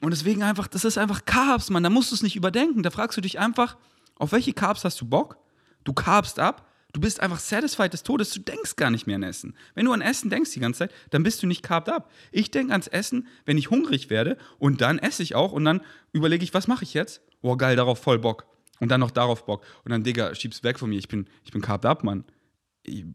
Und 0.00 0.10
deswegen 0.10 0.42
einfach, 0.42 0.66
das 0.66 0.84
ist 0.84 0.98
einfach 0.98 1.24
Carbs, 1.24 1.70
Mann. 1.70 1.82
Da 1.82 1.90
musst 1.90 2.10
du 2.10 2.14
es 2.14 2.22
nicht 2.22 2.36
überdenken. 2.36 2.82
Da 2.82 2.90
fragst 2.90 3.16
du 3.16 3.20
dich 3.20 3.38
einfach, 3.38 3.76
auf 4.16 4.32
welche 4.32 4.52
Carbs 4.52 4.84
hast 4.84 5.00
du 5.00 5.06
Bock? 5.06 5.36
Du 5.84 5.92
carbst 5.92 6.38
ab 6.38 6.66
Du 6.94 7.00
bist 7.00 7.18
einfach 7.18 7.40
satisfied 7.40 7.92
des 7.92 8.04
Todes, 8.04 8.30
du 8.30 8.38
denkst 8.38 8.76
gar 8.76 8.88
nicht 8.88 9.08
mehr 9.08 9.16
an 9.16 9.24
Essen. 9.24 9.56
Wenn 9.74 9.84
du 9.84 9.92
an 9.92 10.00
Essen 10.00 10.30
denkst 10.30 10.52
die 10.52 10.60
ganze 10.60 10.78
Zeit, 10.78 10.92
dann 11.10 11.24
bist 11.24 11.42
du 11.42 11.48
nicht 11.48 11.64
carved 11.64 11.88
up. 11.88 12.08
Ich 12.30 12.52
denke 12.52 12.70
ans 12.70 12.86
Essen, 12.86 13.26
wenn 13.44 13.58
ich 13.58 13.68
hungrig 13.68 14.10
werde 14.10 14.38
und 14.60 14.80
dann 14.80 15.00
esse 15.00 15.24
ich 15.24 15.34
auch 15.34 15.50
und 15.50 15.64
dann 15.64 15.80
überlege 16.12 16.44
ich, 16.44 16.54
was 16.54 16.68
mache 16.68 16.84
ich 16.84 16.94
jetzt? 16.94 17.20
Oh 17.42 17.56
geil, 17.56 17.74
darauf 17.74 17.98
voll 17.98 18.20
Bock. 18.20 18.46
Und 18.78 18.90
dann 18.90 19.00
noch 19.00 19.10
darauf 19.10 19.44
Bock. 19.44 19.64
Und 19.84 19.90
dann, 19.90 20.04
Digga, 20.04 20.36
schieb's 20.36 20.62
weg 20.62 20.78
von 20.78 20.88
mir, 20.88 20.98
ich 20.98 21.08
bin, 21.08 21.26
ich 21.42 21.50
bin 21.50 21.62
carved 21.62 21.84
up, 21.84 22.04
Mann. 22.04 22.22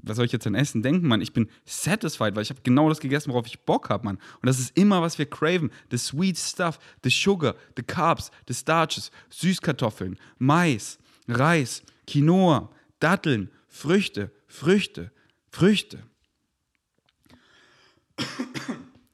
Was 0.04 0.18
soll 0.18 0.26
ich 0.26 0.34
jetzt 0.34 0.46
an 0.46 0.56
Essen 0.56 0.82
denken, 0.82 1.08
Mann? 1.08 1.22
Ich 1.22 1.32
bin 1.32 1.48
satisfied, 1.63 2.36
weil 2.36 2.44
ich 2.44 2.50
habe 2.50 2.60
genau 2.63 2.89
das 2.89 3.00
gegessen, 3.00 3.32
worauf 3.32 3.48
ich 3.48 3.62
Bock 3.62 3.89
habe, 3.89 4.04
Mann. 4.04 4.18
Und 4.42 4.46
das 4.46 4.60
ist 4.60 4.78
immer, 4.78 5.02
was 5.02 5.18
wir 5.18 5.26
craven. 5.26 5.72
The 5.89 5.98
sweet 5.98 6.38
stuff, 6.38 6.80
the 7.02 7.10
sugar, 7.10 7.56
the 7.78 7.84
carbs, 7.84 8.30
the 8.46 8.54
starches, 8.54 9.10
Süßkartoffeln, 9.30 10.18
Mais, 10.38 11.00
Reis, 11.30 11.82
Quinoa, 12.08 12.70
Datteln, 13.00 13.50
Früchte, 13.69 14.32
Früchte, 14.47 15.12
Früchte. 15.49 16.03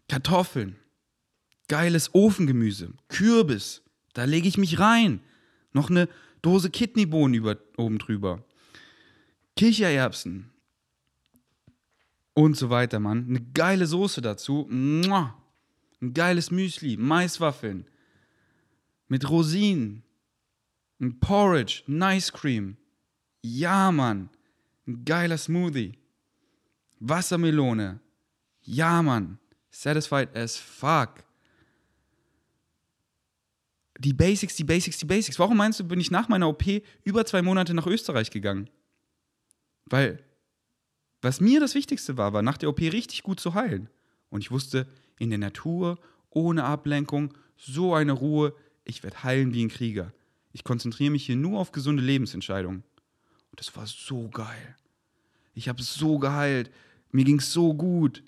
Kartoffeln, 0.10 0.78
geiles 1.68 2.16
Ofengemüse, 2.16 2.94
Kürbis, 3.10 3.84
da 4.14 4.24
lege 4.24 4.48
ich 4.48 4.58
mich 4.58 4.80
rein. 4.80 5.20
Noch 5.74 5.90
eine 5.90 6.10
Dose 6.42 6.70
Kidneybohnen 6.70 7.36
über, 7.36 7.58
oben 7.78 8.00
drüber. 8.00 8.44
Kichererbsen 9.56 10.50
und 12.34 12.58
so 12.58 12.70
weiter, 12.70 13.00
Mann. 13.00 13.26
Eine 13.30 13.42
geile 13.42 13.86
Soße 13.86 14.22
dazu. 14.22 14.68
Ein 14.70 16.14
geiles 16.14 16.50
Müsli, 16.50 16.98
Maiswaffeln 16.98 17.86
mit 19.08 19.30
Rosinen, 19.30 20.04
ein 21.00 21.20
Porridge, 21.20 21.84
ein 21.88 22.18
Ice 22.18 22.32
Cream. 22.32 22.78
Ja, 23.42 23.92
Mann. 23.92 24.30
Ein 24.88 25.04
geiler 25.06 25.38
Smoothie. 25.38 25.98
Wassermelone. 27.00 28.00
Ja, 28.62 29.02
Mann. 29.02 29.40
Satisfied 29.70 30.36
as 30.36 30.58
fuck. 30.58 31.24
Die 34.00 34.14
Basics, 34.14 34.56
die 34.56 34.64
Basics, 34.64 34.98
die 34.98 35.06
Basics. 35.06 35.40
Warum 35.40 35.58
meinst 35.58 35.80
du, 35.80 35.84
bin 35.84 36.00
ich 36.00 36.12
nach 36.12 36.28
meiner 36.28 36.50
OP 36.50 36.64
über 37.04 37.26
zwei 37.26 37.42
Monate 37.42 37.74
nach 37.74 37.88
Österreich 37.88 38.30
gegangen? 38.30 38.70
Weil, 39.86 40.24
was 41.22 41.40
mir 41.40 41.60
das 41.60 41.76
Wichtigste 41.76 42.18
war, 42.18 42.34
war 42.34 42.42
nach 42.42 42.58
der 42.58 42.70
OP 42.70 42.80
richtig 42.80 43.24
gut 43.24 43.40
zu 43.40 43.54
heilen. 43.54 43.90
Und 44.30 44.42
ich 44.42 44.52
wusste, 44.52 44.88
in 45.18 45.30
der 45.30 45.40
Natur, 45.40 45.98
ohne 46.30 46.66
Ablenkung, 46.66 47.34
so 47.58 47.94
eine 47.94 48.12
Ruhe, 48.12 48.54
ich 48.84 49.04
werde 49.04 49.24
heilen 49.24 49.54
wie 49.54 49.64
ein 49.64 49.70
Krieger. 49.70 50.14
Ich 50.52 50.64
konzentriere 50.64 51.12
mich 51.12 51.26
hier 51.26 51.36
nur 51.36 51.60
auf 51.60 51.72
gesunde 51.72 52.04
Lebensentscheidungen. 52.04 52.84
Und 53.56 53.62
das 53.62 53.74
war 53.78 53.88
so 53.88 54.28
geil. 54.28 54.76
Ich 55.54 55.70
habe 55.70 55.82
so 55.82 56.20
geheilt. 56.20 56.70
Mir 57.14 57.24
ging 57.24 57.40
es 57.40 57.54
so 57.54 57.74
gut. 57.74 58.22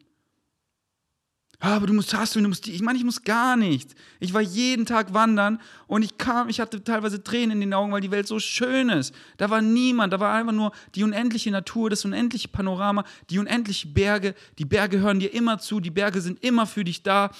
Aber 1.59 1.85
du 1.85 1.91
musst 1.91 2.13
hast 2.13 2.37
du, 2.37 2.41
musst. 2.47 2.65
Ich 2.69 2.81
meine, 2.81 2.97
ich 2.97 3.03
muss 3.03 3.23
gar 3.23 3.57
nichts. 3.57 3.93
Ich 4.21 4.33
war 4.33 4.39
jeden 4.39 4.85
Tag 4.85 5.13
wandern 5.13 5.59
und 5.85 6.01
ich 6.01 6.17
kam, 6.17 6.47
ich 6.47 6.61
hatte 6.61 6.81
teilweise 6.81 7.21
Tränen 7.25 7.51
in 7.51 7.59
den 7.59 7.73
Augen, 7.73 7.91
weil 7.91 7.99
die 7.99 8.11
Welt 8.11 8.25
so 8.25 8.39
schön 8.39 8.87
ist. 8.87 9.13
Da 9.35 9.49
war 9.49 9.61
niemand, 9.61 10.13
da 10.13 10.21
war 10.21 10.33
einfach 10.33 10.53
nur 10.53 10.71
die 10.95 11.03
unendliche 11.03 11.51
Natur, 11.51 11.89
das 11.89 12.05
unendliche 12.05 12.47
Panorama, 12.47 13.03
die 13.29 13.39
unendlichen 13.39 13.93
Berge. 13.93 14.33
Die 14.59 14.65
Berge 14.65 15.01
hören 15.01 15.19
dir 15.19 15.33
immer 15.33 15.59
zu, 15.59 15.81
die 15.81 15.91
Berge 15.91 16.21
sind 16.21 16.41
immer 16.41 16.67
für 16.67 16.85
dich 16.85 17.03
da. 17.03 17.31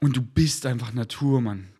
Und 0.00 0.16
du 0.16 0.22
bist 0.22 0.64
einfach 0.64 0.94
Natur, 0.94 1.42
Mann. 1.42 1.73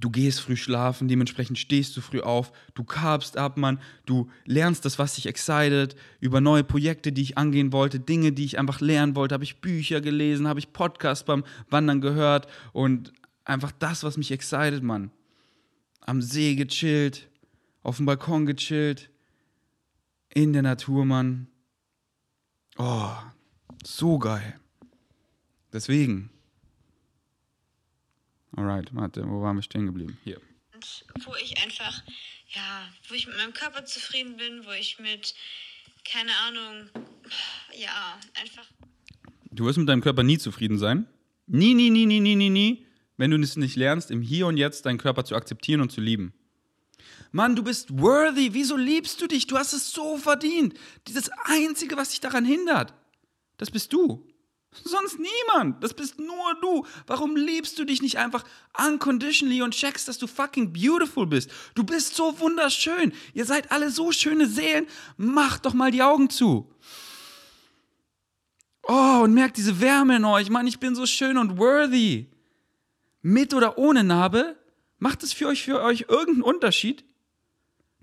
Du 0.00 0.10
gehst 0.10 0.40
früh 0.40 0.56
schlafen, 0.56 1.08
dementsprechend 1.08 1.58
stehst 1.58 1.96
du 1.96 2.00
früh 2.00 2.20
auf, 2.20 2.52
du 2.74 2.84
carbst 2.84 3.38
ab, 3.38 3.56
Mann, 3.56 3.80
du 4.04 4.28
lernst 4.44 4.84
das, 4.84 4.98
was 4.98 5.14
dich 5.14 5.26
excited, 5.26 5.96
über 6.20 6.40
neue 6.40 6.64
Projekte, 6.64 7.12
die 7.12 7.22
ich 7.22 7.38
angehen 7.38 7.72
wollte, 7.72 7.98
Dinge, 7.98 8.32
die 8.32 8.44
ich 8.44 8.58
einfach 8.58 8.80
lernen 8.80 9.16
wollte, 9.16 9.34
habe 9.34 9.44
ich 9.44 9.60
Bücher 9.60 10.02
gelesen, 10.02 10.48
habe 10.48 10.58
ich 10.58 10.72
Podcasts 10.72 11.24
beim 11.24 11.44
Wandern 11.70 12.00
gehört 12.00 12.46
und 12.72 13.12
einfach 13.44 13.72
das, 13.72 14.02
was 14.02 14.18
mich 14.18 14.32
excited, 14.32 14.82
Mann. 14.82 15.10
Am 16.00 16.20
See 16.20 16.56
gechillt, 16.56 17.28
auf 17.82 17.96
dem 17.96 18.06
Balkon 18.06 18.44
gechillt, 18.44 19.10
in 20.34 20.52
der 20.52 20.62
Natur, 20.62 21.06
Mann. 21.06 21.48
Oh, 22.76 23.12
so 23.82 24.18
geil. 24.18 24.60
Deswegen, 25.72 26.30
Alright, 28.56 28.94
warte, 28.94 29.28
wo 29.28 29.42
waren 29.42 29.56
wir 29.56 29.62
stehen 29.62 29.86
geblieben? 29.86 30.18
Hier. 30.24 30.40
Und 30.74 31.26
wo 31.26 31.34
ich 31.36 31.62
einfach 31.62 32.02
ja, 32.54 32.88
wo 33.08 33.14
ich 33.14 33.26
mit 33.26 33.36
meinem 33.36 33.52
Körper 33.52 33.84
zufrieden 33.84 34.36
bin, 34.36 34.64
wo 34.64 34.72
ich 34.72 34.98
mit, 34.98 35.34
keine 36.04 36.30
Ahnung, 36.46 36.88
ja, 37.78 38.18
einfach. 38.40 38.66
Du 39.50 39.64
wirst 39.66 39.78
mit 39.78 39.88
deinem 39.88 40.02
Körper 40.02 40.22
nie 40.22 40.38
zufrieden 40.38 40.78
sein. 40.78 41.06
Nie, 41.46 41.74
nie, 41.74 41.90
nie, 41.90 42.06
nie, 42.06 42.20
nie, 42.20 42.36
nie, 42.36 42.50
nie, 42.50 42.86
wenn 43.16 43.30
du 43.30 43.38
es 43.38 43.56
nicht 43.56 43.76
lernst, 43.76 44.10
im 44.10 44.22
Hier 44.22 44.46
und 44.46 44.56
Jetzt 44.56 44.86
deinen 44.86 44.98
Körper 44.98 45.24
zu 45.24 45.34
akzeptieren 45.34 45.80
und 45.80 45.92
zu 45.92 46.00
lieben. 46.00 46.34
Mann, 47.32 47.56
du 47.56 47.62
bist 47.62 47.98
worthy. 47.98 48.54
Wieso 48.54 48.76
liebst 48.76 49.20
du 49.20 49.26
dich? 49.26 49.46
Du 49.46 49.58
hast 49.58 49.72
es 49.72 49.90
so 49.90 50.16
verdient. 50.16 50.74
Dieses 51.06 51.30
Einzige, 51.44 51.96
was 51.96 52.10
dich 52.10 52.20
daran 52.20 52.44
hindert, 52.44 52.94
das 53.58 53.70
bist 53.70 53.92
du. 53.92 54.26
Sonst 54.84 55.18
niemand. 55.18 55.82
Das 55.82 55.94
bist 55.94 56.18
nur 56.18 56.54
du. 56.60 56.86
Warum 57.06 57.36
liebst 57.36 57.78
du 57.78 57.84
dich 57.84 58.02
nicht 58.02 58.18
einfach 58.18 58.44
unconditionally 58.86 59.62
und 59.62 59.74
checkst, 59.74 60.08
dass 60.08 60.18
du 60.18 60.26
fucking 60.26 60.72
beautiful 60.72 61.26
bist? 61.26 61.50
Du 61.74 61.84
bist 61.84 62.14
so 62.14 62.38
wunderschön. 62.38 63.12
Ihr 63.34 63.44
seid 63.44 63.72
alle 63.72 63.90
so 63.90 64.12
schöne 64.12 64.46
Seelen. 64.46 64.86
Mach 65.16 65.58
doch 65.58 65.74
mal 65.74 65.90
die 65.90 66.02
Augen 66.02 66.30
zu. 66.30 66.70
Oh, 68.82 69.20
und 69.24 69.34
merkt 69.34 69.56
diese 69.56 69.80
Wärme 69.80 70.16
in 70.16 70.24
euch. 70.24 70.48
Mann, 70.48 70.66
ich 70.66 70.78
bin 70.78 70.94
so 70.94 71.06
schön 71.06 71.38
und 71.38 71.58
worthy. 71.58 72.30
Mit 73.22 73.54
oder 73.54 73.78
ohne 73.78 74.04
Narbe? 74.04 74.56
Macht 74.98 75.22
es 75.22 75.32
für 75.32 75.48
euch, 75.48 75.64
für 75.64 75.82
euch 75.82 76.06
irgendeinen 76.08 76.42
Unterschied? 76.42 77.04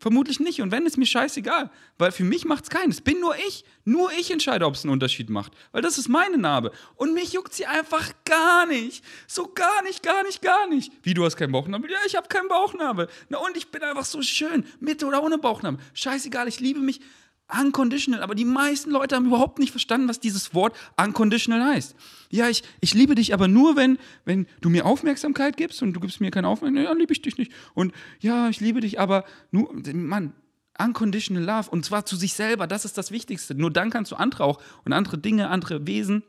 Vermutlich 0.04 0.42
nicht. 0.42 0.62
Und 0.62 0.70
wenn, 0.74 0.86
ist 0.86 0.98
mir 0.98 1.06
scheißegal. 1.06 1.70
Weil 1.98 2.12
für 2.12 2.26
mich 2.26 2.44
macht 2.44 2.66
es 2.66 2.70
keinen. 2.70 2.92
Es 2.92 3.00
bin 3.00 3.22
nur 3.22 3.38
ich. 3.48 3.64
Nur 3.86 4.12
ich 4.20 4.32
entscheide, 4.32 4.66
ob 4.66 4.74
es 4.74 4.84
einen 4.84 4.92
Unterschied 4.92 5.30
macht. 5.30 5.54
Weil 5.72 5.82
das 5.82 5.98
ist 5.98 6.10
meine 6.10 6.38
Narbe. 6.38 6.74
Und 6.96 7.14
mich 7.14 7.32
juckt 7.32 7.54
sie 7.54 7.66
einfach 7.66 8.12
gar 8.26 8.66
nicht. 8.66 9.02
So 9.28 9.48
gar 9.48 9.82
nicht, 9.84 10.04
gar 10.04 10.24
nicht, 10.24 10.42
gar 10.42 10.68
nicht. 10.68 10.92
Wie, 11.04 11.14
du 11.14 11.24
hast 11.24 11.38
keinen 11.38 11.54
Bauchnabel? 11.54 11.90
Ja, 11.90 12.00
ich 12.06 12.18
habe 12.18 12.28
keinen 12.28 12.50
Bauchnabel. 12.50 13.08
Na 13.30 13.38
und 13.38 13.56
ich 13.56 13.72
bin 13.72 13.82
einfach 13.82 14.04
so 14.04 14.22
schön. 14.22 14.66
Mit 14.82 15.02
oder 15.06 15.24
ohne 15.24 15.38
Bauchnabel. 15.38 15.80
Scheißegal, 15.94 16.50
ich 16.50 16.60
liebe 16.60 16.82
mich 16.82 17.00
unconditional. 17.48 18.22
Aber 18.22 18.36
die 18.36 18.46
meisten 18.46 18.92
Leute 18.92 19.16
haben 19.16 19.26
überhaupt 19.26 19.60
nicht 19.60 19.72
verstanden, 19.72 20.08
was 20.08 20.20
dieses 20.20 20.54
Wort 20.54 20.76
unconditional 20.98 21.64
heißt. 21.64 21.96
Ja, 22.30 22.50
ich, 22.50 22.64
ich 22.82 22.94
liebe 22.94 23.16
dich 23.16 23.34
aber 23.34 23.48
nur, 23.48 23.76
wenn, 23.76 23.98
wenn 24.26 24.48
du 24.62 24.70
mir 24.70 24.86
Aufmerksamkeit 24.86 25.58
gibst 25.58 25.82
und 25.82 25.94
du 25.94 26.00
gibst 26.00 26.22
mir 26.22 26.32
keine 26.32 26.48
Aufmerksamkeit, 26.48 26.90
dann 26.90 27.00
liebe 27.00 27.14
ich 27.14 27.22
dich 27.22 27.38
nicht. 27.38 27.52
Und 27.74 27.94
ja, 28.20 28.50
ich 28.50 28.60
liebe 28.60 28.80
dich 28.80 29.00
aber 29.00 29.26
nur, 29.52 29.74
Mann, 29.94 30.34
unconditional 30.80 31.44
love 31.44 31.70
und 31.70 31.86
zwar 31.86 32.06
zu 32.06 32.16
sich 32.16 32.34
selber, 32.34 32.66
das 32.66 32.86
ist 32.86 32.98
das 32.98 33.12
Wichtigste. 33.12 33.56
Nur 33.56 33.72
dann 33.72 33.90
kannst 33.90 34.12
du 34.12 34.16
andere 34.16 34.44
auch 34.44 34.62
und 34.86 34.94
andere 34.94 35.18
Dinge, 35.18 35.50
andere 35.50 35.86
Wesen 35.86 36.24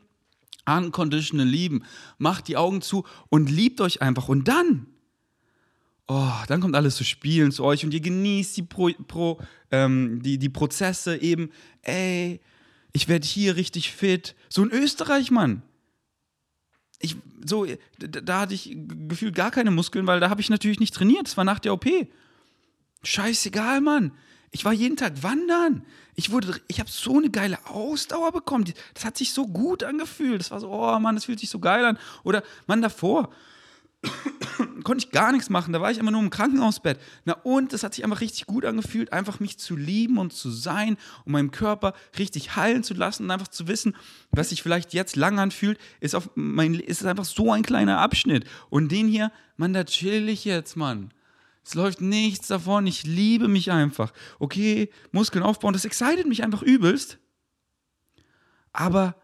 unconditional 0.67 1.45
lieben. 1.45 1.83
Macht 2.17 2.47
die 2.47 2.57
Augen 2.57 2.81
zu 2.81 3.05
und 3.29 3.49
liebt 3.49 3.81
euch 3.81 4.01
einfach 4.01 4.29
und 4.29 4.47
dann 4.47 4.87
oh, 6.07 6.31
dann 6.47 6.61
kommt 6.61 6.75
alles 6.75 6.95
zu 6.95 7.03
spielen 7.03 7.51
zu 7.51 7.63
euch 7.63 7.83
und 7.83 7.93
ihr 7.93 8.01
genießt 8.01 8.57
die, 8.57 8.63
Pro, 8.63 8.91
Pro, 9.07 9.39
ähm, 9.71 10.21
die, 10.21 10.37
die 10.37 10.49
Prozesse 10.49 11.21
eben, 11.21 11.51
ey, 11.81 12.39
ich 12.93 13.07
werde 13.07 13.27
hier 13.27 13.55
richtig 13.55 13.91
fit. 13.91 14.35
So 14.49 14.63
in 14.63 14.71
Österreich, 14.71 15.31
Mann. 15.31 15.63
Ich, 16.99 17.17
so, 17.45 17.65
da, 17.99 18.21
da 18.21 18.39
hatte 18.41 18.53
ich 18.53 18.75
gefühlt 19.07 19.35
gar 19.35 19.51
keine 19.51 19.71
Muskeln, 19.71 20.07
weil 20.07 20.19
da 20.19 20.29
habe 20.29 20.41
ich 20.41 20.49
natürlich 20.49 20.79
nicht 20.79 20.93
trainiert. 20.93 21.27
Das 21.27 21.37
war 21.37 21.43
nach 21.43 21.59
der 21.59 21.73
OP. 21.73 21.85
Scheißegal, 23.03 23.81
Mann. 23.81 24.11
Ich 24.51 24.63
war 24.63 24.71
jeden 24.71 24.95
Tag 24.95 25.21
wandern. 25.21 25.85
Ich 26.15 26.29
ich 26.69 26.79
habe 26.79 26.89
so 26.89 27.17
eine 27.17 27.29
geile 27.29 27.57
Ausdauer 27.65 28.31
bekommen. 28.31 28.63
Das 28.93 29.03
hat 29.03 29.17
sich 29.17 29.33
so 29.33 29.47
gut 29.47 29.83
angefühlt. 29.83 30.39
Das 30.39 30.51
war 30.51 30.61
so, 30.61 30.69
oh 30.69 30.97
Mann, 30.99 31.15
das 31.15 31.25
fühlt 31.25 31.41
sich 31.41 31.49
so 31.49 31.59
geil 31.59 31.83
an. 31.83 31.97
Oder 32.23 32.43
Mann 32.65 32.81
davor 32.81 33.29
konnte 34.85 35.05
ich 35.05 35.11
gar 35.11 35.33
nichts 35.33 35.49
machen. 35.49 35.73
Da 35.73 35.81
war 35.81 35.91
ich 35.91 35.97
immer 35.97 36.11
nur 36.11 36.21
im 36.21 36.29
Krankenhausbett. 36.29 36.99
Na 37.25 37.33
und 37.43 37.73
es 37.73 37.83
hat 37.83 37.93
sich 37.93 38.05
einfach 38.05 38.21
richtig 38.21 38.45
gut 38.45 38.63
angefühlt, 38.63 39.11
einfach 39.11 39.41
mich 39.41 39.57
zu 39.57 39.75
lieben 39.75 40.17
und 40.17 40.31
zu 40.31 40.49
sein 40.49 40.95
und 41.25 41.33
meinen 41.33 41.51
Körper 41.51 41.93
richtig 42.17 42.55
heilen 42.55 42.83
zu 42.83 42.93
lassen 42.93 43.23
und 43.23 43.31
einfach 43.31 43.49
zu 43.49 43.67
wissen, 43.67 43.95
was 44.31 44.49
sich 44.49 44.63
vielleicht 44.63 44.93
jetzt 44.93 45.15
lang 45.17 45.39
anfühlt, 45.39 45.77
ist, 45.99 46.15
auf 46.15 46.29
mein, 46.35 46.75
ist 46.75 47.05
einfach 47.05 47.25
so 47.25 47.51
ein 47.51 47.63
kleiner 47.63 47.99
Abschnitt. 47.99 48.45
Und 48.69 48.91
den 48.91 49.07
hier, 49.07 49.31
Mann, 49.57 49.73
da 49.73 49.83
chill 49.83 50.29
ich 50.29 50.45
jetzt, 50.45 50.77
Mann. 50.77 51.11
Es 51.63 51.73
läuft 51.73 51.99
nichts 51.99 52.47
davon. 52.47 52.85
Ich 52.85 53.03
liebe 53.03 53.47
mich 53.47 53.71
einfach. 53.71 54.13
Okay, 54.37 54.91
Muskeln 55.11 55.43
aufbauen, 55.43 55.73
das 55.73 55.83
excited 55.83 56.27
mich 56.27 56.43
einfach 56.43 56.61
übelst. 56.61 57.17
Aber 58.71 59.15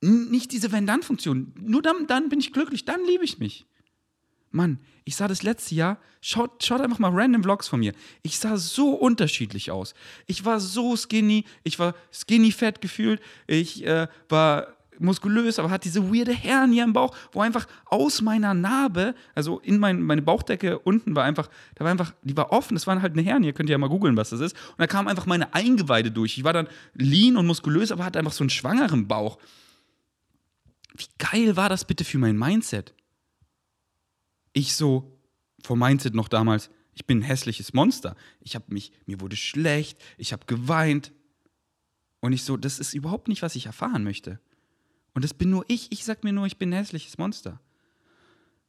nicht 0.00 0.52
diese 0.52 0.70
Wenn-Dann-Funktion. 0.70 1.54
Nur 1.60 1.82
dann, 1.82 2.06
dann 2.06 2.28
bin 2.28 2.38
ich 2.38 2.52
glücklich, 2.52 2.84
dann 2.84 3.04
liebe 3.04 3.24
ich 3.24 3.38
mich. 3.38 3.66
Mann, 4.54 4.78
ich 5.04 5.16
sah 5.16 5.26
das 5.26 5.42
letzte 5.42 5.74
Jahr, 5.74 5.98
schaut, 6.20 6.62
schaut 6.64 6.80
einfach 6.80 7.00
mal 7.00 7.10
random 7.12 7.42
Vlogs 7.42 7.66
von 7.66 7.80
mir. 7.80 7.92
Ich 8.22 8.38
sah 8.38 8.56
so 8.56 8.90
unterschiedlich 8.90 9.70
aus. 9.70 9.94
Ich 10.26 10.44
war 10.44 10.60
so 10.60 10.96
skinny, 10.96 11.44
ich 11.64 11.78
war 11.78 11.94
skinny 12.12 12.52
fett 12.52 12.80
gefühlt, 12.80 13.20
ich 13.48 13.84
äh, 13.84 14.06
war 14.28 14.68
muskulös, 15.00 15.58
aber 15.58 15.70
hatte 15.70 15.88
diese 15.88 16.08
weirde 16.14 16.32
Herren 16.32 16.70
hier 16.70 16.84
im 16.84 16.92
Bauch, 16.92 17.16
wo 17.32 17.40
einfach 17.40 17.66
aus 17.86 18.22
meiner 18.22 18.54
Narbe, 18.54 19.16
also 19.34 19.58
in 19.58 19.78
mein, 19.78 20.00
meine 20.00 20.22
Bauchdecke 20.22 20.78
unten 20.78 21.16
war 21.16 21.24
einfach, 21.24 21.50
da 21.74 21.84
war 21.84 21.90
einfach, 21.90 22.14
die 22.22 22.36
war 22.36 22.52
offen, 22.52 22.74
das 22.74 22.86
war 22.86 23.02
halt 23.02 23.14
eine 23.14 23.22
Herren, 23.22 23.42
ihr 23.42 23.54
könnt 23.54 23.68
ja 23.68 23.76
mal 23.76 23.88
googeln, 23.88 24.16
was 24.16 24.30
das 24.30 24.38
ist. 24.38 24.52
Und 24.52 24.78
da 24.78 24.86
kamen 24.86 25.08
einfach 25.08 25.26
meine 25.26 25.52
Eingeweide 25.52 26.12
durch. 26.12 26.38
Ich 26.38 26.44
war 26.44 26.52
dann 26.52 26.68
lean 26.94 27.36
und 27.36 27.46
muskulös, 27.46 27.90
aber 27.90 28.04
hatte 28.04 28.20
einfach 28.20 28.32
so 28.32 28.44
einen 28.44 28.50
schwangeren 28.50 29.08
Bauch. 29.08 29.38
Wie 30.96 31.06
geil 31.18 31.56
war 31.56 31.68
das 31.68 31.84
bitte 31.84 32.04
für 32.04 32.18
mein 32.18 32.38
Mindset? 32.38 32.94
Ich 34.54 34.74
so, 34.74 35.20
vom 35.62 35.78
Mindset 35.78 36.14
noch 36.14 36.28
damals, 36.28 36.70
ich 36.94 37.04
bin 37.04 37.18
ein 37.18 37.22
hässliches 37.22 37.74
Monster. 37.74 38.16
Ich 38.40 38.54
habe 38.54 38.72
mich, 38.72 38.92
mir 39.04 39.20
wurde 39.20 39.36
schlecht, 39.36 39.98
ich 40.16 40.32
habe 40.32 40.46
geweint. 40.46 41.12
Und 42.20 42.32
ich 42.32 42.44
so, 42.44 42.56
das 42.56 42.78
ist 42.78 42.94
überhaupt 42.94 43.28
nicht, 43.28 43.42
was 43.42 43.56
ich 43.56 43.66
erfahren 43.66 44.04
möchte. 44.04 44.40
Und 45.12 45.24
das 45.24 45.34
bin 45.34 45.50
nur 45.50 45.64
ich. 45.68 45.92
Ich 45.92 46.04
sag 46.04 46.24
mir 46.24 46.32
nur, 46.32 46.46
ich 46.46 46.56
bin 46.56 46.70
ein 46.70 46.78
hässliches 46.78 47.18
Monster. 47.18 47.60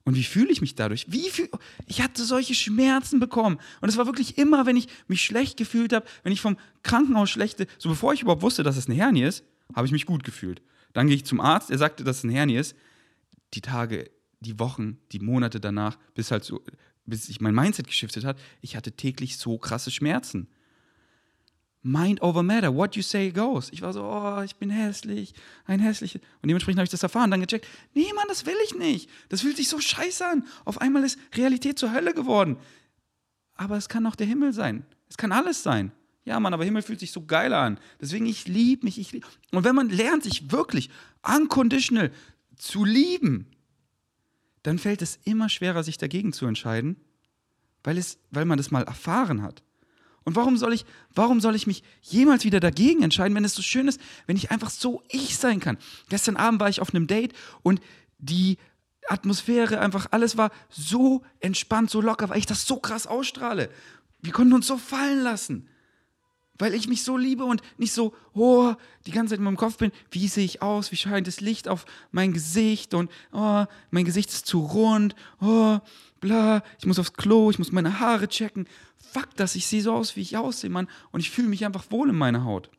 Und 0.03 0.15
wie 0.15 0.23
fühle 0.23 0.51
ich 0.51 0.61
mich 0.61 0.75
dadurch? 0.75 1.11
Wie 1.11 1.29
fühl, 1.29 1.49
ich 1.87 2.01
hatte 2.01 2.25
solche 2.25 2.53
Schmerzen 2.53 3.19
bekommen. 3.19 3.59
Und 3.81 3.89
es 3.89 3.97
war 3.97 4.05
wirklich 4.05 4.37
immer, 4.37 4.65
wenn 4.65 4.77
ich 4.77 4.87
mich 5.07 5.21
schlecht 5.21 5.57
gefühlt 5.57 5.93
habe, 5.93 6.05
wenn 6.23 6.33
ich 6.33 6.41
vom 6.41 6.57
Krankenhaus 6.83 7.29
schlechte, 7.29 7.67
so 7.77 7.89
bevor 7.89 8.13
ich 8.13 8.21
überhaupt 8.21 8.43
wusste, 8.43 8.63
dass 8.63 8.77
es 8.77 8.87
eine 8.87 8.95
Hernie 8.95 9.23
ist, 9.23 9.43
habe 9.73 9.87
ich 9.87 9.93
mich 9.93 10.05
gut 10.05 10.23
gefühlt. 10.23 10.61
Dann 10.93 11.07
gehe 11.07 11.15
ich 11.15 11.25
zum 11.25 11.41
Arzt, 11.41 11.71
er 11.71 11.77
sagte, 11.77 12.03
dass 12.03 12.19
es 12.19 12.23
eine 12.23 12.33
Hernie 12.33 12.57
ist. 12.57 12.75
Die 13.55 13.61
Tage 13.61 14.11
die 14.39 14.59
Wochen, 14.59 14.97
die 15.11 15.19
Monate 15.19 15.59
danach, 15.59 15.97
bis 16.13 16.31
halt 16.31 16.43
so, 16.43 16.61
bis 17.05 17.25
sich 17.27 17.41
mein 17.41 17.55
Mindset 17.55 17.87
geschiftet 17.87 18.25
hat, 18.25 18.37
ich 18.61 18.75
hatte 18.75 18.91
täglich 18.91 19.37
so 19.37 19.57
krasse 19.57 19.91
Schmerzen. 19.91 20.47
Mind 21.81 22.21
over 22.23 22.41
matter, 22.41 22.73
what 22.73 22.95
you 22.95 23.03
say 23.03 23.31
goes. 23.31 23.69
Ich 23.71 23.83
war 23.83 23.93
so, 23.93 24.03
oh, 24.03 24.41
ich 24.41 24.55
bin 24.55 24.71
hässlich, 24.71 25.35
ein 25.65 25.79
hässliches. 25.79 26.19
Und 26.41 26.47
dementsprechend 26.47 26.79
habe 26.79 26.85
ich 26.85 26.89
das 26.89 27.03
erfahren, 27.03 27.29
dann 27.29 27.41
gecheckt, 27.41 27.67
nee, 27.93 28.11
Mann, 28.15 28.25
das 28.27 28.47
will 28.47 28.55
ich 28.65 28.73
nicht. 28.73 29.07
Das 29.29 29.41
fühlt 29.41 29.55
sich 29.55 29.69
so 29.69 29.79
scheiße 29.79 30.25
an. 30.25 30.47
Auf 30.65 30.81
einmal 30.81 31.03
ist 31.03 31.19
Realität 31.35 31.77
zur 31.77 31.93
Hölle 31.93 32.15
geworden. 32.15 32.57
Aber 33.53 33.77
es 33.77 33.87
kann 33.87 34.07
auch 34.07 34.15
der 34.15 34.25
Himmel 34.25 34.51
sein. 34.51 34.83
Es 35.09 35.17
kann 35.17 35.31
alles 35.31 35.61
sein. 35.61 35.91
Ja, 36.25 36.39
Mann, 36.39 36.55
aber 36.55 36.65
Himmel 36.65 36.81
fühlt 36.81 36.99
sich 36.99 37.11
so 37.11 37.23
geil 37.23 37.53
an. 37.53 37.79
Deswegen, 38.01 38.25
ich 38.25 38.47
liebe 38.47 38.85
mich. 38.85 38.97
Ich 38.97 39.11
lieb. 39.11 39.27
Und 39.51 39.63
wenn 39.63 39.75
man 39.75 39.89
lernt, 39.89 40.23
sich 40.23 40.51
wirklich 40.51 40.89
unconditional 41.21 42.11
zu 42.57 42.83
lieben, 42.83 43.45
dann 44.65 44.79
fällt 44.79 45.01
es 45.01 45.19
immer 45.25 45.47
schwerer, 45.47 45.83
sich 45.83 45.97
dagegen 45.97 46.33
zu 46.33 46.47
entscheiden, 46.47 46.97
weil, 47.83 47.97
es, 47.97 48.17
weil 48.31 48.45
man 48.45 48.57
das 48.57 48.71
mal 48.71 48.83
erfahren 48.83 49.43
hat. 49.43 49.61
Und 50.23 50.35
warum 50.35 50.57
soll, 50.57 50.73
ich, 50.73 50.85
warum 51.13 51.39
soll 51.39 51.55
ich 51.55 51.67
mich 51.67 51.83
jemals 52.01 52.45
wieder 52.45 52.59
dagegen 52.59 53.03
entscheiden, 53.03 53.35
wenn 53.35 53.45
es 53.45 53.53
so 53.53 53.61
schön 53.61 53.87
ist, 53.87 54.01
wenn 54.25 54.37
ich 54.37 54.49
einfach 54.49 54.71
so 54.71 55.03
ich 55.09 55.37
sein 55.37 55.59
kann? 55.59 55.77
Gestern 56.09 56.35
Abend 56.35 56.59
war 56.59 56.69
ich 56.69 56.81
auf 56.81 56.95
einem 56.95 57.05
Date 57.05 57.33
und 57.61 57.79
die 58.17 58.57
Atmosphäre, 59.07 59.79
einfach 59.79 60.07
alles 60.09 60.35
war 60.35 60.49
so 60.69 61.21
entspannt, 61.41 61.91
so 61.91 62.01
locker, 62.01 62.29
weil 62.29 62.39
ich 62.39 62.47
das 62.47 62.65
so 62.65 62.77
krass 62.77 63.05
ausstrahle. 63.05 63.69
Wir 64.23 64.33
konnten 64.33 64.53
uns 64.53 64.65
so 64.65 64.77
fallen 64.77 65.21
lassen 65.21 65.69
weil 66.57 66.73
ich 66.73 66.87
mich 66.87 67.03
so 67.03 67.17
liebe 67.17 67.45
und 67.45 67.61
nicht 67.77 67.93
so, 67.93 68.13
oh, 68.33 68.73
die 69.05 69.11
ganze 69.11 69.31
Zeit 69.31 69.39
in 69.39 69.45
meinem 69.45 69.57
Kopf 69.57 69.77
bin, 69.77 69.91
wie 70.11 70.27
sehe 70.27 70.45
ich 70.45 70.61
aus, 70.61 70.91
wie 70.91 70.95
scheint 70.95 71.27
das 71.27 71.41
Licht 71.41 71.67
auf 71.67 71.85
mein 72.11 72.33
Gesicht 72.33 72.93
und 72.93 73.11
oh, 73.31 73.65
mein 73.91 74.05
Gesicht 74.05 74.29
ist 74.29 74.45
zu 74.45 74.59
rund, 74.59 75.15
oh, 75.41 75.79
bla, 76.21 76.63
ich 76.79 76.85
muss 76.85 76.99
aufs 76.99 77.13
Klo, 77.13 77.51
ich 77.51 77.59
muss 77.59 77.71
meine 77.71 77.99
Haare 77.99 78.27
checken. 78.27 78.67
Fuck 78.97 79.35
das, 79.35 79.55
ich 79.55 79.67
sehe 79.67 79.81
so 79.81 79.93
aus, 79.93 80.15
wie 80.15 80.21
ich 80.21 80.37
aussehe, 80.37 80.69
Mann, 80.69 80.87
und 81.11 81.19
ich 81.19 81.29
fühle 81.29 81.47
mich 81.47 81.65
einfach 81.65 81.85
wohl 81.89 82.09
in 82.09 82.15
meiner 82.15 82.43
Haut. 82.45 82.69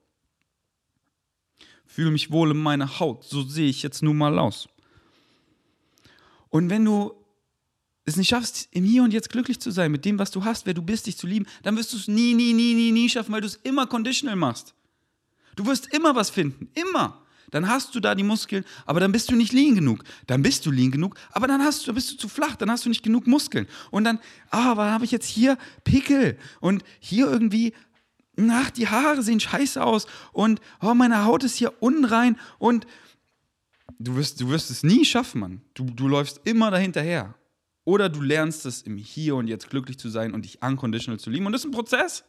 Fühle 1.84 2.10
mich 2.10 2.30
wohl 2.30 2.50
in 2.50 2.62
meiner 2.62 2.98
Haut, 2.98 3.24
so 3.24 3.42
sehe 3.42 3.68
ich 3.68 3.82
jetzt 3.82 4.02
nun 4.02 4.18
mal 4.18 4.38
aus. 4.38 4.68
Und 6.48 6.70
wenn 6.70 6.84
du 6.84 7.14
es 8.06 8.16
nicht 8.16 8.28
schaffst, 8.28 8.68
im 8.70 8.84
Hier 8.84 9.02
und 9.02 9.12
Jetzt 9.12 9.30
glücklich 9.30 9.60
zu 9.60 9.70
sein, 9.70 9.92
mit 9.92 10.04
dem, 10.04 10.18
was 10.18 10.30
du 10.30 10.44
hast, 10.44 10.66
wer 10.66 10.74
du 10.74 10.82
bist, 10.82 11.06
dich 11.06 11.16
zu 11.18 11.26
lieben, 11.26 11.46
dann 11.62 11.76
wirst 11.76 11.92
du 11.92 11.96
es 11.96 12.08
nie, 12.08 12.34
nie, 12.34 12.52
nie, 12.52 12.74
nie, 12.74 12.92
nie 12.92 13.08
schaffen, 13.08 13.32
weil 13.32 13.40
du 13.40 13.46
es 13.46 13.56
immer 13.56 13.86
conditional 13.86 14.36
machst. 14.36 14.74
Du 15.56 15.66
wirst 15.66 15.92
immer 15.92 16.14
was 16.14 16.30
finden. 16.30 16.68
Immer. 16.74 17.22
Dann 17.50 17.68
hast 17.68 17.94
du 17.94 18.00
da 18.00 18.14
die 18.14 18.24
Muskeln, 18.24 18.64
aber 18.86 19.00
dann 19.00 19.12
bist 19.12 19.30
du 19.30 19.36
nicht 19.36 19.52
lean 19.52 19.74
genug. 19.74 20.02
Dann 20.26 20.42
bist 20.42 20.66
du 20.66 20.70
lean 20.70 20.90
genug, 20.90 21.16
aber 21.30 21.46
dann 21.46 21.62
hast 21.62 21.86
du, 21.86 21.94
bist 21.94 22.10
du 22.12 22.16
zu 22.16 22.28
flach, 22.28 22.56
dann 22.56 22.70
hast 22.70 22.84
du 22.84 22.88
nicht 22.88 23.02
genug 23.02 23.26
Muskeln. 23.26 23.66
Und 23.90 24.04
dann, 24.04 24.18
ah, 24.50 24.72
aber 24.72 24.90
habe 24.90 25.04
ich 25.04 25.12
jetzt 25.12 25.28
hier 25.28 25.56
Pickel 25.84 26.38
und 26.60 26.82
hier 26.98 27.30
irgendwie 27.30 27.72
ach, 28.50 28.70
die 28.70 28.88
Haare 28.88 29.22
sehen 29.22 29.40
scheiße 29.40 29.82
aus 29.82 30.06
und 30.32 30.60
oh, 30.80 30.94
meine 30.94 31.24
Haut 31.24 31.44
ist 31.44 31.56
hier 31.56 31.72
unrein 31.80 32.38
und 32.58 32.86
du 33.98 34.16
wirst, 34.16 34.40
du 34.40 34.50
wirst 34.50 34.70
es 34.70 34.82
nie 34.82 35.04
schaffen, 35.04 35.40
Mann. 35.40 35.60
Du, 35.74 35.84
du 35.84 36.08
läufst 36.08 36.40
immer 36.44 36.70
dahinterher. 36.70 37.34
Oder 37.86 38.08
du 38.08 38.20
lernst 38.20 38.66
es 38.66 38.82
im 38.82 38.96
Hier 38.96 39.36
und 39.36 39.46
Jetzt 39.46 39.70
glücklich 39.70 39.96
zu 39.96 40.08
sein 40.08 40.34
und 40.34 40.44
dich 40.44 40.60
unconditional 40.60 41.20
zu 41.20 41.30
lieben. 41.30 41.46
Und 41.46 41.52
das 41.52 41.60
ist 41.60 41.68
ein 41.68 41.70
Prozess. 41.70 42.24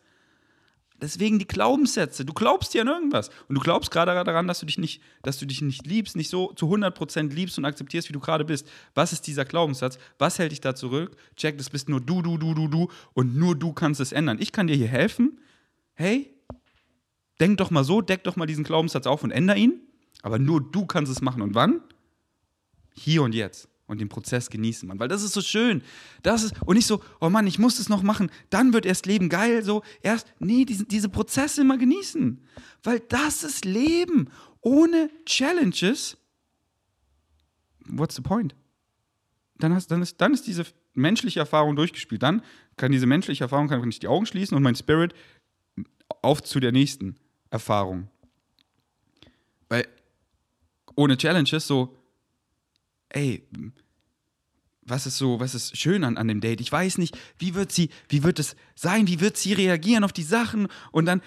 Deswegen 1.02 1.40
die 1.40 1.48
Glaubenssätze. 1.48 2.26
Du 2.26 2.34
glaubst 2.34 2.76
dir 2.76 2.82
an 2.82 2.88
irgendwas. 2.88 3.30
Und 3.50 3.56
du 3.56 3.62
glaubst 3.62 3.90
gerade 3.90 4.14
daran, 4.24 4.48
dass 4.48 4.60
du 4.60 4.68
dich 4.68 4.78
nicht, 4.78 5.02
dass 5.24 5.40
du 5.40 5.48
dich 5.48 5.64
nicht 5.64 5.88
liebst, 5.88 6.16
nicht 6.16 6.30
so 6.30 6.54
zu 6.54 6.68
100% 6.68 7.34
liebst 7.34 7.58
und 7.58 7.66
akzeptierst, 7.66 8.08
wie 8.08 8.14
du 8.14 8.20
gerade 8.20 8.46
bist. 8.46 8.70
Was 8.94 9.14
ist 9.14 9.26
dieser 9.26 9.46
Glaubenssatz? 9.46 9.98
Was 10.20 10.38
hält 10.38 10.52
dich 10.52 10.62
da 10.62 10.76
zurück? 10.76 11.18
Check, 11.36 11.58
das 11.58 11.72
bist 11.72 11.90
nur 11.90 12.02
du, 12.02 12.22
du, 12.22 12.38
du, 12.38 12.54
du, 12.54 12.68
du. 12.68 12.92
Und 13.16 13.36
nur 13.36 13.56
du 13.56 13.74
kannst 13.74 14.00
es 14.00 14.12
ändern. 14.12 14.38
Ich 14.40 14.52
kann 14.52 14.68
dir 14.68 14.76
hier 14.76 14.88
helfen. 14.88 15.40
Hey, 15.96 16.36
denk 17.40 17.58
doch 17.58 17.72
mal 17.72 17.84
so, 17.84 18.02
deck 18.02 18.24
doch 18.24 18.36
mal 18.36 18.46
diesen 18.46 18.64
Glaubenssatz 18.64 19.08
auf 19.08 19.24
und 19.24 19.32
änder 19.32 19.56
ihn. 19.56 19.82
Aber 20.22 20.38
nur 20.38 20.62
du 20.62 20.86
kannst 20.86 21.12
es 21.12 21.22
machen. 21.22 21.42
Und 21.42 21.56
wann? 21.56 21.82
Hier 22.94 23.24
und 23.24 23.34
jetzt 23.34 23.70
und 23.88 24.02
den 24.02 24.10
Prozess 24.10 24.50
genießen, 24.50 24.88
Mann. 24.88 25.00
Weil 25.00 25.08
das 25.08 25.24
ist 25.24 25.34
so 25.34 25.42
schön. 25.42 25.82
Das 26.22 26.44
ist, 26.44 26.54
und 26.66 26.76
nicht 26.76 26.88
so, 26.88 27.02
oh 27.22 27.30
Mann, 27.30 27.48
ich 27.48 27.58
muss 27.58 27.80
es 27.80 27.90
noch 27.90 28.04
machen, 28.04 28.30
dann 28.50 28.74
wird 28.74 28.86
erst 28.86 29.06
Leben 29.06 29.30
geil, 29.30 29.64
so. 29.64 29.82
Erst, 30.02 30.28
nee, 30.40 30.66
diese, 30.66 30.86
diese 30.86 31.10
Prozesse 31.10 31.62
immer 31.62 31.78
genießen. 31.78 32.42
Weil 32.84 33.00
das 33.00 33.44
ist 33.44 33.66
Leben. 33.66 34.30
Ohne 34.62 35.10
Challenges, 35.26 36.18
what's 37.88 38.16
the 38.16 38.22
point? 38.22 38.56
Dann, 39.58 39.74
hast, 39.74 39.90
dann, 39.90 40.02
ist, 40.02 40.20
dann 40.20 40.34
ist 40.34 40.46
diese 40.46 40.66
menschliche 40.94 41.40
Erfahrung 41.40 41.76
durchgespielt. 41.76 42.22
Dann 42.22 42.44
kann 42.76 42.92
diese 42.92 43.08
menschliche 43.08 43.46
Erfahrung, 43.46 43.70
kann 43.70 43.88
ich 43.90 44.00
die 44.00 44.08
Augen 44.08 44.26
schließen 44.26 44.56
und 44.56 44.64
mein 44.64 44.76
Spirit 44.76 45.14
auf 46.22 46.44
zu 46.44 46.60
der 46.60 46.74
nächsten 46.74 47.16
Erfahrung. 47.50 48.10
Weil 49.70 49.88
ohne 50.96 51.18
Challenges 51.18 51.68
so, 51.68 51.96
ey, 53.10 53.48
was 54.88 55.06
ist 55.06 55.18
so, 55.18 55.40
was 55.40 55.54
ist 55.54 55.78
schön 55.78 56.04
an, 56.04 56.18
an 56.18 56.28
dem 56.28 56.40
Date? 56.40 56.62
Ich 56.62 56.72
weiß 56.72 56.98
nicht, 56.98 57.18
wie 57.38 57.56
wird 57.56 57.72
sie, 57.72 57.90
wie 58.10 58.24
wird 58.24 58.40
es 58.40 58.56
sein, 58.76 59.08
wie 59.08 59.20
wird 59.20 59.38
sie 59.38 59.54
reagieren 59.54 60.04
auf 60.04 60.14
die 60.14 60.24
Sachen? 60.24 60.68
Und 60.92 61.06
dann, 61.06 61.22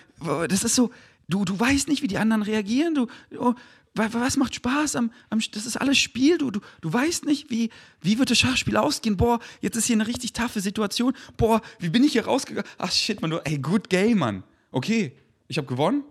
das 0.49 0.65
ist 0.65 0.75
so, 0.75 0.91
du, 1.29 1.45
du 1.45 1.59
weißt 1.59 1.89
nicht, 1.89 2.03
wie 2.03 2.09
die 2.09 2.19
anderen 2.19 2.43
reagieren, 2.43 2.95
du, 2.95 3.07
oh, 3.39 3.55
was 3.95 4.37
macht 4.37 4.55
Spaß 4.55 4.97
am, 4.97 5.13
am, 5.31 5.41
das 5.53 5.67
ist 5.67 5.77
alles 5.77 5.99
Spiel, 5.99 6.39
du, 6.39 6.51
du, 6.51 6.61
du 6.81 6.93
weißt 6.93 7.27
nicht, 7.27 7.51
wie, 7.51 7.71
wie 8.01 8.19
wird 8.19 8.31
das 8.31 8.39
Schachspiel 8.39 8.77
ausgehen, 8.77 9.17
boah, 9.17 9.41
jetzt 9.61 9.77
ist 9.77 9.87
hier 9.87 9.97
eine 9.97 10.07
richtig 10.07 10.33
taffe 10.33 10.61
Situation, 10.61 11.13
boah, 11.37 11.61
wie 11.81 11.89
bin 11.91 12.05
ich 12.05 12.13
hier 12.13 12.25
rausgegangen, 12.25 12.69
ach 12.79 12.93
shit, 12.93 13.21
man, 13.21 13.31
du, 13.31 13.39
ey, 13.45 13.59
good 13.59 13.91
game, 13.91 14.19
Mann, 14.19 14.45
okay, 14.71 15.13
ich 15.49 15.59
habe 15.59 15.67
gewonnen, 15.67 16.05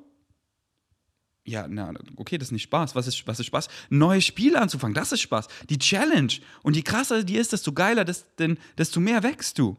ja, 1.45 1.67
na, 1.67 1.93
okay, 2.17 2.37
das 2.37 2.49
ist 2.49 2.51
nicht 2.51 2.63
Spaß. 2.63 2.95
Was 2.95 3.07
ist, 3.07 3.25
was 3.25 3.39
ist 3.39 3.47
Spaß? 3.47 3.67
Neue 3.89 4.21
Spiele 4.21 4.61
anzufangen, 4.61 4.93
das 4.93 5.11
ist 5.11 5.21
Spaß. 5.21 5.47
Die 5.69 5.79
Challenge. 5.79 6.33
Und 6.61 6.75
je 6.75 6.81
krasser 6.81 7.23
die 7.23 7.37
ist, 7.37 7.53
desto 7.53 7.73
geiler, 7.73 8.05
desto 8.05 8.99
mehr 8.99 9.23
wächst 9.23 9.57
du. 9.57 9.77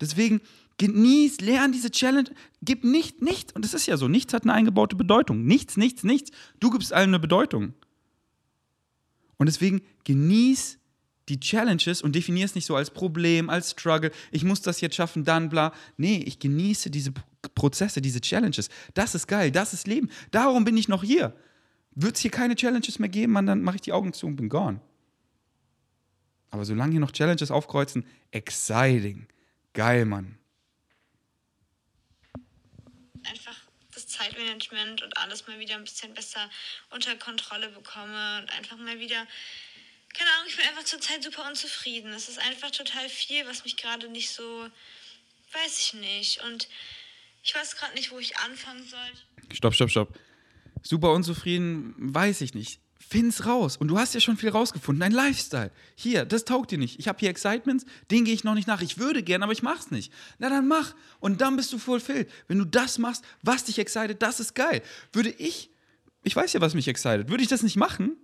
Deswegen 0.00 0.40
genieß, 0.78 1.40
lern 1.40 1.72
diese 1.72 1.90
Challenge. 1.90 2.30
Gib 2.60 2.84
nicht, 2.84 3.22
nichts. 3.22 3.52
Und 3.52 3.64
das 3.64 3.74
ist 3.74 3.86
ja 3.86 3.96
so, 3.96 4.08
nichts 4.08 4.34
hat 4.34 4.42
eine 4.42 4.52
eingebaute 4.52 4.96
Bedeutung. 4.96 5.44
Nichts, 5.44 5.76
nichts, 5.76 6.04
nichts. 6.04 6.30
Du 6.60 6.70
gibst 6.70 6.92
allen 6.92 7.10
eine 7.10 7.18
Bedeutung. 7.18 7.74
Und 9.36 9.46
deswegen 9.46 9.82
genieß 10.04 10.78
die 11.28 11.40
Challenges 11.40 12.02
und 12.02 12.14
definier 12.14 12.44
es 12.44 12.54
nicht 12.54 12.66
so 12.66 12.76
als 12.76 12.90
Problem, 12.90 13.48
als 13.48 13.72
Struggle. 13.72 14.10
Ich 14.30 14.44
muss 14.44 14.62
das 14.62 14.80
jetzt 14.80 14.96
schaffen, 14.96 15.24
dann 15.24 15.48
bla. 15.48 15.72
Nee, 15.96 16.22
ich 16.26 16.38
genieße 16.38 16.90
diese 16.90 17.12
Prozesse, 17.54 18.00
diese 18.00 18.20
Challenges. 18.20 18.68
Das 18.94 19.14
ist 19.14 19.26
geil, 19.26 19.50
das 19.50 19.72
ist 19.72 19.86
Leben. 19.86 20.10
Darum 20.30 20.64
bin 20.64 20.76
ich 20.76 20.88
noch 20.88 21.02
hier. 21.02 21.36
Wird 21.94 22.16
es 22.16 22.22
hier 22.22 22.30
keine 22.30 22.56
Challenges 22.56 22.98
mehr 22.98 23.08
geben, 23.08 23.32
Mann, 23.32 23.46
dann 23.46 23.62
mache 23.62 23.76
ich 23.76 23.82
die 23.82 23.92
Augen 23.92 24.12
zu 24.12 24.26
und 24.26 24.36
bin 24.36 24.48
gone. 24.48 24.80
Aber 26.50 26.64
solange 26.64 26.92
hier 26.92 27.00
noch 27.00 27.12
Challenges 27.12 27.50
aufkreuzen, 27.50 28.06
exciting. 28.30 29.26
Geil, 29.72 30.04
Mann. 30.04 30.38
Einfach 33.24 33.56
das 33.94 34.06
Zeitmanagement 34.06 35.02
und 35.02 35.16
alles 35.16 35.46
mal 35.46 35.58
wieder 35.58 35.76
ein 35.76 35.84
bisschen 35.84 36.12
besser 36.14 36.50
unter 36.90 37.14
Kontrolle 37.16 37.68
bekomme 37.68 38.40
und 38.40 38.52
einfach 38.58 38.76
mal 38.78 38.98
wieder 38.98 39.26
keine 40.14 40.30
Ahnung, 40.30 40.46
ich 40.48 40.56
bin 40.56 40.66
einfach 40.66 40.84
zurzeit 40.84 41.22
super 41.22 41.46
unzufrieden. 41.48 42.12
Es 42.12 42.28
ist 42.28 42.38
einfach 42.38 42.70
total 42.70 43.08
viel, 43.08 43.46
was 43.46 43.64
mich 43.64 43.76
gerade 43.76 44.08
nicht 44.08 44.30
so, 44.30 44.68
weiß 45.52 45.78
ich 45.80 45.94
nicht. 45.94 46.42
Und 46.44 46.68
ich 47.42 47.54
weiß 47.54 47.76
gerade 47.76 47.94
nicht, 47.94 48.10
wo 48.10 48.18
ich 48.18 48.36
anfangen 48.38 48.84
soll. 48.86 49.52
Stopp, 49.52 49.74
stopp, 49.74 49.90
stopp. 49.90 50.18
Super 50.82 51.12
unzufrieden, 51.12 51.94
weiß 51.96 52.40
ich 52.40 52.54
nicht. 52.54 52.80
Find's 52.98 53.46
raus. 53.46 53.76
Und 53.76 53.88
du 53.88 53.98
hast 53.98 54.14
ja 54.14 54.20
schon 54.20 54.36
viel 54.36 54.48
rausgefunden. 54.48 55.00
Dein 55.00 55.12
Lifestyle. 55.12 55.70
Hier, 55.96 56.24
das 56.24 56.44
taugt 56.44 56.70
dir 56.70 56.78
nicht. 56.78 56.98
Ich 56.98 57.08
habe 57.08 57.18
hier 57.18 57.30
Excitements, 57.30 57.84
den 58.10 58.24
gehe 58.24 58.32
ich 58.32 58.44
noch 58.44 58.54
nicht 58.54 58.68
nach. 58.68 58.80
Ich 58.80 58.98
würde 58.98 59.22
gern, 59.22 59.42
aber 59.42 59.52
ich 59.52 59.62
mach's 59.62 59.90
nicht. 59.90 60.12
Na 60.38 60.48
dann 60.48 60.68
mach. 60.68 60.94
Und 61.20 61.40
dann 61.40 61.56
bist 61.56 61.72
du 61.72 61.78
fulfilled. 61.78 62.30
Wenn 62.48 62.58
du 62.58 62.64
das 62.64 62.98
machst, 62.98 63.24
was 63.42 63.64
dich 63.64 63.78
excited, 63.78 64.22
das 64.22 64.40
ist 64.40 64.54
geil. 64.54 64.82
Würde 65.12 65.30
ich, 65.30 65.70
ich 66.22 66.34
weiß 66.34 66.52
ja, 66.52 66.60
was 66.60 66.74
mich 66.74 66.88
excited, 66.88 67.28
würde 67.28 67.42
ich 67.42 67.48
das 67.48 67.62
nicht 67.62 67.76
machen? 67.76 68.16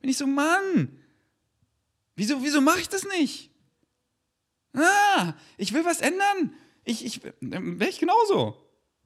Bin 0.00 0.10
ich 0.10 0.16
so, 0.16 0.26
Mann, 0.26 0.98
wieso, 2.16 2.42
wieso 2.42 2.60
mache 2.60 2.80
ich 2.80 2.88
das 2.88 3.04
nicht? 3.04 3.50
Ah, 4.74 5.34
ich 5.56 5.72
will 5.72 5.84
was 5.84 6.00
ändern 6.00 6.54
ich, 6.84 7.04
ich 7.04 7.20
wäre 7.40 7.90
ich 7.90 7.98
genauso. 7.98 8.56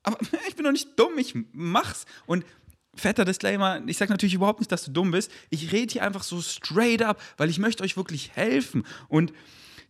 Aber 0.03 0.19
ich 0.49 0.57
bin 0.57 0.65
doch 0.65 0.73
nicht 0.73 0.99
dumm, 0.99 1.19
ich 1.19 1.35
mach's. 1.53 2.05
Und 2.27 2.45
fetter 2.95 3.25
Disclaimer, 3.25 3.81
ich 3.87 3.97
sage 3.97 4.11
natürlich 4.11 4.35
überhaupt 4.35 4.61
nicht, 4.61 4.73
dass 4.73 4.85
du 4.85 4.91
dumm 4.91 5.13
bist. 5.13 5.31
Ich 5.51 5.73
rede 5.73 5.93
hier 5.93 6.03
einfach 6.03 6.23
so 6.23 6.41
straight 6.41 7.03
up, 7.03 7.21
weil 7.37 7.51
ich 7.51 7.59
möchte 7.59 7.83
euch 7.85 7.97
wirklich 7.97 8.33
helfen. 8.35 8.85
Und 9.09 9.33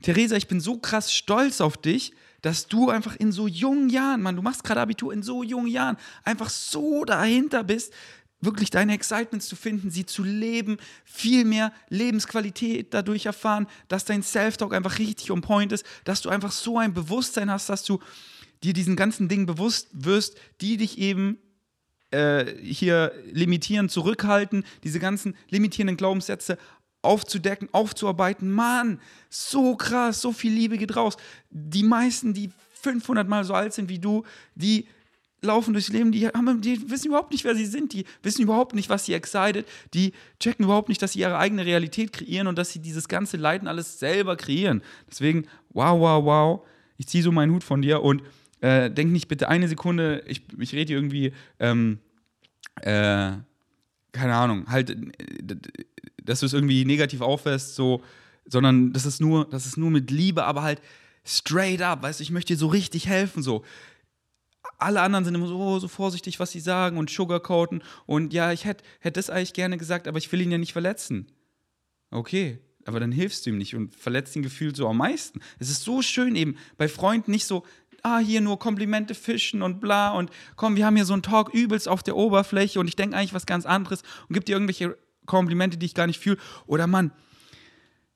Theresa, 0.02 0.36
ich 0.36 0.48
bin 0.48 0.60
so 0.60 0.78
krass 0.78 1.12
stolz 1.12 1.60
auf 1.60 1.76
dich, 1.76 2.12
dass 2.42 2.68
du 2.68 2.88
einfach 2.88 3.16
in 3.16 3.32
so 3.32 3.48
jungen 3.48 3.88
Jahren, 3.88 4.22
Mann, 4.22 4.36
du 4.36 4.42
machst 4.42 4.62
gerade 4.62 4.80
Abitur 4.80 5.12
in 5.12 5.24
so 5.24 5.42
jungen 5.42 5.66
Jahren, 5.66 5.96
einfach 6.22 6.50
so 6.50 7.04
dahinter 7.04 7.64
bist, 7.64 7.92
wirklich 8.40 8.70
deine 8.70 8.94
Excitements 8.94 9.48
zu 9.48 9.56
finden, 9.56 9.90
sie 9.90 10.06
zu 10.06 10.22
leben, 10.22 10.78
viel 11.04 11.44
mehr 11.44 11.72
Lebensqualität 11.88 12.94
dadurch 12.94 13.26
erfahren, 13.26 13.66
dass 13.88 14.04
dein 14.04 14.22
Self-Talk 14.22 14.74
einfach 14.74 14.98
richtig 14.98 15.30
on 15.30 15.40
point 15.40 15.72
ist, 15.72 15.84
dass 16.04 16.22
du 16.22 16.28
einfach 16.28 16.52
so 16.52 16.78
ein 16.78 16.94
Bewusstsein 16.94 17.50
hast, 17.50 17.68
dass 17.68 17.82
du 17.84 17.98
dir 18.62 18.72
diesen 18.72 18.96
ganzen 18.96 19.28
Dingen 19.28 19.46
bewusst 19.46 19.88
wirst, 19.92 20.36
die 20.60 20.76
dich 20.76 20.98
eben 20.98 21.38
äh, 22.10 22.46
hier 22.62 23.12
limitieren, 23.30 23.88
zurückhalten, 23.88 24.64
diese 24.84 24.98
ganzen 24.98 25.36
limitierenden 25.50 25.96
Glaubenssätze 25.96 26.58
aufzudecken, 27.02 27.68
aufzuarbeiten. 27.72 28.50
Mann, 28.50 29.00
so 29.30 29.76
krass, 29.76 30.20
so 30.20 30.32
viel 30.32 30.52
Liebe 30.52 30.78
geht 30.78 30.96
raus. 30.96 31.16
Die 31.50 31.84
meisten, 31.84 32.34
die 32.34 32.50
500 32.82 33.28
Mal 33.28 33.44
so 33.44 33.54
alt 33.54 33.72
sind 33.72 33.88
wie 33.88 33.98
du, 33.98 34.24
die 34.54 34.86
laufen 35.40 35.72
durchs 35.72 35.88
Leben, 35.88 36.12
die, 36.12 36.26
haben, 36.26 36.60
die 36.60 36.90
wissen 36.90 37.08
überhaupt 37.08 37.30
nicht, 37.30 37.44
wer 37.44 37.54
sie 37.54 37.66
sind, 37.66 37.92
die 37.92 38.04
wissen 38.22 38.42
überhaupt 38.42 38.74
nicht, 38.74 38.88
was 38.88 39.04
sie 39.04 39.14
excited, 39.14 39.66
die 39.94 40.12
checken 40.40 40.64
überhaupt 40.64 40.88
nicht, 40.88 41.00
dass 41.00 41.12
sie 41.12 41.20
ihre 41.20 41.38
eigene 41.38 41.64
Realität 41.64 42.12
kreieren 42.12 42.46
und 42.46 42.58
dass 42.58 42.72
sie 42.72 42.80
dieses 42.80 43.08
ganze 43.08 43.36
Leiden 43.36 43.68
alles 43.68 43.98
selber 43.98 44.36
kreieren. 44.36 44.82
Deswegen, 45.08 45.46
wow, 45.70 45.98
wow, 45.98 46.24
wow, 46.24 46.66
ich 46.96 47.06
ziehe 47.06 47.22
so 47.22 47.30
meinen 47.30 47.52
Hut 47.52 47.62
von 47.62 47.82
dir 47.82 48.02
und 48.02 48.22
äh, 48.60 48.90
denk 48.90 49.12
nicht 49.12 49.28
bitte 49.28 49.48
eine 49.48 49.68
Sekunde, 49.68 50.24
ich, 50.26 50.42
ich 50.58 50.72
rede 50.72 50.92
irgendwie, 50.92 51.32
ähm, 51.60 51.98
äh, 52.80 53.32
keine 54.12 54.34
Ahnung, 54.34 54.66
halt, 54.68 54.96
dass 56.22 56.40
du 56.40 56.46
es 56.46 56.52
irgendwie 56.52 56.84
negativ 56.84 57.20
auffährst, 57.20 57.76
so, 57.76 58.02
sondern 58.46 58.92
das 58.92 59.06
ist 59.06 59.20
nur, 59.20 59.48
das 59.48 59.66
ist 59.66 59.76
nur 59.76 59.90
mit 59.90 60.10
Liebe, 60.10 60.44
aber 60.44 60.62
halt 60.62 60.80
straight 61.24 61.82
up, 61.82 62.02
weißt 62.02 62.18
du, 62.18 62.22
ich 62.22 62.30
möchte 62.30 62.54
dir 62.54 62.58
so 62.58 62.66
richtig 62.66 63.06
helfen, 63.06 63.42
so 63.42 63.64
alle 64.78 65.00
anderen 65.00 65.24
sind 65.24 65.34
immer 65.34 65.48
so, 65.48 65.58
oh, 65.58 65.78
so 65.78 65.88
vorsichtig, 65.88 66.40
was 66.40 66.52
sie 66.52 66.60
sagen 66.60 66.96
und 66.96 67.10
sugarcoaten 67.10 67.82
und 68.06 68.32
ja, 68.32 68.52
ich 68.52 68.64
hätte 68.64 68.84
hätt 69.00 69.16
das 69.16 69.28
eigentlich 69.28 69.52
gerne 69.52 69.76
gesagt, 69.76 70.08
aber 70.08 70.18
ich 70.18 70.30
will 70.32 70.40
ihn 70.40 70.52
ja 70.52 70.58
nicht 70.58 70.72
verletzen. 70.72 71.30
Okay, 72.10 72.58
aber 72.86 73.00
dann 73.00 73.12
hilfst 73.12 73.44
du 73.44 73.50
ihm 73.50 73.58
nicht 73.58 73.74
und 73.74 73.94
verletzt 73.94 74.34
ihn 74.34 74.42
gefühlt 74.42 74.76
so 74.76 74.88
am 74.88 74.96
meisten. 74.96 75.40
Es 75.58 75.68
ist 75.68 75.82
so 75.82 76.00
schön 76.00 76.36
eben 76.36 76.56
bei 76.78 76.88
Freunden 76.88 77.32
nicht 77.32 77.44
so, 77.44 77.64
ah, 78.02 78.18
hier 78.18 78.40
nur 78.40 78.58
Komplimente 78.58 79.14
fischen 79.14 79.62
und 79.62 79.80
bla 79.80 80.12
und 80.12 80.30
komm, 80.56 80.76
wir 80.76 80.86
haben 80.86 80.96
hier 80.96 81.04
so 81.04 81.12
einen 81.12 81.22
Talk 81.22 81.52
übelst 81.52 81.88
auf 81.88 82.02
der 82.02 82.16
Oberfläche 82.16 82.80
und 82.80 82.88
ich 82.88 82.96
denke 82.96 83.16
eigentlich 83.16 83.34
was 83.34 83.46
ganz 83.46 83.66
anderes 83.66 84.02
und 84.28 84.34
gib 84.34 84.46
dir 84.46 84.52
irgendwelche 84.52 84.96
Komplimente, 85.26 85.76
die 85.76 85.86
ich 85.86 85.94
gar 85.94 86.06
nicht 86.06 86.20
fühle. 86.20 86.38
Oder 86.66 86.86
Mann, 86.86 87.12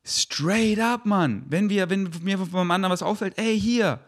straight 0.05 0.79
up, 0.79 1.07
Mann, 1.07 1.45
wenn 1.49 1.69
wir, 1.69 1.91
wenn 1.91 2.11
mir 2.23 2.39
vom 2.39 2.71
anderen 2.71 2.93
was 2.93 3.03
auffällt, 3.03 3.39
ey, 3.39 3.61
hier, 3.61 4.01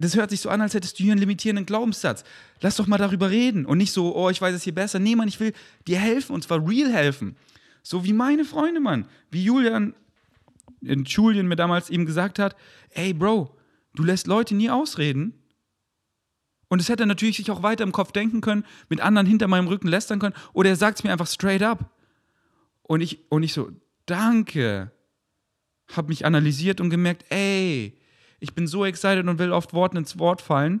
das 0.00 0.16
hört 0.16 0.30
sich 0.30 0.40
so 0.40 0.48
an, 0.48 0.62
als 0.62 0.72
hättest 0.72 0.98
du 0.98 1.02
hier 1.04 1.12
einen 1.12 1.20
limitierenden 1.20 1.66
Glaubenssatz. 1.66 2.24
Lass 2.62 2.76
doch 2.76 2.86
mal 2.86 2.96
darüber 2.96 3.28
reden 3.28 3.66
und 3.66 3.76
nicht 3.76 3.92
so, 3.92 4.16
oh, 4.16 4.30
ich 4.30 4.40
weiß 4.40 4.54
es 4.54 4.62
hier 4.62 4.74
besser. 4.74 4.98
Nee, 4.98 5.14
Mann, 5.14 5.28
ich 5.28 5.38
will 5.40 5.52
dir 5.86 5.98
helfen 5.98 6.32
und 6.32 6.42
zwar 6.42 6.66
real 6.66 6.90
helfen. 6.90 7.36
So 7.82 8.02
wie 8.04 8.14
meine 8.14 8.46
Freunde, 8.46 8.80
Mann. 8.80 9.06
Wie 9.30 9.44
Julian, 9.44 9.94
in 10.80 11.04
Julian 11.04 11.48
mir 11.48 11.56
damals 11.56 11.90
ihm 11.90 12.06
gesagt 12.06 12.38
hat, 12.38 12.56
ey, 12.90 13.12
Bro, 13.12 13.54
du 13.94 14.02
lässt 14.02 14.26
Leute 14.26 14.54
nie 14.54 14.70
ausreden. 14.70 15.34
Und 16.68 16.80
es 16.80 16.88
hätte 16.88 17.02
er 17.02 17.06
natürlich 17.06 17.36
sich 17.36 17.50
auch 17.50 17.62
weiter 17.62 17.84
im 17.84 17.92
Kopf 17.92 18.12
denken 18.12 18.40
können, 18.40 18.64
mit 18.88 19.02
anderen 19.02 19.26
hinter 19.26 19.48
meinem 19.48 19.68
Rücken 19.68 19.88
lästern 19.88 20.18
können. 20.18 20.36
Oder 20.54 20.70
er 20.70 20.76
sagt 20.76 20.98
es 20.98 21.04
mir 21.04 21.12
einfach 21.12 21.26
straight 21.26 21.62
up. 21.62 21.90
Und 22.84 23.02
ich, 23.02 23.30
und 23.30 23.42
ich 23.42 23.52
so, 23.52 23.70
danke. 24.06 24.92
Hab 25.94 26.08
mich 26.08 26.24
analysiert 26.24 26.80
und 26.80 26.88
gemerkt, 26.88 27.26
ey, 27.28 27.99
ich 28.40 28.54
bin 28.54 28.66
so 28.66 28.84
excited 28.84 29.26
und 29.26 29.38
will 29.38 29.52
oft 29.52 29.72
Worten 29.72 29.96
ins 29.96 30.18
Wort 30.18 30.40
fallen 30.40 30.80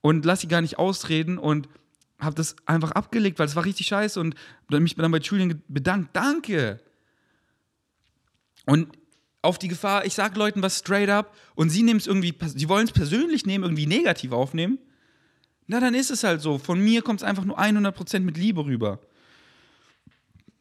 und 0.00 0.24
lass 0.24 0.40
sie 0.40 0.48
gar 0.48 0.60
nicht 0.60 0.78
ausreden 0.78 1.38
und 1.38 1.68
habe 2.20 2.36
das 2.36 2.56
einfach 2.64 2.92
abgelegt, 2.92 3.38
weil 3.38 3.46
es 3.46 3.56
war 3.56 3.64
richtig 3.64 3.88
scheiße 3.88 4.18
und 4.20 4.36
mich 4.70 4.94
dann 4.94 5.10
bei 5.10 5.18
Julian 5.18 5.62
bedankt. 5.68 6.14
Danke. 6.14 6.80
Und 8.66 8.88
auf 9.42 9.58
die 9.58 9.68
Gefahr, 9.68 10.06
ich 10.06 10.14
sage 10.14 10.38
Leuten 10.38 10.62
was 10.62 10.78
straight 10.78 11.10
up 11.10 11.34
und 11.54 11.68
sie 11.68 11.82
nehmen 11.82 12.00
es 12.00 12.06
irgendwie, 12.06 12.34
sie 12.54 12.68
wollen 12.68 12.86
es 12.86 12.92
persönlich 12.92 13.44
nehmen, 13.44 13.64
irgendwie 13.64 13.86
negativ 13.86 14.32
aufnehmen. 14.32 14.78
Na, 15.66 15.80
dann 15.80 15.94
ist 15.94 16.10
es 16.10 16.24
halt 16.24 16.40
so. 16.40 16.58
Von 16.58 16.80
mir 16.80 17.02
kommt 17.02 17.20
es 17.20 17.24
einfach 17.24 17.44
nur 17.44 17.58
100% 17.58 18.20
mit 18.20 18.36
Liebe 18.36 18.64
rüber. 18.64 19.00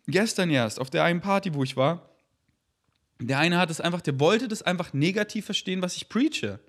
Gestern 0.08 0.50
erst, 0.50 0.80
auf 0.80 0.90
der 0.90 1.04
einen 1.04 1.22
Party, 1.22 1.54
wo 1.54 1.64
ich 1.64 1.78
war, 1.78 2.10
der 3.28 3.40
eine 3.40 3.58
hat 3.58 3.70
es 3.70 3.82
einfach, 3.82 4.02
der 4.02 4.20
wollte 4.20 4.48
das 4.48 4.62
einfach 4.62 4.94
negativ 4.94 5.46
verstehen, 5.46 5.82
was 5.82 5.96
ich 5.96 6.10
preache. 6.10 6.60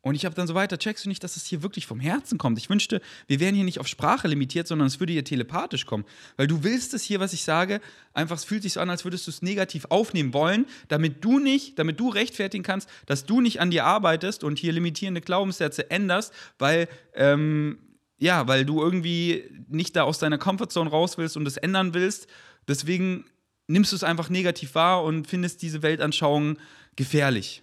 Und 0.00 0.14
ich 0.14 0.24
habe 0.24 0.34
dann 0.34 0.46
so 0.46 0.54
weiter, 0.54 0.78
checkst 0.78 1.04
du 1.04 1.08
nicht, 1.08 1.24
dass 1.24 1.36
es 1.36 1.44
hier 1.44 1.62
wirklich 1.62 1.86
vom 1.86 1.98
Herzen 1.98 2.38
kommt? 2.38 2.56
Ich 2.58 2.70
wünschte, 2.70 3.00
wir 3.26 3.40
wären 3.40 3.54
hier 3.54 3.64
nicht 3.64 3.80
auf 3.80 3.88
Sprache 3.88 4.28
limitiert, 4.28 4.68
sondern 4.68 4.86
es 4.86 5.00
würde 5.00 5.12
hier 5.12 5.24
telepathisch 5.24 5.86
kommen. 5.86 6.04
Weil 6.36 6.46
du 6.46 6.62
willst 6.62 6.94
es 6.94 7.02
hier, 7.02 7.18
was 7.18 7.32
ich 7.32 7.42
sage, 7.42 7.80
einfach, 8.14 8.36
es 8.36 8.44
fühlt 8.44 8.62
sich 8.62 8.74
so 8.74 8.80
an, 8.80 8.90
als 8.90 9.04
würdest 9.04 9.26
du 9.26 9.30
es 9.30 9.42
negativ 9.42 9.86
aufnehmen 9.90 10.32
wollen, 10.32 10.66
damit 10.86 11.24
du 11.24 11.40
nicht, 11.40 11.78
damit 11.80 11.98
du 11.98 12.08
rechtfertigen 12.10 12.62
kannst, 12.62 12.88
dass 13.06 13.26
du 13.26 13.40
nicht 13.40 13.60
an 13.60 13.70
dir 13.72 13.84
arbeitest 13.84 14.44
und 14.44 14.58
hier 14.58 14.72
limitierende 14.72 15.20
Glaubenssätze 15.20 15.90
änderst, 15.90 16.32
weil, 16.58 16.88
ähm, 17.14 17.78
ja, 18.18 18.46
weil 18.46 18.64
du 18.64 18.80
irgendwie 18.80 19.44
nicht 19.68 19.96
da 19.96 20.04
aus 20.04 20.20
deiner 20.20 20.38
Comfortzone 20.38 20.90
raus 20.90 21.18
willst 21.18 21.36
und 21.36 21.46
es 21.46 21.56
ändern 21.56 21.92
willst. 21.92 22.28
Deswegen 22.68 23.24
nimmst 23.68 23.92
du 23.92 23.96
es 23.96 24.02
einfach 24.02 24.30
negativ 24.30 24.74
wahr 24.74 25.04
und 25.04 25.26
findest 25.26 25.62
diese 25.62 25.82
Weltanschauung 25.82 26.58
gefährlich. 26.96 27.62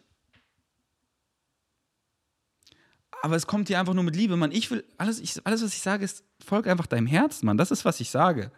Aber 3.21 3.35
es 3.35 3.47
kommt 3.47 3.69
dir 3.69 3.79
einfach 3.79 3.95
nur 3.95 4.03
mit 4.03 4.15
Liebe, 4.15 4.37
Mann. 4.37 4.51
Ich 4.51 4.69
will, 4.69 4.85
alles, 4.97 5.19
ich, 5.19 5.45
alles 5.45 5.63
was 5.63 5.73
ich 5.73 5.81
sage, 5.81 6.05
ist, 6.05 6.23
folg 6.45 6.67
einfach 6.67 6.85
deinem 6.85 7.07
Herzen, 7.07 7.47
Mann. 7.47 7.57
Das 7.57 7.71
ist, 7.71 7.83
was 7.83 7.99
ich 7.99 8.11
sage. 8.11 8.51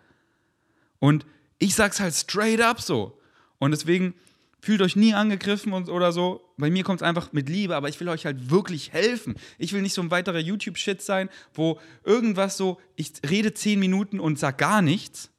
Und 1.00 1.26
ich 1.58 1.74
sag's 1.74 2.02
halt 2.02 2.14
straight 2.14 2.60
up 2.60 2.82
so. 2.82 3.18
Und 3.60 3.72
deswegen 3.72 4.14
fühlt 4.60 4.82
euch 4.82 4.98
nie 4.98 5.14
angegriffen 5.14 5.72
und, 5.72 5.88
oder 5.88 6.12
so. 6.12 6.42
Bei 6.58 6.70
mir 6.70 6.84
kommt 6.84 7.02
es 7.02 7.08
einfach 7.08 7.32
mit 7.32 7.48
Liebe, 7.48 7.78
aber 7.78 7.88
ich 7.88 8.00
will 8.02 8.10
euch 8.10 8.26
halt 8.26 8.50
wirklich 8.50 8.92
helfen. 8.92 9.36
Ich 9.58 9.72
will 9.72 9.82
nicht 9.82 9.94
so 9.94 10.02
ein 10.02 10.12
weiterer 10.12 10.40
YouTube-Shit 10.40 11.02
sein, 11.02 11.30
wo 11.54 11.80
irgendwas 12.04 12.58
so, 12.58 12.82
ich 12.98 13.14
rede 13.30 13.54
zehn 13.54 13.80
Minuten 13.80 14.20
und 14.20 14.38
sag 14.38 14.58
gar 14.58 14.82
nichts 14.82 15.32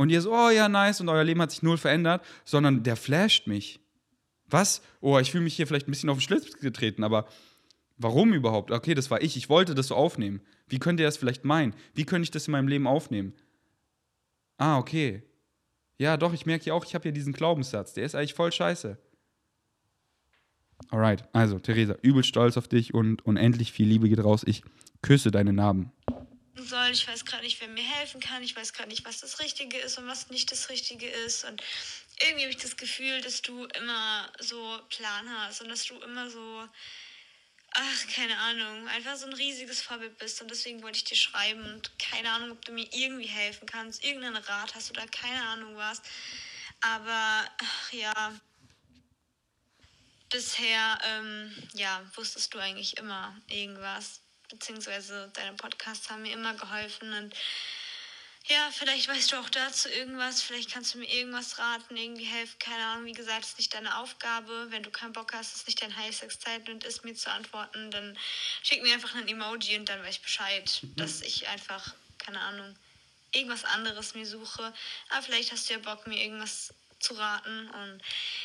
und 0.00 0.08
ihr 0.08 0.22
so, 0.22 0.32
oh 0.32 0.48
ja, 0.48 0.66
nice, 0.70 1.02
und 1.02 1.10
euer 1.10 1.24
Leben 1.24 1.42
hat 1.42 1.50
sich 1.50 1.62
null 1.62 1.76
verändert, 1.76 2.24
sondern 2.46 2.82
der 2.82 2.96
flasht 2.96 3.46
mich. 3.46 3.80
Was? 4.46 4.80
Oh, 5.02 5.18
ich 5.18 5.30
fühle 5.30 5.44
mich 5.44 5.54
hier 5.54 5.66
vielleicht 5.66 5.88
ein 5.88 5.90
bisschen 5.90 6.08
auf 6.08 6.16
den 6.16 6.22
Schlitz 6.22 6.50
getreten, 6.54 7.04
aber 7.04 7.26
warum 7.98 8.32
überhaupt? 8.32 8.70
Okay, 8.70 8.94
das 8.94 9.10
war 9.10 9.20
ich, 9.20 9.36
ich 9.36 9.50
wollte 9.50 9.74
das 9.74 9.88
so 9.88 9.94
aufnehmen. 9.94 10.40
Wie 10.68 10.78
könnt 10.78 11.00
ihr 11.00 11.06
das 11.06 11.18
vielleicht 11.18 11.44
meinen? 11.44 11.74
Wie 11.92 12.06
könnte 12.06 12.22
ich 12.22 12.30
das 12.30 12.48
in 12.48 12.52
meinem 12.52 12.68
Leben 12.68 12.86
aufnehmen? 12.86 13.34
Ah, 14.56 14.78
okay. 14.78 15.22
Ja, 15.98 16.16
doch, 16.16 16.32
ich 16.32 16.46
merke 16.46 16.64
ja 16.64 16.72
auch, 16.72 16.86
ich 16.86 16.94
habe 16.94 17.02
hier 17.02 17.12
diesen 17.12 17.34
Glaubenssatz, 17.34 17.92
der 17.92 18.04
ist 18.04 18.14
eigentlich 18.14 18.32
voll 18.32 18.52
scheiße. 18.52 18.96
Alright, 20.88 21.28
also, 21.34 21.58
Theresa, 21.58 21.96
übel 22.00 22.24
stolz 22.24 22.56
auf 22.56 22.68
dich 22.68 22.94
und 22.94 23.26
unendlich 23.26 23.70
viel 23.70 23.86
Liebe 23.86 24.08
geht 24.08 24.24
raus. 24.24 24.44
Ich 24.46 24.62
küsse 25.02 25.30
deine 25.30 25.52
Narben 25.52 25.92
soll. 26.70 26.90
Ich 26.90 27.06
weiß 27.06 27.26
gerade 27.26 27.44
nicht, 27.44 27.60
wer 27.60 27.68
mir 27.68 27.84
helfen 27.84 28.20
kann. 28.20 28.42
Ich 28.42 28.56
weiß 28.56 28.72
gerade 28.72 28.88
nicht, 28.88 29.04
was 29.04 29.20
das 29.20 29.40
Richtige 29.40 29.76
ist 29.78 29.98
und 29.98 30.06
was 30.06 30.30
nicht 30.30 30.50
das 30.50 30.70
Richtige 30.70 31.08
ist. 31.08 31.44
Und 31.44 31.62
irgendwie 32.22 32.44
habe 32.44 32.52
ich 32.52 32.62
das 32.62 32.76
Gefühl, 32.76 33.20
dass 33.20 33.42
du 33.42 33.66
immer 33.66 34.32
so 34.38 34.80
Plan 34.88 35.28
hast 35.38 35.60
und 35.60 35.68
dass 35.68 35.84
du 35.84 35.96
immer 36.00 36.30
so, 36.30 36.68
ach, 37.72 38.06
keine 38.14 38.38
Ahnung, 38.38 38.88
einfach 38.88 39.16
so 39.16 39.26
ein 39.26 39.34
riesiges 39.34 39.82
Vorbild 39.82 40.16
bist. 40.16 40.40
Und 40.40 40.50
deswegen 40.50 40.82
wollte 40.82 40.98
ich 40.98 41.04
dir 41.04 41.16
schreiben 41.16 41.62
und 41.74 41.90
keine 41.98 42.30
Ahnung, 42.30 42.52
ob 42.52 42.64
du 42.64 42.72
mir 42.72 42.88
irgendwie 42.92 43.28
helfen 43.28 43.66
kannst, 43.66 44.02
irgendeinen 44.02 44.36
Rat 44.36 44.74
hast 44.74 44.90
oder 44.90 45.06
keine 45.08 45.42
Ahnung 45.42 45.76
was. 45.76 46.00
Aber, 46.80 47.44
ach 47.62 47.92
ja, 47.92 48.40
bisher, 50.30 50.98
ähm, 51.04 51.68
ja, 51.74 52.02
wusstest 52.14 52.54
du 52.54 52.58
eigentlich 52.58 52.96
immer 52.96 53.36
irgendwas 53.48 54.19
beziehungsweise 54.50 55.30
deine 55.34 55.56
Podcasts 55.56 56.10
haben 56.10 56.22
mir 56.22 56.32
immer 56.32 56.54
geholfen 56.54 57.12
und 57.12 57.34
ja, 58.48 58.70
vielleicht 58.72 59.06
weißt 59.06 59.32
du 59.32 59.36
auch 59.36 59.50
dazu 59.50 59.88
irgendwas, 59.88 60.42
vielleicht 60.42 60.72
kannst 60.72 60.94
du 60.94 60.98
mir 60.98 61.08
irgendwas 61.08 61.58
raten, 61.58 61.96
irgendwie 61.96 62.24
helfen, 62.24 62.58
keine 62.58 62.84
Ahnung, 62.84 63.04
wie 63.04 63.12
gesagt, 63.12 63.44
es 63.44 63.50
ist 63.50 63.58
nicht 63.58 63.74
deine 63.74 63.98
Aufgabe, 63.98 64.66
wenn 64.70 64.82
du 64.82 64.90
keinen 64.90 65.12
Bock 65.12 65.32
hast, 65.34 65.52
es 65.52 65.60
ist 65.60 65.66
nicht 65.66 65.82
dein 65.82 65.94
High-Sex-Zeitpunkt 65.96 66.84
ist, 66.84 67.04
mir 67.04 67.14
zu 67.14 67.30
antworten, 67.30 67.90
dann 67.90 68.18
schick 68.62 68.82
mir 68.82 68.94
einfach 68.94 69.14
ein 69.14 69.28
Emoji 69.28 69.78
und 69.78 69.88
dann 69.88 70.02
weiß 70.02 70.16
ich 70.16 70.22
Bescheid, 70.22 70.80
mhm. 70.82 70.96
dass 70.96 71.20
ich 71.20 71.48
einfach, 71.48 71.94
keine 72.18 72.40
Ahnung, 72.40 72.74
irgendwas 73.32 73.64
anderes 73.64 74.14
mir 74.14 74.26
suche, 74.26 74.72
aber 75.10 75.22
vielleicht 75.22 75.52
hast 75.52 75.68
du 75.68 75.74
ja 75.74 75.78
Bock, 75.78 76.06
mir 76.06 76.20
irgendwas 76.20 76.74
zu 77.00 77.14
raten 77.14 77.68
und 77.70 78.02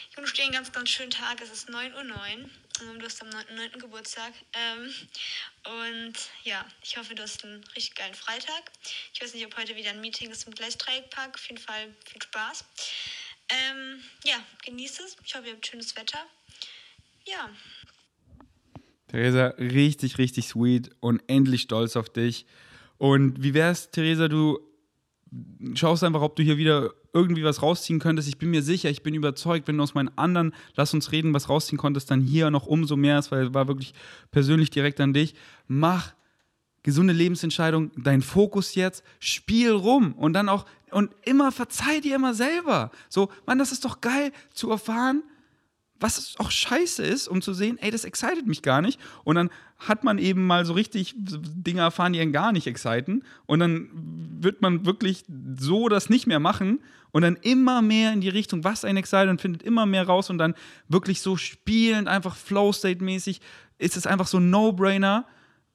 ich 0.10 0.18
wünsche 0.18 0.34
dir 0.34 0.44
einen 0.44 0.54
ganz, 0.54 0.72
ganz 0.72 0.90
schönen 0.90 1.12
Tag, 1.12 1.42
es 1.42 1.52
ist 1.52 1.70
9.09 1.70 2.44
Uhr 2.44 2.50
ähm, 2.82 3.00
du 3.00 3.06
hast 3.06 3.22
am 3.22 3.30
9. 3.30 3.80
Geburtstag. 3.80 4.34
Ähm, 4.54 4.92
und 5.82 6.14
ja, 6.44 6.66
ich 6.84 6.98
hoffe, 6.98 7.16
du 7.16 7.24
hast 7.24 7.44
einen 7.46 7.64
richtig 7.76 7.96
geilen 7.96 8.14
Freitag. 8.14 8.72
Ich 9.14 9.22
weiß 9.22 9.34
nicht, 9.34 9.46
ob 9.46 9.58
heute 9.58 9.76
wieder 9.76 9.92
ein 9.92 10.02
Meeting 10.02 10.30
ist 10.30 10.46
im 10.46 10.54
Gleisdreieckpark. 10.54 11.36
Auf 11.36 11.50
jeden 11.50 11.62
Fall 11.62 11.88
viel 12.06 12.22
Spaß. 12.22 12.66
Ähm, 13.50 14.02
ja, 14.26 14.36
genießt 14.66 15.00
es. 15.02 15.16
Ich 15.24 15.36
hoffe, 15.36 15.48
ihr 15.48 15.54
habt 15.54 15.66
schönes 15.66 15.96
Wetter. 15.96 16.20
Ja. 17.26 17.50
Theresa, 19.08 19.54
richtig, 19.58 20.18
richtig 20.18 20.48
sweet 20.48 20.90
und 21.00 21.22
endlich 21.28 21.62
stolz 21.62 21.96
auf 21.96 22.10
dich. 22.10 22.46
Und 22.98 23.42
wie 23.42 23.54
wär's, 23.54 23.92
Theresa, 23.92 24.28
du 24.28 24.60
schaust 25.74 26.04
einfach, 26.04 26.22
ob 26.22 26.36
du 26.36 26.44
hier 26.44 26.58
wieder 26.58 26.92
irgendwie 27.14 27.44
was 27.44 27.62
rausziehen 27.62 28.00
könntest. 28.00 28.28
Ich 28.28 28.38
bin 28.38 28.52
mir 28.52 28.62
sicher, 28.62 28.90
ich 28.90 29.04
bin 29.04 29.14
überzeugt, 29.14 29.68
wenn 29.68 29.78
du 29.78 29.84
aus 29.84 29.94
meinen 29.94 30.16
anderen 30.18 30.54
Lass 30.76 30.94
uns 30.94 31.12
reden, 31.12 31.34
was 31.34 31.50
rausziehen 31.50 31.78
konntest, 31.78 32.12
dann 32.12 32.22
hier 32.22 32.52
noch 32.52 32.68
umso 32.68 32.96
mehr 32.96 33.24
weil 33.30 33.48
es 33.48 33.54
war 33.54 33.68
wirklich 33.68 33.94
persönlich 34.32 34.70
direkt 34.70 35.00
an 35.00 35.14
dich. 35.14 35.34
Mach 35.68 36.14
gesunde 36.84 37.14
Lebensentscheidung, 37.14 37.92
dein 37.98 38.22
Fokus 38.22 38.76
jetzt, 38.76 39.04
spiel 39.20 39.72
rum 39.72 40.14
und 40.14 40.34
dann 40.34 40.50
auch 40.50 40.66
und 40.92 41.12
immer 41.24 41.52
verzeih 41.52 42.00
dir 42.00 42.16
immer 42.16 42.34
selber. 42.34 42.92
So, 43.10 43.30
Mann, 43.48 43.58
das 43.58 43.72
ist 43.72 43.86
doch 43.86 44.02
geil 44.02 44.32
zu 44.54 44.70
erfahren, 44.70 45.24
was 46.00 46.36
auch 46.38 46.52
scheiße 46.52 47.04
ist, 47.04 47.28
um 47.28 47.42
zu 47.42 47.54
sehen, 47.54 47.78
ey, 47.80 47.90
das 47.90 48.04
excited 48.04 48.46
mich 48.48 48.62
gar 48.62 48.82
nicht. 48.82 49.00
Und 49.24 49.36
dann 49.36 49.50
hat 49.80 50.04
man 50.04 50.18
eben 50.18 50.46
mal 50.46 50.66
so 50.66 50.74
richtig 50.74 51.16
Dinge 51.18 51.82
erfahren, 51.82 52.14
die 52.14 52.20
einen 52.20 52.34
gar 52.34 52.52
nicht 52.52 52.68
exciten. 52.68 53.24
Und 53.46 53.60
dann 53.60 53.90
wird 54.42 54.62
man 54.62 54.86
wirklich 54.86 55.24
so 55.58 55.90
das 55.90 56.10
nicht 56.10 56.28
mehr 56.28 56.40
machen 56.40 56.80
und 57.12 57.22
dann 57.22 57.38
immer 57.38 57.82
mehr 57.82 58.12
in 58.12 58.22
die 58.22 58.30
Richtung, 58.30 58.64
was 58.64 58.84
einen 58.84 58.98
excited 58.98 59.30
und 59.30 59.40
findet 59.40 59.64
immer 59.64 59.86
mehr 59.86 60.06
raus 60.06 60.30
und 60.30 60.38
dann 60.38 60.54
wirklich 60.90 61.22
so 61.22 61.38
spielend, 61.38 62.08
einfach 62.08 62.36
Flow-State-mäßig, 62.36 63.40
ist 63.78 63.98
es 63.98 64.06
einfach 64.06 64.28
so 64.28 64.38
ein 64.38 64.50
No-Brainer, 64.50 65.26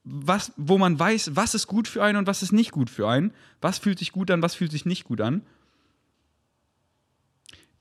wo 0.04 0.78
man 0.78 0.98
weiß, 0.98 1.36
was 1.36 1.54
ist 1.54 1.66
gut 1.66 1.88
für 1.88 2.02
einen 2.02 2.18
und 2.18 2.26
was 2.26 2.42
ist 2.42 2.52
nicht 2.52 2.72
gut 2.72 2.90
für 2.90 3.08
einen. 3.08 3.32
Was 3.60 3.78
fühlt 3.78 3.98
sich 3.98 4.12
gut 4.12 4.30
an, 4.30 4.42
was 4.42 4.54
fühlt 4.54 4.72
sich 4.72 4.86
nicht 4.86 5.04
gut 5.04 5.20
an. 5.20 5.42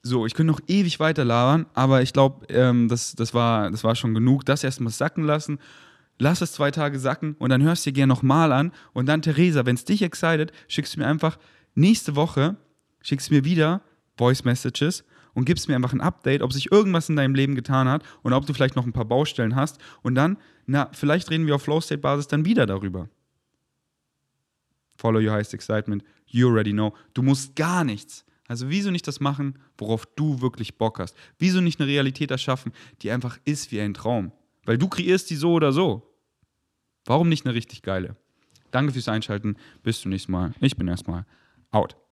So, 0.02 0.26
ich 0.26 0.34
könnte 0.34 0.52
noch 0.52 0.62
ewig 0.68 1.00
weiter 1.00 1.26
labern, 1.26 1.66
aber 1.74 2.02
ich 2.02 2.14
glaube, 2.14 2.46
ähm, 2.48 2.88
das, 2.88 3.16
das, 3.16 3.34
war, 3.34 3.70
das 3.70 3.84
war 3.84 3.96
schon 3.96 4.14
genug. 4.14 4.46
Das 4.46 4.64
erstmal 4.64 4.94
sacken 4.94 5.26
lassen. 5.26 5.60
Lass 6.18 6.42
es 6.42 6.54
zwei 6.54 6.72
Tage 6.72 7.00
sacken 7.00 7.36
und 7.40 7.50
dann 7.50 7.64
hörst 7.64 7.86
du 7.86 7.92
dir 7.92 7.96
gerne 7.96 8.14
nochmal 8.14 8.52
an. 8.52 8.72
Und 8.94 9.08
dann, 9.08 9.22
Theresa, 9.22 9.66
wenn 9.66 9.76
es 9.76 9.86
dich 9.86 10.02
excited, 10.02 10.52
schickst 10.68 10.96
du 10.96 11.00
mir 11.00 11.08
einfach 11.08 11.38
nächste 11.76 12.16
Woche, 12.16 12.58
schickst 13.02 13.30
du 13.30 13.36
mir 13.36 13.46
wieder 13.46 13.82
Voice 14.18 14.44
Messages 14.44 15.06
und 15.34 15.46
gibst 15.46 15.70
mir 15.70 15.76
einfach 15.76 15.94
ein 15.94 16.02
Update, 16.02 16.42
ob 16.42 16.52
sich 16.52 16.72
irgendwas 16.72 17.10
in 17.10 17.16
deinem 17.16 17.36
Leben 17.36 17.56
getan 17.56 17.88
hat 17.88 18.04
und 18.22 18.34
ob 18.34 18.46
du 18.46 18.54
vielleicht 18.54 18.76
noch 18.76 18.86
ein 18.86 18.94
paar 18.94 19.06
Baustellen 19.06 19.56
hast. 19.56 19.80
Und 20.02 20.16
dann, 20.16 20.38
na, 20.66 20.90
vielleicht 20.92 21.30
reden 21.30 21.48
wir 21.48 21.56
auf 21.56 21.64
Flow 21.64 21.80
State 21.80 22.02
Basis 22.02 22.28
dann 22.28 22.46
wieder 22.46 22.66
darüber. 22.66 23.10
Follow 24.98 25.20
your 25.20 25.32
highest 25.32 25.54
excitement. 25.54 26.04
You 26.28 26.50
already 26.50 26.72
know. 26.72 26.94
Du 27.14 27.22
musst 27.24 27.56
gar 27.56 27.86
nichts. 27.86 28.26
Also 28.50 28.70
wieso 28.70 28.90
nicht 28.90 29.08
das 29.08 29.20
machen, 29.20 29.60
worauf 29.78 30.08
du 30.16 30.42
wirklich 30.42 30.78
Bock 30.78 31.00
hast? 31.00 31.16
Wieso 31.38 31.62
nicht 31.62 31.80
eine 31.80 31.88
Realität 31.88 32.32
erschaffen, 32.32 32.74
die 33.04 33.12
einfach 33.12 33.38
ist 33.46 33.72
wie 33.72 33.80
ein 33.80 33.94
Traum? 33.94 34.32
Weil 34.66 34.80
du 34.80 34.90
kreierst 34.90 35.30
die 35.30 35.36
so 35.36 35.54
oder 35.54 35.72
so. 35.72 36.18
Warum 37.06 37.30
nicht 37.30 37.46
eine 37.46 37.54
richtig 37.54 37.84
geile? 37.84 38.18
Danke 38.72 38.92
fürs 38.92 39.08
Einschalten. 39.08 39.56
Bis 39.84 40.02
zum 40.02 40.10
nächsten 40.10 40.32
Mal. 40.32 40.54
Ich 40.60 40.76
bin 40.76 40.88
erstmal 40.88 41.26
out. 41.70 41.96